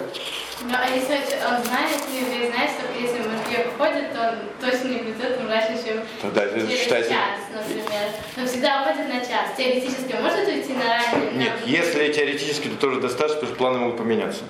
Ну, 0.61 0.73
а 0.75 0.89
если 0.93 1.13
он 1.15 1.63
знает, 1.63 1.95
еврей 2.13 2.51
знает, 2.51 2.71
что 2.71 2.99
если 2.99 3.19
Машгех 3.27 3.67
уходит, 3.73 4.11
то 4.13 4.29
он 4.29 4.35
точно 4.69 4.87
не 4.89 4.97
придет 4.99 5.39
им 5.39 5.47
раньше, 5.49 5.81
чем 5.85 6.03
Тогда 6.21 6.43
это 6.43 6.59
через 6.67 6.79
считайте... 6.81 7.09
час, 7.09 7.39
например. 7.53 8.09
Но 8.35 8.45
всегда 8.45 8.81
уходит 8.81 9.07
на 9.07 9.19
час. 9.21 9.55
Теоретически 9.57 10.13
может 10.21 10.47
уйти 10.47 10.73
на 10.73 10.83
ранний? 10.85 11.37
Нет, 11.37 11.53
на- 11.65 11.69
если 11.69 12.11
теоретически, 12.11 12.67
то 12.67 12.75
тоже 12.75 12.99
достаточно, 12.99 13.35
потому 13.35 13.47
что 13.49 13.57
планы 13.57 13.77
могут 13.79 13.97
поменяться. 13.97 14.43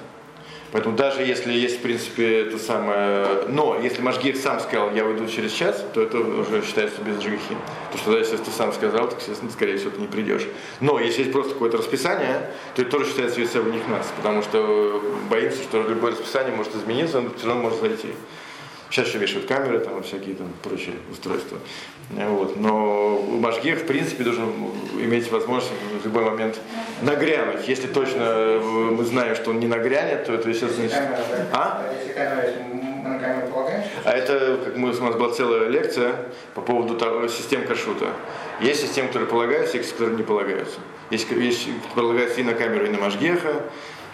Поэтому 0.72 0.96
даже 0.96 1.24
если 1.24 1.52
есть, 1.52 1.80
в 1.80 1.82
принципе, 1.82 2.42
это 2.42 2.60
самое... 2.60 3.26
Но 3.48 3.80
если 3.82 4.02
Машгир 4.02 4.36
сам 4.36 4.60
сказал, 4.60 4.94
я 4.94 5.04
уйду 5.04 5.28
через 5.28 5.52
час, 5.52 5.84
то 5.94 6.02
это 6.02 6.20
уже 6.20 6.64
считается 6.64 7.02
без 7.02 7.20
жгихи. 7.22 7.58
Потому 7.92 7.98
что 8.02 8.12
даже 8.12 8.24
если 8.26 8.38
ты 8.38 8.52
сам 8.52 8.72
сказал, 8.72 9.10
то, 9.10 9.16
естественно, 9.16 9.52
скорее 9.52 9.78
всего, 9.78 9.92
ты 9.92 10.02
не 10.02 10.08
придешь. 10.08 10.48
Но 10.80 11.00
если 11.00 11.22
есть 11.22 11.32
просто 11.32 11.54
какое-то 11.54 11.78
расписание, 11.78 12.52
то 12.76 12.84
это 12.84 12.92
тоже 12.92 13.10
считается 13.10 13.40
весь 13.40 13.56
у 13.56 13.64
них 13.64 13.88
нас. 13.88 14.08
Потому 14.18 14.44
что 14.44 15.02
боимся, 15.30 15.64
что 15.64 15.82
любое 15.82 16.12
расписание 16.12 16.56
может 16.56 16.76
измениться, 16.76 17.18
он 17.18 17.32
все 17.36 17.48
равно 17.48 17.64
может 17.64 17.80
зайти. 17.80 18.10
Сейчас 18.92 19.08
еще 19.08 19.20
вешают 19.20 19.48
камеры, 19.48 19.80
там 19.80 20.02
всякие 20.04 20.36
там 20.36 20.52
прочие 20.64 20.96
устройства. 21.12 21.58
Вот. 22.10 22.56
Но 22.58 23.20
Машгир, 23.40 23.78
в 23.78 23.86
принципе, 23.86 24.24
должен 24.24 24.52
иметь 25.00 25.32
возможность 25.32 25.72
в 26.02 26.06
любой 26.06 26.26
момент 26.26 26.60
нагрянуть. 27.02 27.68
Если 27.68 27.88
точно 27.88 28.24
э, 28.24 28.60
мы 28.60 29.04
знаем, 29.06 29.36
что 29.36 29.52
он 29.52 29.60
не 29.60 29.68
нагрянет, 29.68 30.26
то 30.26 30.34
это, 30.34 30.50
естественно? 30.50 30.90
А? 31.52 31.84
Что 32.04 32.20
а 34.06 34.12
это, 34.12 34.60
как 34.64 34.76
мы, 34.78 34.90
у 34.90 35.04
нас 35.04 35.16
была 35.16 35.34
целая 35.34 35.68
лекция 35.68 36.16
по 36.54 36.62
поводу 36.62 36.96
того, 36.96 37.28
систем 37.28 37.66
кашута. 37.66 38.08
Есть 38.62 38.82
системы, 38.82 39.08
которые 39.08 39.30
полагаются, 39.30 39.78
есть, 39.78 39.92
которые 39.92 40.18
не 40.18 40.24
полагаются. 40.24 40.80
Есть, 41.10 41.30
есть 41.32 41.68
полагаются 41.96 42.40
и 42.40 42.44
на 42.44 42.54
камеру, 42.54 42.86
и 42.86 42.90
на 42.90 43.00
Машгеха. 43.00 43.64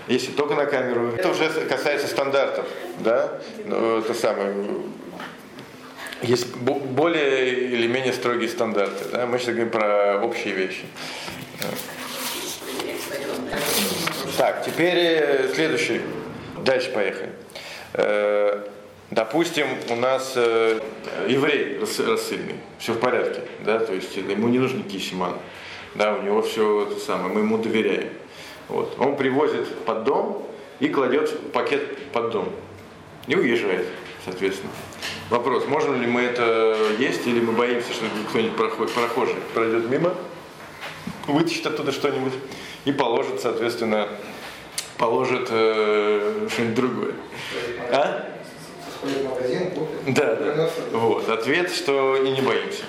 Если 0.07 0.31
только 0.31 0.53
на 0.55 0.65
камеру. 0.65 1.13
Это 1.17 1.29
уже 1.29 1.49
касается 1.67 2.07
стандартов, 2.07 2.65
да? 2.99 3.39
Ну, 3.65 3.99
это 3.99 4.13
самое. 4.13 4.53
Есть 6.21 6.55
бо- 6.55 6.79
более 6.79 7.49
или 7.69 7.87
менее 7.87 8.13
строгие 8.13 8.49
стандарты. 8.49 9.05
Да? 9.11 9.25
Мы 9.25 9.37
сейчас 9.37 9.49
говорим 9.55 9.69
про 9.69 10.19
общие 10.23 10.53
вещи. 10.53 10.85
Так, 14.37 14.65
теперь 14.65 14.95
э, 14.97 15.51
следующий. 15.53 16.01
Дальше 16.63 16.91
поехали. 16.91 17.29
Э, 17.93 18.63
Допустим, 19.11 19.67
у 19.91 19.95
нас 19.95 20.33
э, 20.35 20.79
еврей 21.27 21.77
рас- 21.79 21.99
рассыльный, 21.99 22.55
все 22.79 22.93
в 22.93 22.99
порядке, 22.99 23.41
да, 23.63 23.77
то 23.77 23.93
есть 23.93 24.17
ему 24.17 24.47
не 24.47 24.57
нужен 24.57 24.81
кисиман, 24.83 25.35
да, 25.93 26.15
у 26.15 26.23
него 26.23 26.41
все 26.41 26.87
это 26.87 26.99
самое, 26.99 27.31
мы 27.31 27.41
ему 27.41 27.59
доверяем. 27.59 28.09
Вот. 28.67 28.95
Он 28.99 29.15
привозит 29.15 29.67
под 29.85 30.05
дом 30.05 30.47
и 30.79 30.87
кладет 30.87 31.51
пакет 31.51 31.97
под 32.13 32.31
дом 32.31 32.49
и 33.27 33.35
уезжает, 33.35 33.85
соответственно. 34.25 34.71
Вопрос, 35.29 35.65
можем 35.67 35.99
ли 35.99 36.07
мы 36.07 36.21
это 36.21 36.77
есть 36.99 37.25
или 37.25 37.39
мы 37.39 37.53
боимся, 37.53 37.91
что 37.93 38.05
кто-нибудь 38.29 38.55
прохожий 38.93 39.35
пройдет 39.55 39.89
мимо, 39.89 40.13
вытащит 41.25 41.65
оттуда 41.65 41.91
что-нибудь 41.91 42.33
и 42.85 42.91
положит, 42.91 43.41
соответственно, 43.41 44.07
положит 44.99 45.47
э, 45.49 46.47
что-нибудь 46.51 46.75
другое. 46.75 47.13
А? 47.91 48.29
Да, 50.07 50.35
да. 50.35 50.69
Вот. 50.91 51.27
Ответ, 51.29 51.71
что 51.71 52.17
и 52.17 52.29
не 52.29 52.41
боимся. 52.41 52.83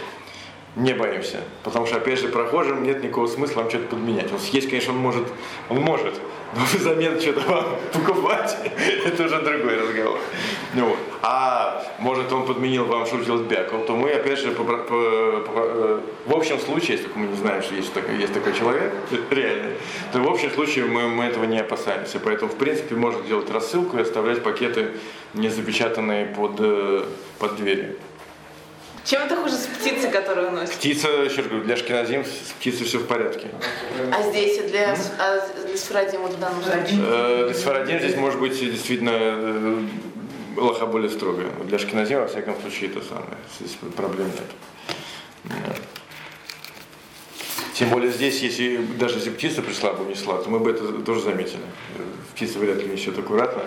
Не 0.76 0.92
боимся. 0.92 1.40
Потому 1.62 1.86
что, 1.86 1.96
опять 1.96 2.18
же, 2.18 2.28
прохожим 2.28 2.82
нет 2.82 3.02
никакого 3.02 3.28
смысла 3.28 3.62
вам 3.62 3.70
что-то 3.70 3.86
подменять. 3.88 4.30
Он 4.30 4.38
съесть, 4.38 4.68
конечно, 4.68 4.92
он 4.92 4.98
может, 4.98 5.26
он 5.70 5.80
может, 5.80 6.14
но 6.54 6.62
взамен 6.64 7.20
что-то 7.20 7.40
вам 7.40 7.64
покупать, 7.92 8.56
это 9.04 9.24
уже 9.24 9.40
другой 9.42 9.76
разговор. 9.76 10.18
Ну. 10.74 10.96
А 11.22 11.82
может 11.98 12.32
он 12.32 12.46
подменил 12.46 12.84
вам 12.84 13.04
шуртил 13.06 13.38
бяков, 13.38 13.86
то 13.86 13.96
мы, 13.96 14.12
опять 14.12 14.38
же, 14.38 14.52
по- 14.52 14.62
по- 14.62 14.76
по- 14.76 15.52
э, 15.56 16.00
в 16.26 16.36
общем 16.36 16.58
случае, 16.60 16.98
если 16.98 17.08
мы 17.16 17.26
не 17.26 17.36
знаем, 17.36 17.62
что 17.62 17.74
есть 17.74 17.92
такой, 17.92 18.16
есть 18.16 18.32
такой 18.32 18.52
человек, 18.52 18.94
реальный, 19.30 19.72
то 20.12 20.20
в 20.20 20.28
общем 20.28 20.50
случае 20.50 20.84
мы, 20.84 21.08
мы 21.08 21.24
этого 21.24 21.44
не 21.44 21.58
опасаемся. 21.58 22.20
Поэтому, 22.20 22.52
в 22.52 22.56
принципе, 22.56 22.94
можно 22.94 23.22
делать 23.22 23.50
рассылку 23.50 23.96
и 23.98 24.02
оставлять 24.02 24.42
пакеты 24.42 24.92
не 25.34 25.48
запечатанные 25.48 26.26
под, 26.26 26.60
э, 26.60 27.04
под 27.38 27.56
дверью. 27.56 27.96
Чем 29.06 29.22
это 29.22 29.36
хуже 29.36 29.54
с 29.54 29.66
птицей, 29.66 30.10
которую 30.10 30.50
носит? 30.50 30.74
Птица, 30.74 31.08
еще 31.08 31.36
раз 31.42 31.46
говорю, 31.46 31.64
для 31.64 31.76
шкиназим 31.76 32.24
с 32.24 32.52
птицей 32.58 32.84
все 32.86 32.98
в 32.98 33.06
порядке. 33.06 33.48
А 34.12 34.22
здесь 34.22 34.58
для, 34.70 34.96
с- 34.96 35.12
а 35.18 35.46
для 35.64 35.76
Сфарадима 35.76 36.28
туда 36.28 36.50
нужно? 36.50 36.72
Э, 37.06 37.44
Для 37.48 37.54
сфарадим 37.54 38.00
здесь 38.00 38.16
может 38.16 38.40
быть 38.40 38.58
действительно 38.58 39.10
э, 39.14 39.78
лоха 40.56 40.86
более 40.86 41.08
строгая. 41.10 41.48
Для 41.68 41.78
шкиназим, 41.78 42.18
во 42.18 42.26
всяком 42.26 42.60
случае, 42.60 42.90
это 42.90 43.00
самое. 43.04 43.36
Здесь 43.60 43.76
проблем 43.96 44.26
нет. 44.26 45.54
Тем 47.76 47.90
более 47.90 48.10
здесь, 48.10 48.40
если 48.40 48.78
даже 48.98 49.16
если 49.16 49.28
птица 49.28 49.60
пришла 49.60 49.92
бы 49.92 50.06
унесла, 50.06 50.38
то 50.38 50.48
мы 50.48 50.60
бы 50.60 50.70
это 50.70 50.94
тоже 51.02 51.20
заметили. 51.20 51.60
Птица 52.34 52.58
вряд 52.58 52.78
ли 52.78 52.88
несет 52.88 53.18
аккуратно, 53.18 53.64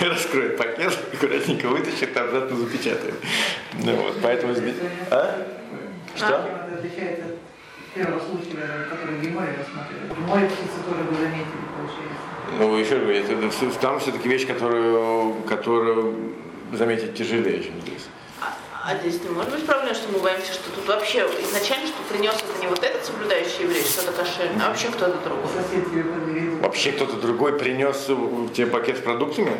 раскроет 0.00 0.56
пакет, 0.56 0.96
аккуратненько 1.12 1.66
вытащит, 1.66 2.16
обратно 2.16 2.56
запечатает. 2.56 3.14
Ну, 3.82 3.96
вот, 3.96 4.14
поэтому. 4.22 4.54
А? 5.10 5.44
Что? 6.14 6.50
Первого 7.94 8.20
случая, 8.20 8.86
который 8.90 9.18
птицы 10.46 10.78
тоже 10.88 11.02
заметили, 11.18 12.60
Ну, 12.60 12.76
еще 12.76 12.98
говорю, 12.98 13.18
это, 13.18 13.80
там 13.80 13.98
все-таки 13.98 14.28
вещь, 14.28 14.46
которую, 14.46 15.42
которую 15.48 16.34
заметить 16.72 17.14
тяжелее, 17.14 17.64
чем 17.64 17.80
здесь. 17.80 18.06
А 18.88 18.96
здесь 18.98 19.20
не 19.24 19.30
может 19.30 19.50
быть 19.50 19.66
проблема, 19.66 19.94
что 19.94 20.06
мы 20.12 20.20
боимся, 20.20 20.52
что 20.52 20.70
тут 20.70 20.86
вообще 20.86 21.28
изначально, 21.42 21.88
что 21.88 21.96
принес 22.08 22.34
это 22.36 22.62
не 22.62 22.68
вот 22.68 22.84
этот 22.84 23.04
соблюдающий 23.04 23.64
еврей, 23.64 23.82
что-то 23.82 24.12
кошерное, 24.12 24.64
а 24.64 24.68
вообще 24.68 24.86
кто-то 24.86 25.18
другой. 25.24 26.60
Вообще 26.62 26.92
кто-то 26.92 27.16
другой 27.16 27.58
принес 27.58 28.04
тебе 28.54 28.68
пакет 28.68 28.98
с 28.98 29.00
продуктами, 29.00 29.50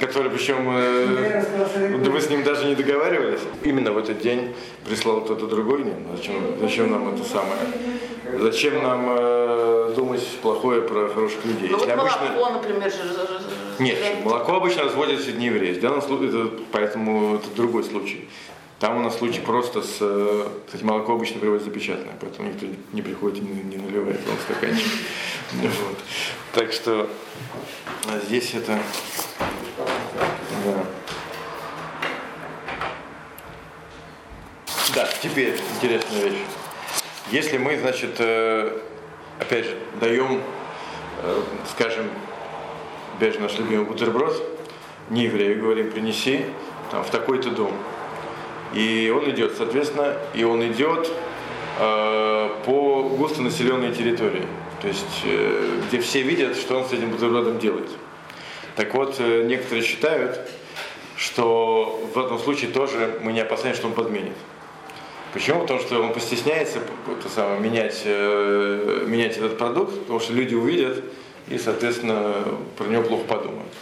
который 0.00 0.30
причем 0.30 0.68
э, 0.68 2.10
вы 2.10 2.20
с 2.20 2.28
ним 2.28 2.44
даже 2.44 2.66
не 2.66 2.74
договаривались. 2.74 3.40
Именно 3.62 3.92
в 3.92 3.96
этот 3.96 4.20
день 4.20 4.54
прислал 4.84 5.22
кто-то 5.22 5.46
другой. 5.46 5.84
Нет, 5.84 5.96
ну 6.06 6.14
зачем, 6.14 6.34
зачем 6.60 6.90
нам 6.90 7.14
это 7.14 7.24
самое? 7.24 7.58
Зачем 8.38 8.82
нам 8.82 9.16
э, 9.18 9.94
думать 9.96 10.26
плохое 10.42 10.82
про 10.82 11.08
хороших 11.08 11.42
людей? 11.46 11.70
Ну 11.70 11.78
вот 11.78 11.88
обычно... 11.88 12.20
молоко, 12.34 12.50
например, 12.50 12.90
же... 12.90 12.98
Нет, 13.82 14.24
молоко 14.24 14.56
обычно 14.56 14.84
разводится 14.84 15.32
не 15.32 15.46
евреи. 15.46 15.74
В 15.74 15.80
данном 15.80 16.02
случае, 16.02 16.50
поэтому 16.70 17.36
это 17.36 17.50
другой 17.54 17.84
случай. 17.84 18.28
Там 18.78 18.96
у 18.96 19.00
нас 19.00 19.16
случай 19.18 19.40
просто 19.40 19.82
с... 19.82 20.48
Кстати, 20.66 20.82
молоко 20.82 21.14
обычно 21.14 21.38
приводится 21.38 21.70
запечатанное, 21.70 22.16
поэтому 22.20 22.48
никто 22.48 22.66
не 22.92 23.00
приходит 23.00 23.38
и 23.38 23.40
не, 23.40 23.62
не 23.62 23.76
наливает 23.76 24.20
вам 24.26 24.36
стаканчик. 24.38 24.86
Вот. 25.52 25.98
Так 26.54 26.72
что 26.72 27.10
а 28.08 28.18
здесь 28.18 28.54
это... 28.54 28.78
Да. 30.64 30.84
Да, 34.94 35.08
теперь 35.22 35.54
интересная 35.76 36.24
вещь. 36.24 36.42
Если 37.30 37.58
мы, 37.58 37.78
значит, 37.78 38.16
э, 38.18 38.80
опять 39.38 39.66
же, 39.66 39.78
даем, 40.00 40.42
э, 41.22 41.42
скажем, 41.70 42.10
опять 43.16 43.34
же, 43.34 43.40
наш 43.40 43.58
любимый 43.58 43.84
бутерброд, 43.84 44.42
не 45.10 45.24
еврею 45.24 45.60
говорим, 45.60 45.90
принеси 45.90 46.44
там, 46.90 47.04
в 47.04 47.10
такой-то 47.10 47.50
дом. 47.50 47.72
И 48.74 49.12
он 49.14 49.28
идет, 49.30 49.54
соответственно, 49.56 50.16
и 50.34 50.44
он 50.44 50.66
идет 50.66 51.10
э, 51.78 52.48
по 52.64 53.02
густонаселенной 53.02 53.92
территории. 53.92 54.46
То 54.80 54.88
есть, 54.88 55.22
э, 55.24 55.80
где 55.88 56.00
все 56.00 56.22
видят, 56.22 56.56
что 56.56 56.78
он 56.78 56.84
с 56.84 56.92
этим 56.92 57.10
бутербродом 57.10 57.58
делает. 57.58 57.90
Так 58.76 58.94
вот, 58.94 59.16
э, 59.18 59.44
некоторые 59.44 59.84
считают, 59.84 60.40
что 61.16 62.02
в 62.14 62.18
этом 62.18 62.38
случае 62.38 62.70
тоже 62.70 63.20
мы 63.22 63.32
не 63.32 63.40
опасаемся, 63.40 63.80
что 63.80 63.88
он 63.88 63.94
подменит. 63.94 64.36
Почему? 65.32 65.60
Потому 65.60 65.80
что 65.80 66.00
он 66.02 66.12
постесняется 66.12 66.80
это 67.06 67.28
самое, 67.28 67.60
менять, 67.60 68.02
э, 68.04 69.04
менять 69.06 69.36
этот 69.36 69.56
продукт, 69.56 69.98
потому 70.00 70.20
что 70.20 70.32
люди 70.32 70.54
увидят 70.54 71.02
и, 71.48 71.58
соответственно, 71.58 72.44
про 72.76 72.86
него 72.86 73.02
плохо 73.02 73.24
подумают. 73.24 73.72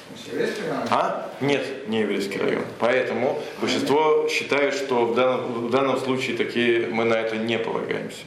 А? 0.91 1.31
Нет, 1.41 1.89
не 1.89 2.01
еврейский 2.01 2.39
район. 2.39 2.65
Поэтому 2.79 3.41
большинство 3.61 4.29
считает, 4.29 4.75
что 4.75 5.07
в 5.07 5.15
данном, 5.15 5.69
в 5.69 5.71
данном 5.71 5.99
случае 5.99 6.37
такие 6.37 6.87
мы 6.87 7.05
на 7.05 7.15
это 7.15 7.37
не 7.37 7.59
полагаемся. 7.59 8.23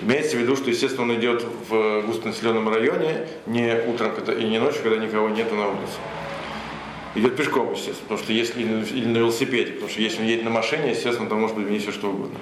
Имеется 0.00 0.36
в 0.36 0.40
виду, 0.40 0.56
что, 0.56 0.70
естественно, 0.70 1.02
он 1.02 1.14
идет 1.18 1.44
в 1.68 2.02
густонаселенном 2.02 2.68
районе 2.68 3.26
не 3.46 3.74
утром 3.86 4.12
и 4.14 4.44
не 4.44 4.58
ночью, 4.58 4.82
когда 4.82 5.04
никого 5.04 5.28
нету 5.28 5.56
на 5.56 5.68
улице. 5.68 5.98
Идет 7.16 7.36
пешком, 7.36 7.72
естественно, 7.72 8.02
потому 8.02 8.20
что 8.20 8.32
если 8.32 8.62
или 8.62 9.06
на 9.06 9.18
велосипеде, 9.18 9.72
потому 9.72 9.90
что 9.90 10.00
если 10.00 10.20
он 10.20 10.26
едет 10.28 10.44
на 10.44 10.50
машине, 10.50 10.90
естественно, 10.90 11.28
там 11.28 11.40
может 11.40 11.56
быть 11.56 11.66
вне 11.66 11.80
все 11.80 11.90
что 11.90 12.10
угодно. 12.10 12.38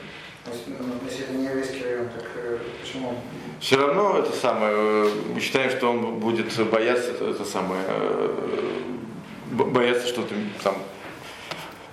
Если 1.08 1.24
это 1.24 1.32
не 1.32 1.46
еврейский 1.46 1.82
район, 1.82 2.08
так 2.14 2.24
э, 2.36 2.58
почему? 2.82 3.14
Все 3.60 3.76
равно 3.76 4.18
это 4.18 4.32
самое, 4.32 4.72
э, 4.74 5.10
мы 5.34 5.40
считаем, 5.40 5.70
что 5.70 5.90
он 5.90 6.16
будет 6.16 6.54
бояться, 6.70 7.12
это 7.12 7.44
самое, 7.44 7.82
э, 7.86 8.58
бояться 9.50 10.06
что-то 10.06 10.34
там 10.62 10.76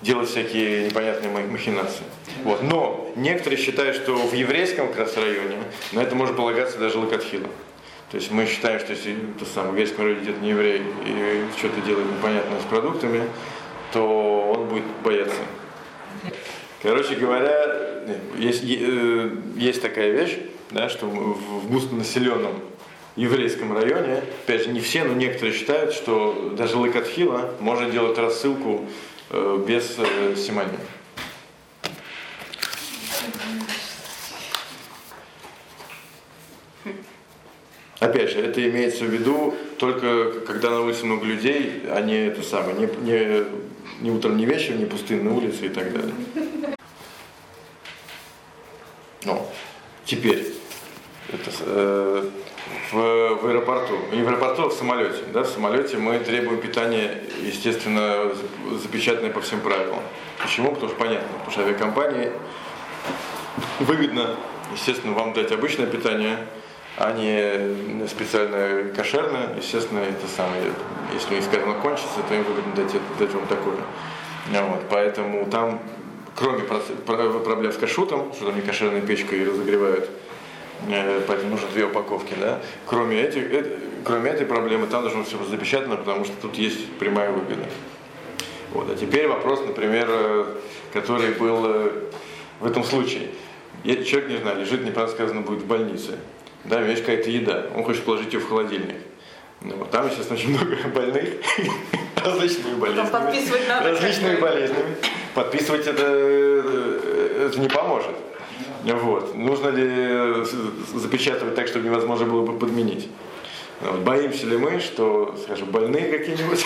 делать 0.01 0.30
всякие 0.30 0.88
непонятные 0.88 1.32
махинации. 1.47 2.03
Вот. 2.43 2.61
Но 2.61 3.11
некоторые 3.16 3.57
считают, 3.57 3.95
что 3.95 4.16
в 4.16 4.34
еврейском 4.34 4.89
как 4.89 4.99
раз 4.99 5.18
районе 5.18 5.57
на 5.93 6.01
это 6.01 6.16
может 6.16 6.36
полагаться 6.36 6.78
даже 6.78 6.99
лакатхила. 6.99 7.47
То 8.11 8.18
есть 8.18 8.30
мы 8.30 8.45
считаем, 8.45 8.80
что 8.80 8.91
если 8.91 9.16
то 9.39 9.45
самое, 9.45 9.72
в 9.72 9.76
еврейском 9.76 10.05
районе 10.05 10.22
где-то 10.22 10.39
не 10.41 10.49
еврей 10.49 10.82
и 11.05 11.45
что-то 11.57 11.82
делает 11.82 12.11
непонятное 12.11 12.59
с 12.59 12.66
продуктами, 12.66 13.24
то 13.91 14.53
он 14.55 14.68
будет 14.68 14.84
бояться. 15.03 15.41
Короче 16.82 17.16
говоря, 17.16 18.03
есть, 18.38 18.64
э, 18.64 19.30
есть 19.55 19.82
такая 19.82 20.11
вещь, 20.11 20.38
да, 20.74 20.89
что 20.89 21.05
в 21.05 21.71
густонаселенном 21.71 22.53
еврейском 23.15 23.74
районе, 23.74 24.24
опять 24.43 24.63
же, 24.63 24.69
не 24.69 24.82
все, 24.82 25.03
но 25.03 25.13
некоторые 25.13 25.55
считают, 25.55 25.93
что 25.93 26.53
даже 26.57 26.78
лакатхила 26.78 27.53
можно 27.59 27.89
делать 27.89 28.17
рассылку 28.17 28.86
э, 29.30 29.63
без 29.67 29.95
э, 29.99 30.36
симонии. 30.36 30.80
Опять 37.99 38.32
же, 38.32 38.39
это 38.39 38.67
имеется 38.67 39.05
в 39.05 39.09
виду 39.09 39.55
только 39.78 40.32
когда 40.41 40.71
на 40.71 40.82
улице 40.82 41.05
много 41.05 41.26
людей, 41.26 41.84
а 41.88 42.01
не 42.01 42.28
это 42.28 42.41
самое, 42.41 42.76
не, 42.76 42.86
не, 43.09 43.43
не 44.01 44.11
утром, 44.11 44.36
не 44.36 44.45
вечером, 44.45 44.80
не 44.80 44.86
пустынные 44.86 45.34
улицы 45.34 45.67
и 45.67 45.69
так 45.69 45.93
далее. 45.93 46.13
Ну, 49.24 49.47
теперь, 50.05 50.53
это, 51.34 51.51
э, 51.65 52.29
в, 52.91 52.95
в 52.95 53.47
аэропорту, 53.47 53.97
не 54.11 54.21
в 54.21 54.27
аэропорту, 54.27 54.63
а 54.63 54.69
в 54.69 54.73
самолете. 54.73 55.23
Да, 55.34 55.43
в 55.43 55.47
самолете 55.47 55.97
мы 55.97 56.19
требуем 56.19 56.61
питания, 56.61 57.21
естественно, 57.41 58.31
запечатанное 58.81 59.31
по 59.31 59.41
всем 59.41 59.61
правилам. 59.61 59.99
Почему? 60.41 60.71
Потому 60.71 60.89
что 60.89 60.97
понятно, 60.97 61.27
потому 61.34 61.51
что 61.51 61.61
авиакомпании 61.61 62.31
выгодно, 63.79 64.36
естественно, 64.73 65.13
вам 65.13 65.34
дать 65.34 65.51
обычное 65.51 65.88
питание, 65.88 66.38
а 66.97 67.11
не 67.11 68.07
специально 68.07 68.89
кошерное. 68.93 69.55
Естественно, 69.57 69.99
это 69.99 70.27
самое, 70.27 70.63
если 71.13 71.34
у 71.34 71.38
них, 71.38 71.45
скажем, 71.45 71.79
кончится, 71.81 72.21
то 72.27 72.36
им 72.36 72.43
выгодно 72.43 72.75
дать, 72.75 72.93
дать 73.19 73.34
вам 73.34 73.47
такое. 73.47 73.77
Вот, 74.49 74.81
поэтому 74.89 75.45
там 75.45 75.79
кроме 76.36 76.63
проблем 76.63 77.71
с 77.71 77.77
кашутом, 77.77 78.34
что 78.34 78.47
там 78.47 78.55
не 78.55 78.61
кошерной 78.61 79.01
печкой 79.01 79.47
разогревают, 79.47 80.05
э, 80.05 80.07
поэтому 81.27 81.51
нужно 81.51 81.67
две 81.69 81.86
упаковки, 81.86 82.34
да, 82.39 82.59
кроме, 82.86 83.21
этих, 83.21 83.51
э, 83.51 83.79
кроме 84.03 84.31
этой 84.31 84.45
проблемы 84.45 84.88
там 84.88 85.01
должно 85.01 85.23
все 85.23 85.38
запечатано, 85.43 85.95
потому 85.97 86.25
что 86.25 86.34
тут 86.41 86.55
есть 86.55 86.91
прямая 86.99 87.31
выгода. 87.31 87.65
Вот. 88.71 88.89
А 88.89 88.95
теперь 88.95 89.27
вопрос, 89.27 89.61
например, 89.65 90.07
э, 90.09 90.45
который 90.93 91.31
был 91.31 91.91
в 92.59 92.65
этом 92.65 92.84
случае. 92.84 93.29
Человек, 93.84 94.29
не 94.29 94.38
знаю, 94.38 94.59
лежит, 94.59 94.84
неправильно 94.86 95.15
сказано, 95.15 95.41
будет 95.41 95.61
в 95.61 95.65
больнице. 95.65 96.17
Да, 96.63 96.77
у 96.77 96.79
него 96.79 96.91
есть 96.91 97.03
какая-то 97.03 97.29
еда, 97.29 97.65
он 97.75 97.84
хочет 97.84 98.03
положить 98.03 98.34
ее 98.34 98.39
в 98.39 98.47
холодильник. 98.47 98.95
Ну, 99.61 99.75
вот 99.77 99.91
там, 99.91 100.07
естественно, 100.07 100.39
очень 100.39 100.49
много 100.49 100.75
больных, 100.95 101.29
различными 102.15 102.75
болезнями. 102.75 103.05
Различными 103.84 104.36
болезнями 104.39 104.95
подписывать 105.34 105.88
это, 105.88 106.03
э, 106.05 107.47
это 107.47 107.59
не 107.59 107.67
поможет. 107.67 108.11
Вот. 108.84 109.36
Нужно 109.36 109.69
ли 109.69 110.45
запечатывать 110.93 111.55
так, 111.55 111.67
чтобы 111.67 111.86
невозможно 111.86 112.25
было 112.25 112.45
бы 112.45 112.57
подменить? 112.57 113.07
Вот. 113.81 113.99
Боимся 113.99 114.45
ли 114.45 114.57
мы, 114.57 114.79
что, 114.79 115.36
скажем, 115.43 115.69
больные 115.69 116.17
какие-нибудь 116.17 116.65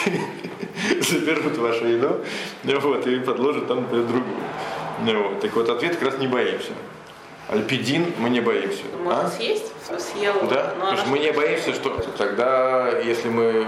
заберут 1.07 1.57
вашу 1.57 1.87
еду 1.87 2.19
вот, 2.63 3.07
и 3.07 3.19
подложат 3.19 3.67
там, 3.67 3.87
другую? 3.89 4.23
Вот. 4.99 5.39
Так 5.41 5.55
вот, 5.55 5.69
ответ 5.69 5.95
как 5.95 6.11
раз 6.11 6.19
не 6.19 6.27
боимся. 6.27 6.71
Альпидин 7.49 8.13
мы 8.17 8.29
не 8.29 8.41
боимся. 8.41 8.83
Можно 9.01 9.27
а? 9.27 9.29
съесть? 9.29 9.71
Съел, 9.85 10.33
да? 10.49 10.75
Потому 10.77 10.97
что 10.97 11.09
мы 11.09 11.19
не 11.19 11.31
боимся, 11.31 11.73
что 11.73 11.91
тогда, 12.17 12.99
если 12.99 13.29
мы 13.29 13.65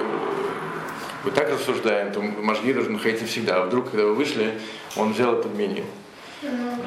вы 1.24 1.32
так 1.32 1.50
рассуждаем, 1.50 2.12
то 2.12 2.22
мозги 2.22 2.74
должны 2.74 2.94
находиться 2.94 3.26
всегда. 3.26 3.58
А 3.58 3.66
вдруг, 3.66 3.92
когда 3.92 4.06
вы 4.06 4.16
вышли, 4.16 4.54
он 4.96 5.14
взял 5.14 5.38
и 5.38 5.44
подменил. 5.44 5.86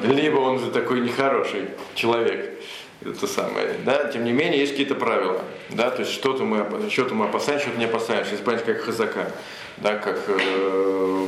Либо 0.03 0.37
он 0.37 0.59
же 0.59 0.71
такой 0.71 1.01
нехороший 1.01 1.69
человек. 1.95 2.59
Это 3.01 3.27
самое. 3.27 3.75
Да? 3.85 4.05
Тем 4.05 4.23
не 4.23 4.31
менее, 4.31 4.59
есть 4.59 4.71
какие-то 4.71 4.95
правила. 4.95 5.41
Да? 5.69 5.89
То 5.91 6.01
есть 6.01 6.13
что-то 6.13 6.43
мы, 6.43 6.89
что-то 6.89 7.13
мы 7.13 7.25
опасаемся, 7.25 7.65
что-то 7.65 7.79
не 7.79 7.85
опасаемся. 7.85 8.35
Понять, 8.37 8.65
как 8.65 8.81
хазака, 8.81 9.31
да? 9.77 9.95
как, 9.97 10.19
э, 10.27 11.27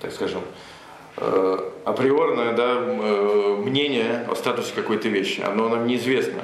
так 0.00 0.12
скажем, 0.12 0.42
э, 1.16 1.70
априорное 1.84 2.52
да, 2.52 2.74
э, 2.78 3.56
мнение 3.62 4.26
о 4.28 4.34
статусе 4.34 4.72
какой-то 4.74 5.08
вещи. 5.08 5.40
Оно 5.40 5.68
нам 5.68 5.86
неизвестно. 5.86 6.42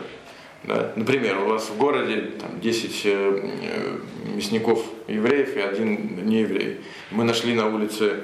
Да? 0.63 0.93
Например, 0.95 1.39
у 1.39 1.47
вас 1.47 1.69
в 1.69 1.77
городе 1.77 2.33
там, 2.39 2.61
10 2.61 3.03
э, 3.07 3.51
э, 3.63 3.99
мясников 4.35 4.85
евреев 5.09 5.57
и 5.57 5.61
один 5.61 6.27
нееврей. 6.27 6.81
Мы 7.11 7.25
нашли 7.25 7.55
на 7.55 7.67
улице 7.67 8.21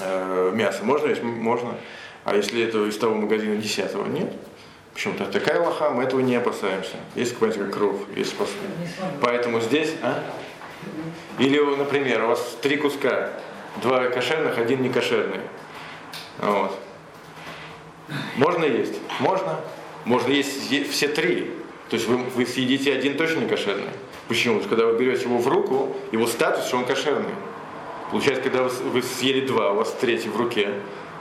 э, 0.00 0.52
мясо. 0.54 0.84
Можно 0.84 1.08
есть? 1.08 1.22
Можно. 1.22 1.74
А 2.24 2.34
если 2.34 2.62
это 2.62 2.86
из 2.86 2.96
того 2.96 3.14
магазина 3.14 3.56
10 3.56 3.94
нет? 4.08 4.32
Почему-то 4.94 5.26
такая 5.26 5.60
лоха, 5.60 5.90
мы 5.90 6.04
этого 6.04 6.20
не 6.20 6.36
опасаемся. 6.36 6.96
Есть 7.14 7.34
какая-нибудь 7.34 7.72
кровь, 7.72 7.96
есть 8.16 8.30
спас... 8.30 8.48
Поэтому 9.20 9.60
здесь, 9.60 9.92
а? 10.02 10.22
Или, 11.38 11.58
например, 11.58 12.24
у 12.24 12.28
вас 12.28 12.56
три 12.62 12.76
куска, 12.76 13.30
два 13.82 14.06
кошерных, 14.06 14.56
один 14.56 14.82
не 14.82 14.88
кошерный. 14.88 15.40
Вот. 16.38 16.78
Можно 18.36 18.64
есть? 18.64 18.94
Можно. 19.18 19.60
Можно 20.04 20.30
есть 20.30 20.90
все 20.90 21.08
три. 21.08 21.52
То 21.90 21.96
есть 21.96 22.06
вы, 22.06 22.18
вы 22.18 22.46
съедите 22.46 22.92
один 22.92 23.16
точно 23.16 23.40
не 23.40 23.48
кошерный. 23.48 23.90
Почему? 24.28 24.58
Потому 24.58 24.60
что 24.60 24.68
когда 24.68 24.86
вы 24.86 24.98
берете 24.98 25.24
его 25.24 25.38
в 25.38 25.48
руку, 25.48 25.96
его 26.12 26.26
статус, 26.26 26.66
что 26.66 26.76
он 26.76 26.84
кошерный. 26.84 27.34
Получается, 28.10 28.42
когда 28.42 28.62
вы, 28.62 28.68
вы 28.68 29.02
съели 29.02 29.46
два, 29.46 29.72
у 29.72 29.76
вас 29.76 29.92
третий 30.00 30.28
в 30.28 30.36
руке, 30.36 30.74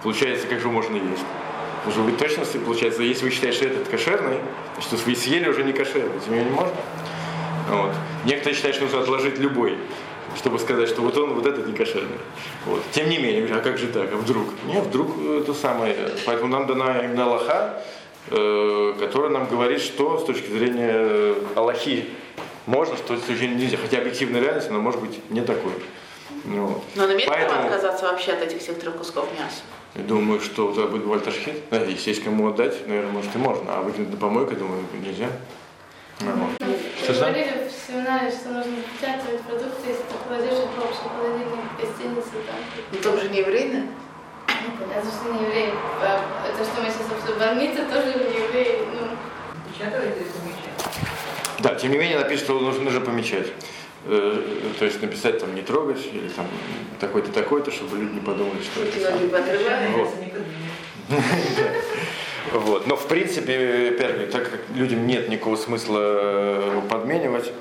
получается, 0.03 0.47
как 0.47 0.59
же 0.59 0.67
можно 0.67 0.95
есть? 0.95 1.23
Потому 1.83 1.91
что 1.91 2.01
вы 2.03 2.11
точно, 2.13 2.45
получается, 2.59 3.03
если 3.03 3.25
вы 3.25 3.31
считаете, 3.31 3.57
что 3.57 3.65
этот 3.67 3.87
кошерный, 3.89 4.37
значит, 4.75 5.05
вы 5.05 5.15
съели 5.15 5.49
уже 5.49 5.63
не 5.63 5.73
кошерный, 5.73 6.19
тем 6.25 6.35
не 6.35 6.49
можно. 6.49 6.75
Вот. 7.69 7.91
Некоторые 8.25 8.55
считают, 8.55 8.75
что 8.75 8.85
нужно 8.85 9.01
отложить 9.01 9.37
любой, 9.37 9.77
чтобы 10.37 10.59
сказать, 10.59 10.87
что 10.87 11.01
вот 11.01 11.17
он, 11.17 11.33
вот 11.33 11.45
этот 11.45 11.67
не 11.67 11.73
кошерный. 11.73 12.17
Вот. 12.65 12.81
Тем 12.91 13.09
не 13.09 13.17
менее, 13.17 13.53
а 13.53 13.59
как 13.59 13.77
же 13.77 13.87
так, 13.87 14.13
а 14.13 14.15
вдруг? 14.15 14.47
Нет, 14.65 14.85
вдруг 14.85 15.11
это 15.41 15.53
самое. 15.53 15.95
Поэтому 16.25 16.49
нам 16.49 16.67
дана 16.67 16.99
именно 16.99 17.25
Аллаха, 17.25 17.83
э, 18.29 18.93
которая 18.99 19.31
нам 19.31 19.47
говорит, 19.47 19.81
что 19.81 20.19
с 20.19 20.25
точки 20.25 20.49
зрения 20.49 21.35
Аллахи 21.55 22.05
можно, 22.65 22.95
с 22.95 23.01
точки 23.01 23.33
зрения 23.33 23.55
нельзя. 23.55 23.77
Хотя 23.77 23.97
объективная 23.97 24.41
реальность, 24.41 24.69
она 24.69 24.79
может 24.79 25.01
быть 25.01 25.19
не 25.29 25.41
такой. 25.41 25.73
Вот. 26.43 26.83
Но 26.95 27.03
он 27.03 27.13
имеет 27.13 27.29
Поэтому... 27.29 27.61
отказаться 27.61 28.05
вообще 28.05 28.33
от 28.33 28.41
этих 28.41 28.59
всех 28.59 28.79
трех 28.79 28.97
кусков 28.97 29.27
мяса? 29.39 29.61
Я 29.95 30.03
думаю, 30.03 30.41
что 30.41 30.71
это 30.71 30.87
будет 30.87 31.05
вольташхит. 31.05 31.63
Если 31.71 32.09
есть 32.09 32.23
кому 32.23 32.49
отдать, 32.49 32.87
наверное, 32.87 33.11
может 33.11 33.33
и 33.35 33.37
можно. 33.37 33.75
А 33.75 33.81
выкинуть 33.81 34.09
на 34.11 34.17
помойку, 34.17 34.55
думаю, 34.55 34.83
нельзя. 34.93 35.27
Нормально. 36.19 36.55
Ну, 36.59 36.75
говорили 37.07 37.69
в 37.69 37.87
семинаре, 37.87 38.31
что 38.31 38.49
нужно 38.49 38.77
печатать 38.99 39.41
продукты, 39.41 39.89
если 39.89 40.03
ты 40.03 40.15
кладешь 40.27 40.53
их 40.53 40.69
в 40.71 40.83
общий 40.83 41.09
холодильник 41.15 41.63
гостиницы. 41.79 42.31
Там. 42.47 42.55
Ну, 42.91 42.97
там 42.99 43.19
же 43.19 43.29
не 43.29 43.39
еврей, 43.39 43.71
да? 43.71 43.81
Ну, 44.47 44.85
понятно, 44.85 45.11
что 45.11 45.33
не 45.33 45.45
еврей. 45.45 45.73
А, 46.01 46.21
это 46.47 46.63
что 46.63 46.81
мы 46.81 46.89
сейчас 46.89 47.11
обсуждаем. 47.11 47.57
Бармица 47.57 47.85
тоже 47.85 48.17
не 48.17 48.43
еврей. 48.43 48.79
Ну. 48.93 49.07
Печатают 49.71 50.15
или 50.17 50.23
помечать? 50.23 50.73
Да, 51.59 51.75
тем 51.75 51.91
не 51.91 51.97
менее 51.97 52.19
написано, 52.19 52.45
что 52.45 52.59
нужно 52.59 52.89
же 52.89 53.01
помечать. 53.01 53.47
Э, 54.05 54.43
то 54.79 54.85
есть 54.85 55.01
написать 55.01 55.39
там 55.39 55.55
не 55.55 55.61
трогать 55.61 56.05
или 56.11 56.27
там 56.29 56.45
такой-то 56.99 57.31
такой-то, 57.31 57.71
чтобы 57.71 57.97
люди 57.97 58.15
не 58.15 58.19
подумали, 58.19 58.61
что 58.61 58.83
это. 58.83 58.97
Вот. 62.51 62.85
Но 62.87 62.97
в 62.97 63.07
принципе, 63.07 63.93
опять 63.95 64.29
так 64.29 64.51
как 64.51 64.59
людям 64.75 65.07
нет 65.07 65.29
никакого 65.29 65.55
смысла 65.55 65.99
э, 66.01 66.81
подменивать, 66.89 67.51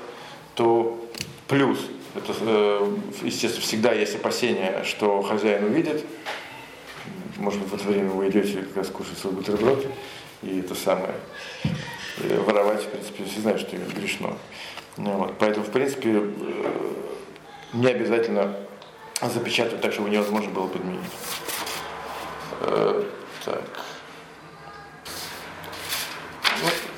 то 0.55 1.03
плюс, 1.47 1.79
это, 2.15 2.33
э, 2.41 2.95
естественно, 3.23 3.63
всегда 3.63 3.93
есть 3.93 4.15
опасение, 4.15 4.83
что 4.83 5.21
хозяин 5.21 5.63
увидит, 5.63 6.03
может 7.37 7.61
быть, 7.61 7.69
в 7.69 7.75
это 7.75 7.87
время 7.87 8.09
вы 8.09 8.29
идете 8.29 8.61
как 8.61 8.77
раз 8.77 8.87
кушать 8.89 9.17
свой 9.17 9.33
бутерброд, 9.33 9.87
и 10.43 10.59
это 10.59 10.75
самое, 10.75 11.15
воровать, 12.17 12.83
в 12.83 12.89
принципе, 12.89 13.23
все 13.25 13.41
знают, 13.41 13.61
что 13.61 13.75
грешно. 13.77 14.37
Ну 14.97 15.11
вот. 15.13 15.33
Поэтому, 15.39 15.65
в 15.65 15.71
принципе, 15.71 16.09
э, 16.11 16.71
не 17.73 17.87
обязательно 17.87 18.55
запечатывать 19.21 19.81
так, 19.81 19.93
чтобы 19.93 20.09
невозможно 20.09 20.51
было 20.51 20.67
подменить. 20.67 20.99
Так. 23.45 23.61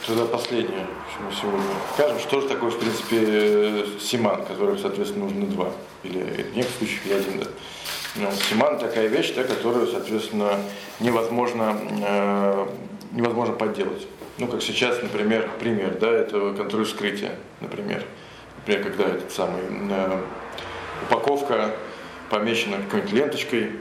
Тогда 0.06 0.26
последнее, 0.26 0.86
что 1.12 1.24
мы 1.24 1.32
сегодня 1.34 1.62
скажем, 1.96 2.20
что 2.20 2.42
же 2.42 2.48
такое, 2.48 2.70
в 2.70 2.78
принципе, 2.78 4.00
симан, 4.00 4.46
который, 4.46 4.78
соответственно, 4.78 5.26
нужно 5.26 5.48
два, 5.48 5.72
или 6.04 6.20
в 6.20 6.56
некоторых 6.56 6.78
случаях 6.78 7.06
и 7.08 7.14
один. 7.14 7.40
Да. 7.40 7.48
Ну, 8.18 8.32
симан 8.50 8.78
такая 8.78 9.08
вещь, 9.08 9.34
да, 9.34 9.44
которую, 9.44 9.88
соответственно, 9.88 10.60
невозможно, 11.00 11.76
э, 12.08 12.68
невозможно 13.12 13.54
подделать. 13.56 14.08
Ну, 14.38 14.48
как 14.48 14.62
сейчас, 14.62 15.02
например, 15.02 15.50
пример, 15.60 15.98
да, 16.00 16.12
это 16.12 16.54
контроль 16.54 16.86
вскрытия, 16.86 17.36
например. 17.62 18.04
Например, 18.58 18.84
когда 18.84 19.06
этот 19.06 19.32
самый 19.32 19.62
э, 19.90 20.22
упаковка 21.08 21.72
помечена 22.30 22.78
какой-нибудь 22.78 23.14
ленточкой, 23.14 23.72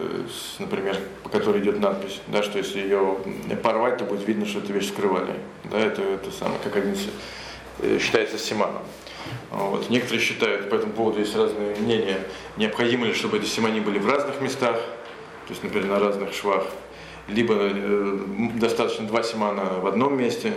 Э, 0.00 0.22
например, 0.58 0.96
по 1.22 1.28
которой 1.28 1.60
идет 1.60 1.78
надпись, 1.80 2.20
да, 2.28 2.42
что 2.42 2.58
если 2.58 2.80
ее 2.80 3.18
порвать, 3.62 3.98
то 3.98 4.04
будет 4.04 4.26
видно, 4.26 4.46
что 4.46 4.60
эту 4.60 4.72
вещь 4.72 4.88
скрывали. 4.88 5.34
Да, 5.64 5.78
это, 5.78 6.02
это 6.02 6.30
самое, 6.30 6.58
как 6.62 6.76
один 6.76 6.96
э, 7.80 7.98
считается 7.98 8.38
симаном. 8.38 8.82
Вот. 9.50 9.90
Некоторые 9.90 10.22
считают, 10.22 10.70
по 10.70 10.76
этому 10.76 10.92
поводу 10.92 11.20
есть 11.20 11.36
разные 11.36 11.76
мнения, 11.76 12.18
необходимо 12.56 13.06
ли, 13.06 13.14
чтобы 13.14 13.38
эти 13.38 13.44
симани 13.44 13.80
были 13.80 13.98
в 13.98 14.08
разных 14.08 14.40
местах, 14.40 14.76
то 14.76 15.50
есть, 15.50 15.62
например, 15.62 15.88
на 15.88 15.98
разных 15.98 16.32
швах, 16.32 16.66
либо 17.30 17.54
э, 17.56 18.18
достаточно 18.56 19.06
два 19.06 19.22
симана 19.22 19.64
в 19.80 19.86
одном 19.86 20.16
месте, 20.16 20.54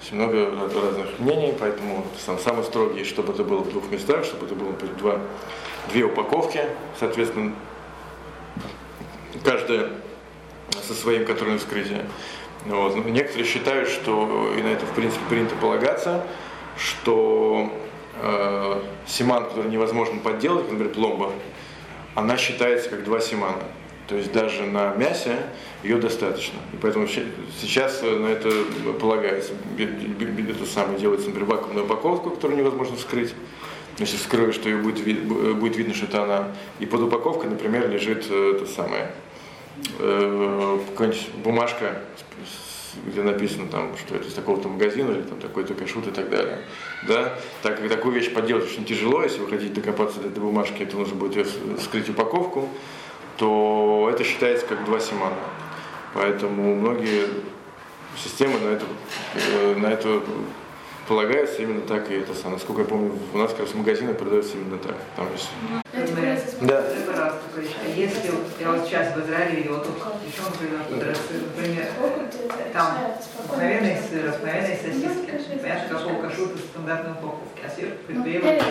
есть 0.00 0.12
много 0.12 0.50
разных 0.50 1.18
мнений, 1.18 1.54
поэтому 1.58 2.04
сам, 2.24 2.38
самый 2.38 2.64
строгий, 2.64 3.04
чтобы 3.04 3.32
это 3.32 3.44
было 3.44 3.60
в 3.60 3.70
двух 3.70 3.90
местах, 3.90 4.24
чтобы 4.24 4.46
это 4.46 4.54
было 4.54 4.68
например, 4.68 4.94
два, 4.96 5.20
две 5.90 6.04
упаковки, 6.04 6.60
соответственно, 6.98 7.52
каждая 9.42 9.90
со 10.82 10.94
своим 10.94 11.24
контрольным 11.24 11.58
вскрытием. 11.58 12.06
Вот. 12.66 12.96
Некоторые 13.06 13.46
считают, 13.46 13.88
что, 13.88 14.52
и 14.56 14.62
на 14.62 14.68
это 14.68 14.86
в 14.86 14.90
принципе 14.90 15.24
принято 15.28 15.54
полагаться, 15.56 16.24
что 16.76 17.72
э, 18.20 18.82
симан, 19.06 19.44
который 19.44 19.70
невозможно 19.70 20.20
подделать, 20.20 20.70
например, 20.70 20.92
пломба, 20.92 21.32
она 22.14 22.36
считается 22.36 22.90
как 22.90 23.04
два 23.04 23.20
симана. 23.20 23.62
То 24.08 24.14
есть 24.14 24.32
даже 24.32 24.62
на 24.64 24.94
мясе 24.94 25.36
ее 25.82 25.96
достаточно. 25.96 26.58
И 26.72 26.76
поэтому 26.80 27.08
сейчас 27.08 28.02
на 28.02 28.26
это 28.26 28.50
полагается. 29.00 29.52
Это 29.78 30.66
самое 30.66 30.98
делается, 30.98 31.28
например, 31.28 31.48
вакуумную 31.48 31.86
упаковку, 31.86 32.30
которую 32.30 32.58
невозможно 32.58 32.96
вскрыть. 32.96 33.34
Если 33.98 34.16
вскроешь, 34.16 34.54
что 34.54 34.68
ее 34.68 34.76
будет, 34.76 35.24
будет 35.58 35.76
видно, 35.76 35.94
что 35.94 36.06
это 36.06 36.22
она. 36.22 36.52
И 36.78 36.86
под 36.86 37.02
упаковкой, 37.02 37.50
например, 37.50 37.88
лежит 37.88 38.26
э, 38.28 38.56
это 38.56 38.66
самое 38.66 39.10
э, 39.98 40.78
бумажка, 41.42 42.02
где 43.06 43.22
написано 43.22 43.68
там, 43.68 43.96
что 43.96 44.14
это 44.14 44.28
из 44.28 44.34
такого-то 44.34 44.68
магазина 44.68 45.12
или 45.12 45.22
там 45.22 45.40
такой-то 45.40 45.74
кашут 45.74 46.06
и 46.08 46.10
так 46.10 46.28
далее. 46.28 46.58
Да? 47.08 47.38
Так 47.62 47.80
как 47.80 47.88
такую 47.88 48.14
вещь 48.14 48.32
поделать 48.32 48.64
очень 48.64 48.84
тяжело, 48.84 49.22
если 49.22 49.40
вы 49.40 49.48
хотите 49.48 49.72
докопаться 49.72 50.20
до 50.20 50.28
этой 50.28 50.40
бумажки, 50.40 50.82
это 50.82 50.96
нужно 50.96 51.14
будет 51.14 51.48
скрыть 51.80 52.08
упаковку, 52.08 52.68
то 53.36 54.08
это 54.12 54.24
считается 54.24 54.66
как 54.66 54.84
два 54.84 55.00
симана. 55.00 55.36
Поэтому 56.14 56.74
многие 56.74 57.28
системы 58.16 58.58
на 58.58 58.68
это, 58.68 58.84
э, 59.34 59.74
на 59.76 59.86
это 59.88 60.22
полагается 61.06 61.62
именно 61.62 61.82
так, 61.82 62.10
и 62.10 62.14
это 62.14 62.34
самое. 62.34 62.54
Насколько 62.54 62.82
я 62.82 62.88
помню, 62.88 63.12
у 63.32 63.38
нас 63.38 63.50
как 63.50 63.60
раз 63.60 63.74
магазины 63.74 64.14
продаются 64.14 64.56
именно 64.56 64.78
так. 64.78 64.96
Там 65.14 65.28
есть... 65.32 65.50
Да. 66.60 66.84
Если 67.94 68.30
я 68.60 68.72
вот 68.72 68.86
сейчас 68.86 69.14
в 69.14 69.20
Израиле 69.20 69.56
видела 69.56 69.78
тут 69.84 69.96
девчонка, 70.24 70.64
например, 70.90 71.86
там 72.72 72.98
обыкновенные 73.38 74.02
сыр, 74.02 74.28
обыкновенные 74.28 74.76
сосиски, 74.76 75.58
понятно, 75.60 75.98
какого 75.98 76.22
кашрута 76.22 76.58
стандартной 76.58 77.12
упаковки, 77.12 77.60
а 77.64 77.68
сверху 77.68 77.96
приклеивают 78.06 78.64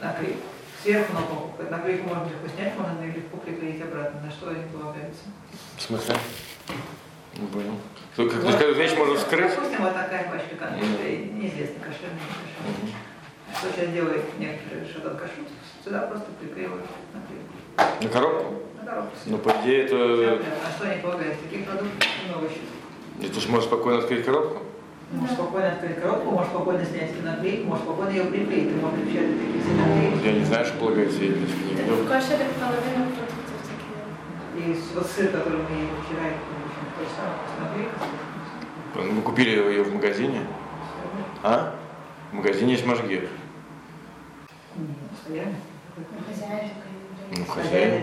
наклейку. 0.00 0.53
Сверху 0.84 1.14
на 1.14 1.20
упаковку. 1.20 1.62
Наклейку 1.70 2.08
можно 2.10 2.24
легко 2.24 2.46
снять, 2.54 2.76
можно 2.76 3.06
легко 3.06 3.38
приклеить 3.38 3.80
обратно. 3.80 4.20
На 4.20 4.30
что 4.30 4.50
они 4.50 4.64
полагаются? 4.70 5.22
В 5.78 5.82
смысле? 5.82 6.14
Не 7.38 7.46
понял. 7.46 7.72
Что, 8.12 8.28
как, 8.28 8.42
вот, 8.42 8.54
как 8.56 8.76
вещь 8.76 8.92
можно 8.94 9.18
скрыть? 9.18 9.54
Допустим, 9.54 9.82
вот 9.82 9.94
такая 9.94 10.30
пачка 10.30 10.56
конфеты, 10.56 11.30
неизвестно, 11.32 11.80
кошерная, 11.80 12.20
не 12.20 12.36
кошерная. 12.36 12.94
Что 13.56 13.72
сейчас 13.72 13.94
делает 13.94 14.38
некоторые 14.38 14.86
шатан 14.86 15.16
кашут, 15.16 15.48
сюда 15.82 16.00
просто 16.00 16.26
приклеивают 16.38 16.84
наклейку. 17.14 18.02
На 18.02 18.08
коробку? 18.10 18.54
На 18.78 18.90
коробку. 18.90 19.16
Ну, 19.24 19.38
по 19.38 19.50
идее, 19.62 19.84
это... 19.84 19.96
А 19.96 20.70
что 20.76 20.90
они 20.90 21.00
полагают? 21.00 21.40
Таких 21.40 21.64
продуктов 21.64 22.08
много 22.28 22.44
еще. 22.44 23.26
Это 23.26 23.40
же 23.40 23.48
можно 23.48 23.66
спокойно 23.68 24.00
открыть 24.00 24.26
коробку? 24.26 24.62
Можешь 25.14 25.36
спокойно 25.36 25.72
открыть 25.72 26.00
коробку, 26.00 26.30
можешь 26.30 26.50
спокойно 26.50 26.84
снять 26.84 27.24
наклейку, 27.24 27.68
можешь 27.68 27.84
спокойно 27.84 28.10
ее 28.10 28.24
приклеить, 28.24 28.70
ты 28.70 28.80
можешь 28.80 29.00
печатать 29.00 29.38
такие 29.38 29.62
все 29.62 29.72
наклейки. 29.74 30.26
Я 30.26 30.32
не 30.32 30.44
знаю, 30.44 30.64
что 30.66 30.78
полагается, 30.78 31.22
я 31.22 31.28
не 31.28 31.34
видел. 31.34 31.84
Это 31.84 32.04
половина 32.60 33.06
продуктов 33.14 33.60
такие. 33.64 34.72
И 34.72 34.80
вот 34.94 35.06
сыр, 35.06 35.28
который 35.28 35.58
мы 35.58 35.76
ели 35.76 35.88
вчера, 36.04 36.26
вы 38.94 39.22
купили 39.22 39.50
ее 39.50 39.82
в 39.82 39.92
магазине? 39.92 40.40
А? 41.42 41.74
В 42.30 42.34
магазине 42.34 42.72
есть 42.72 42.86
Машгир. 42.86 43.28
Ну, 47.36 47.44
хозяин. 47.46 48.02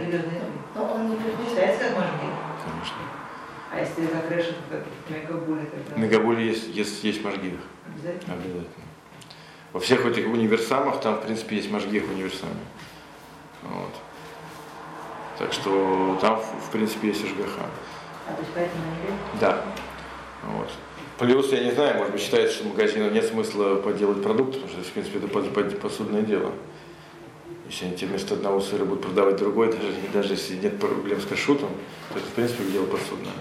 Но 0.76 0.84
он 0.84 1.10
не 1.10 1.16
Считается 1.48 1.86
как 1.86 1.98
Машгир. 1.98 2.32
Конечно. 2.64 3.21
А 3.72 3.80
если 3.80 4.06
закрышит 4.06 4.56
в 4.70 5.12
мегабуле 5.12 5.66
тогда? 5.66 5.96
В 5.96 5.98
мегабуле 5.98 6.48
есть, 6.48 6.68
есть, 6.76 7.04
есть 7.06 7.24
мажгих. 7.24 7.54
Обязательно? 7.88 8.34
Обязательно. 8.34 8.86
Во 9.72 9.80
всех 9.80 10.06
этих 10.06 10.28
универсамах 10.28 11.00
там, 11.00 11.16
в 11.16 11.22
принципе, 11.22 11.56
есть 11.56 11.72
мажгих 11.72 12.04
в 12.04 12.12
универсаме. 12.12 12.60
Вот. 13.64 13.94
Так 15.40 15.54
что 15.54 16.18
там, 16.20 16.38
в 16.40 16.72
принципе, 16.72 17.08
есть 17.08 17.22
ЖГХ. 17.22 17.60
А 18.28 18.34
то 18.34 18.42
есть 18.42 18.52
поэтому 18.54 18.84
не 18.84 19.40
Да. 19.40 19.64
Вот. 20.44 20.70
Плюс, 21.18 21.52
я 21.54 21.64
не 21.64 21.72
знаю, 21.72 21.98
может 21.98 22.12
быть, 22.12 22.22
считается, 22.22 22.58
что 22.58 22.68
магазину 22.68 23.10
нет 23.10 23.26
смысла 23.26 23.76
поделать 23.76 24.22
продукт, 24.22 24.56
потому 24.56 24.70
что, 24.70 24.82
в 24.82 24.92
принципе, 24.92 25.20
это 25.20 25.78
посудное 25.78 26.24
дело. 26.24 26.52
Если 27.70 27.86
они 27.86 27.96
тебе 27.96 28.10
вместо 28.10 28.34
одного 28.34 28.60
сыра 28.60 28.84
будут 28.84 29.04
продавать 29.04 29.38
другой, 29.38 29.72
даже, 29.72 29.94
даже 30.12 30.34
если 30.34 30.56
нет 30.58 30.78
проблем 30.78 31.22
с 31.22 31.26
кашутом, 31.26 31.70
то 32.12 32.20
это, 32.20 32.28
в 32.28 32.32
принципе, 32.32 32.66
дело 32.66 32.86
посудное. 32.86 33.32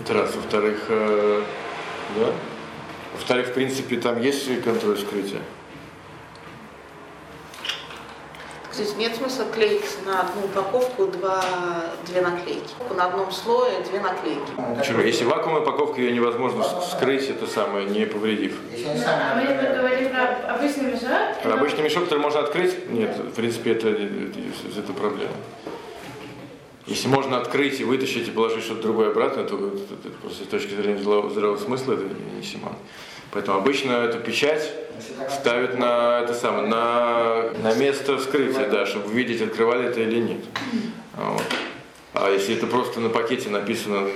Это 0.00 0.14
раз. 0.14 0.34
Во-вторых, 0.34 0.84
э, 0.88 1.42
да. 2.16 2.32
Во-вторых, 3.14 3.48
в 3.48 3.52
принципе, 3.54 3.98
там 3.98 4.20
есть 4.20 4.62
контроль 4.62 4.96
вскрытия. 4.96 5.40
Здесь 8.72 8.94
нет 8.94 9.16
смысла 9.16 9.44
клеить 9.52 9.98
на 10.06 10.20
одну 10.20 10.44
упаковку 10.44 11.06
два, 11.06 11.42
две 12.06 12.20
наклейки. 12.20 12.74
На 12.96 13.06
одном 13.06 13.32
слое 13.32 13.80
две 13.90 13.98
наклейки. 13.98 14.52
Почему? 14.78 15.00
Если 15.00 15.24
вакуумная 15.24 15.62
упаковка, 15.62 16.00
ее 16.00 16.12
невозможно 16.12 16.62
скрыть, 16.88 17.28
это 17.28 17.48
самое, 17.48 17.86
не 17.86 18.06
повредив. 18.06 18.56
А 19.04 19.34
мы 19.34 19.76
говорим 19.76 20.10
про 20.10 20.54
обычный 20.54 20.92
мешок. 20.92 21.10
А 21.10 21.52
Обычный 21.54 21.82
мешок, 21.82 22.04
который 22.04 22.20
можно 22.20 22.38
открыть, 22.38 22.88
нет, 22.88 23.16
в 23.16 23.32
принципе, 23.32 23.72
это, 23.72 23.88
это, 23.88 24.78
это 24.78 24.92
проблема. 24.92 25.32
Если 26.88 27.06
можно 27.06 27.36
открыть 27.36 27.80
и 27.80 27.84
вытащить 27.84 28.28
и 28.28 28.30
положить 28.30 28.64
что-то 28.64 28.82
другое 28.82 29.10
обратно, 29.10 29.44
то 29.44 29.56
это, 29.56 30.08
это 30.08 30.16
просто 30.22 30.44
с 30.44 30.46
точки 30.46 30.74
зрения 30.74 30.98
здравого, 30.98 31.28
здравого 31.28 31.58
смысла 31.58 31.92
это 31.92 32.04
не, 32.04 32.42
симан. 32.42 32.72
Поэтому 33.30 33.58
обычно 33.58 33.92
эту 33.92 34.20
печать 34.20 34.72
ставят 35.28 35.78
на 35.78 36.20
это 36.20 36.32
самое, 36.32 36.66
на, 36.66 37.50
на 37.62 37.74
место 37.74 38.16
вскрытия, 38.16 38.70
да, 38.70 38.86
чтобы 38.86 39.08
увидеть, 39.08 39.42
открывали 39.42 39.88
это 39.88 40.00
или 40.00 40.18
нет. 40.18 40.40
А 41.14 41.32
Вот. 41.32 41.44
А 42.14 42.30
если 42.30 42.56
это 42.56 42.66
просто 42.66 43.00
на 43.00 43.10
пакете 43.10 43.50
написано 43.50 44.08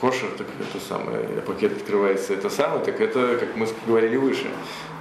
кошер, 0.00 0.28
так 0.38 0.46
это 0.60 0.82
самое, 0.82 1.18
а 1.18 1.40
пакет 1.44 1.72
открывается 1.76 2.32
это 2.32 2.48
самое, 2.48 2.84
так 2.84 3.00
это, 3.00 3.36
как 3.38 3.56
мы 3.56 3.66
говорили 3.86 4.16
выше, 4.16 4.46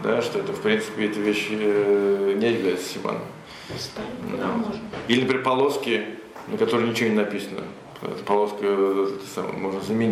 да, 0.01 0.21
что 0.23 0.39
это 0.39 0.51
в 0.51 0.61
принципе 0.61 1.05
эта 1.05 1.19
вещь 1.19 1.47
э, 1.51 2.33
не 2.35 2.51
является 2.53 2.89
симаном. 2.89 3.21
Можно? 4.23 4.75
Или, 5.07 5.21
например, 5.21 5.43
полоски, 5.43 6.05
на 6.47 6.57
которых 6.57 6.89
ничего 6.89 7.09
не 7.09 7.15
написано. 7.15 7.61
Полоска, 8.25 8.57
э, 8.63 9.07
можно 9.57 9.79
заменить. 9.81 10.01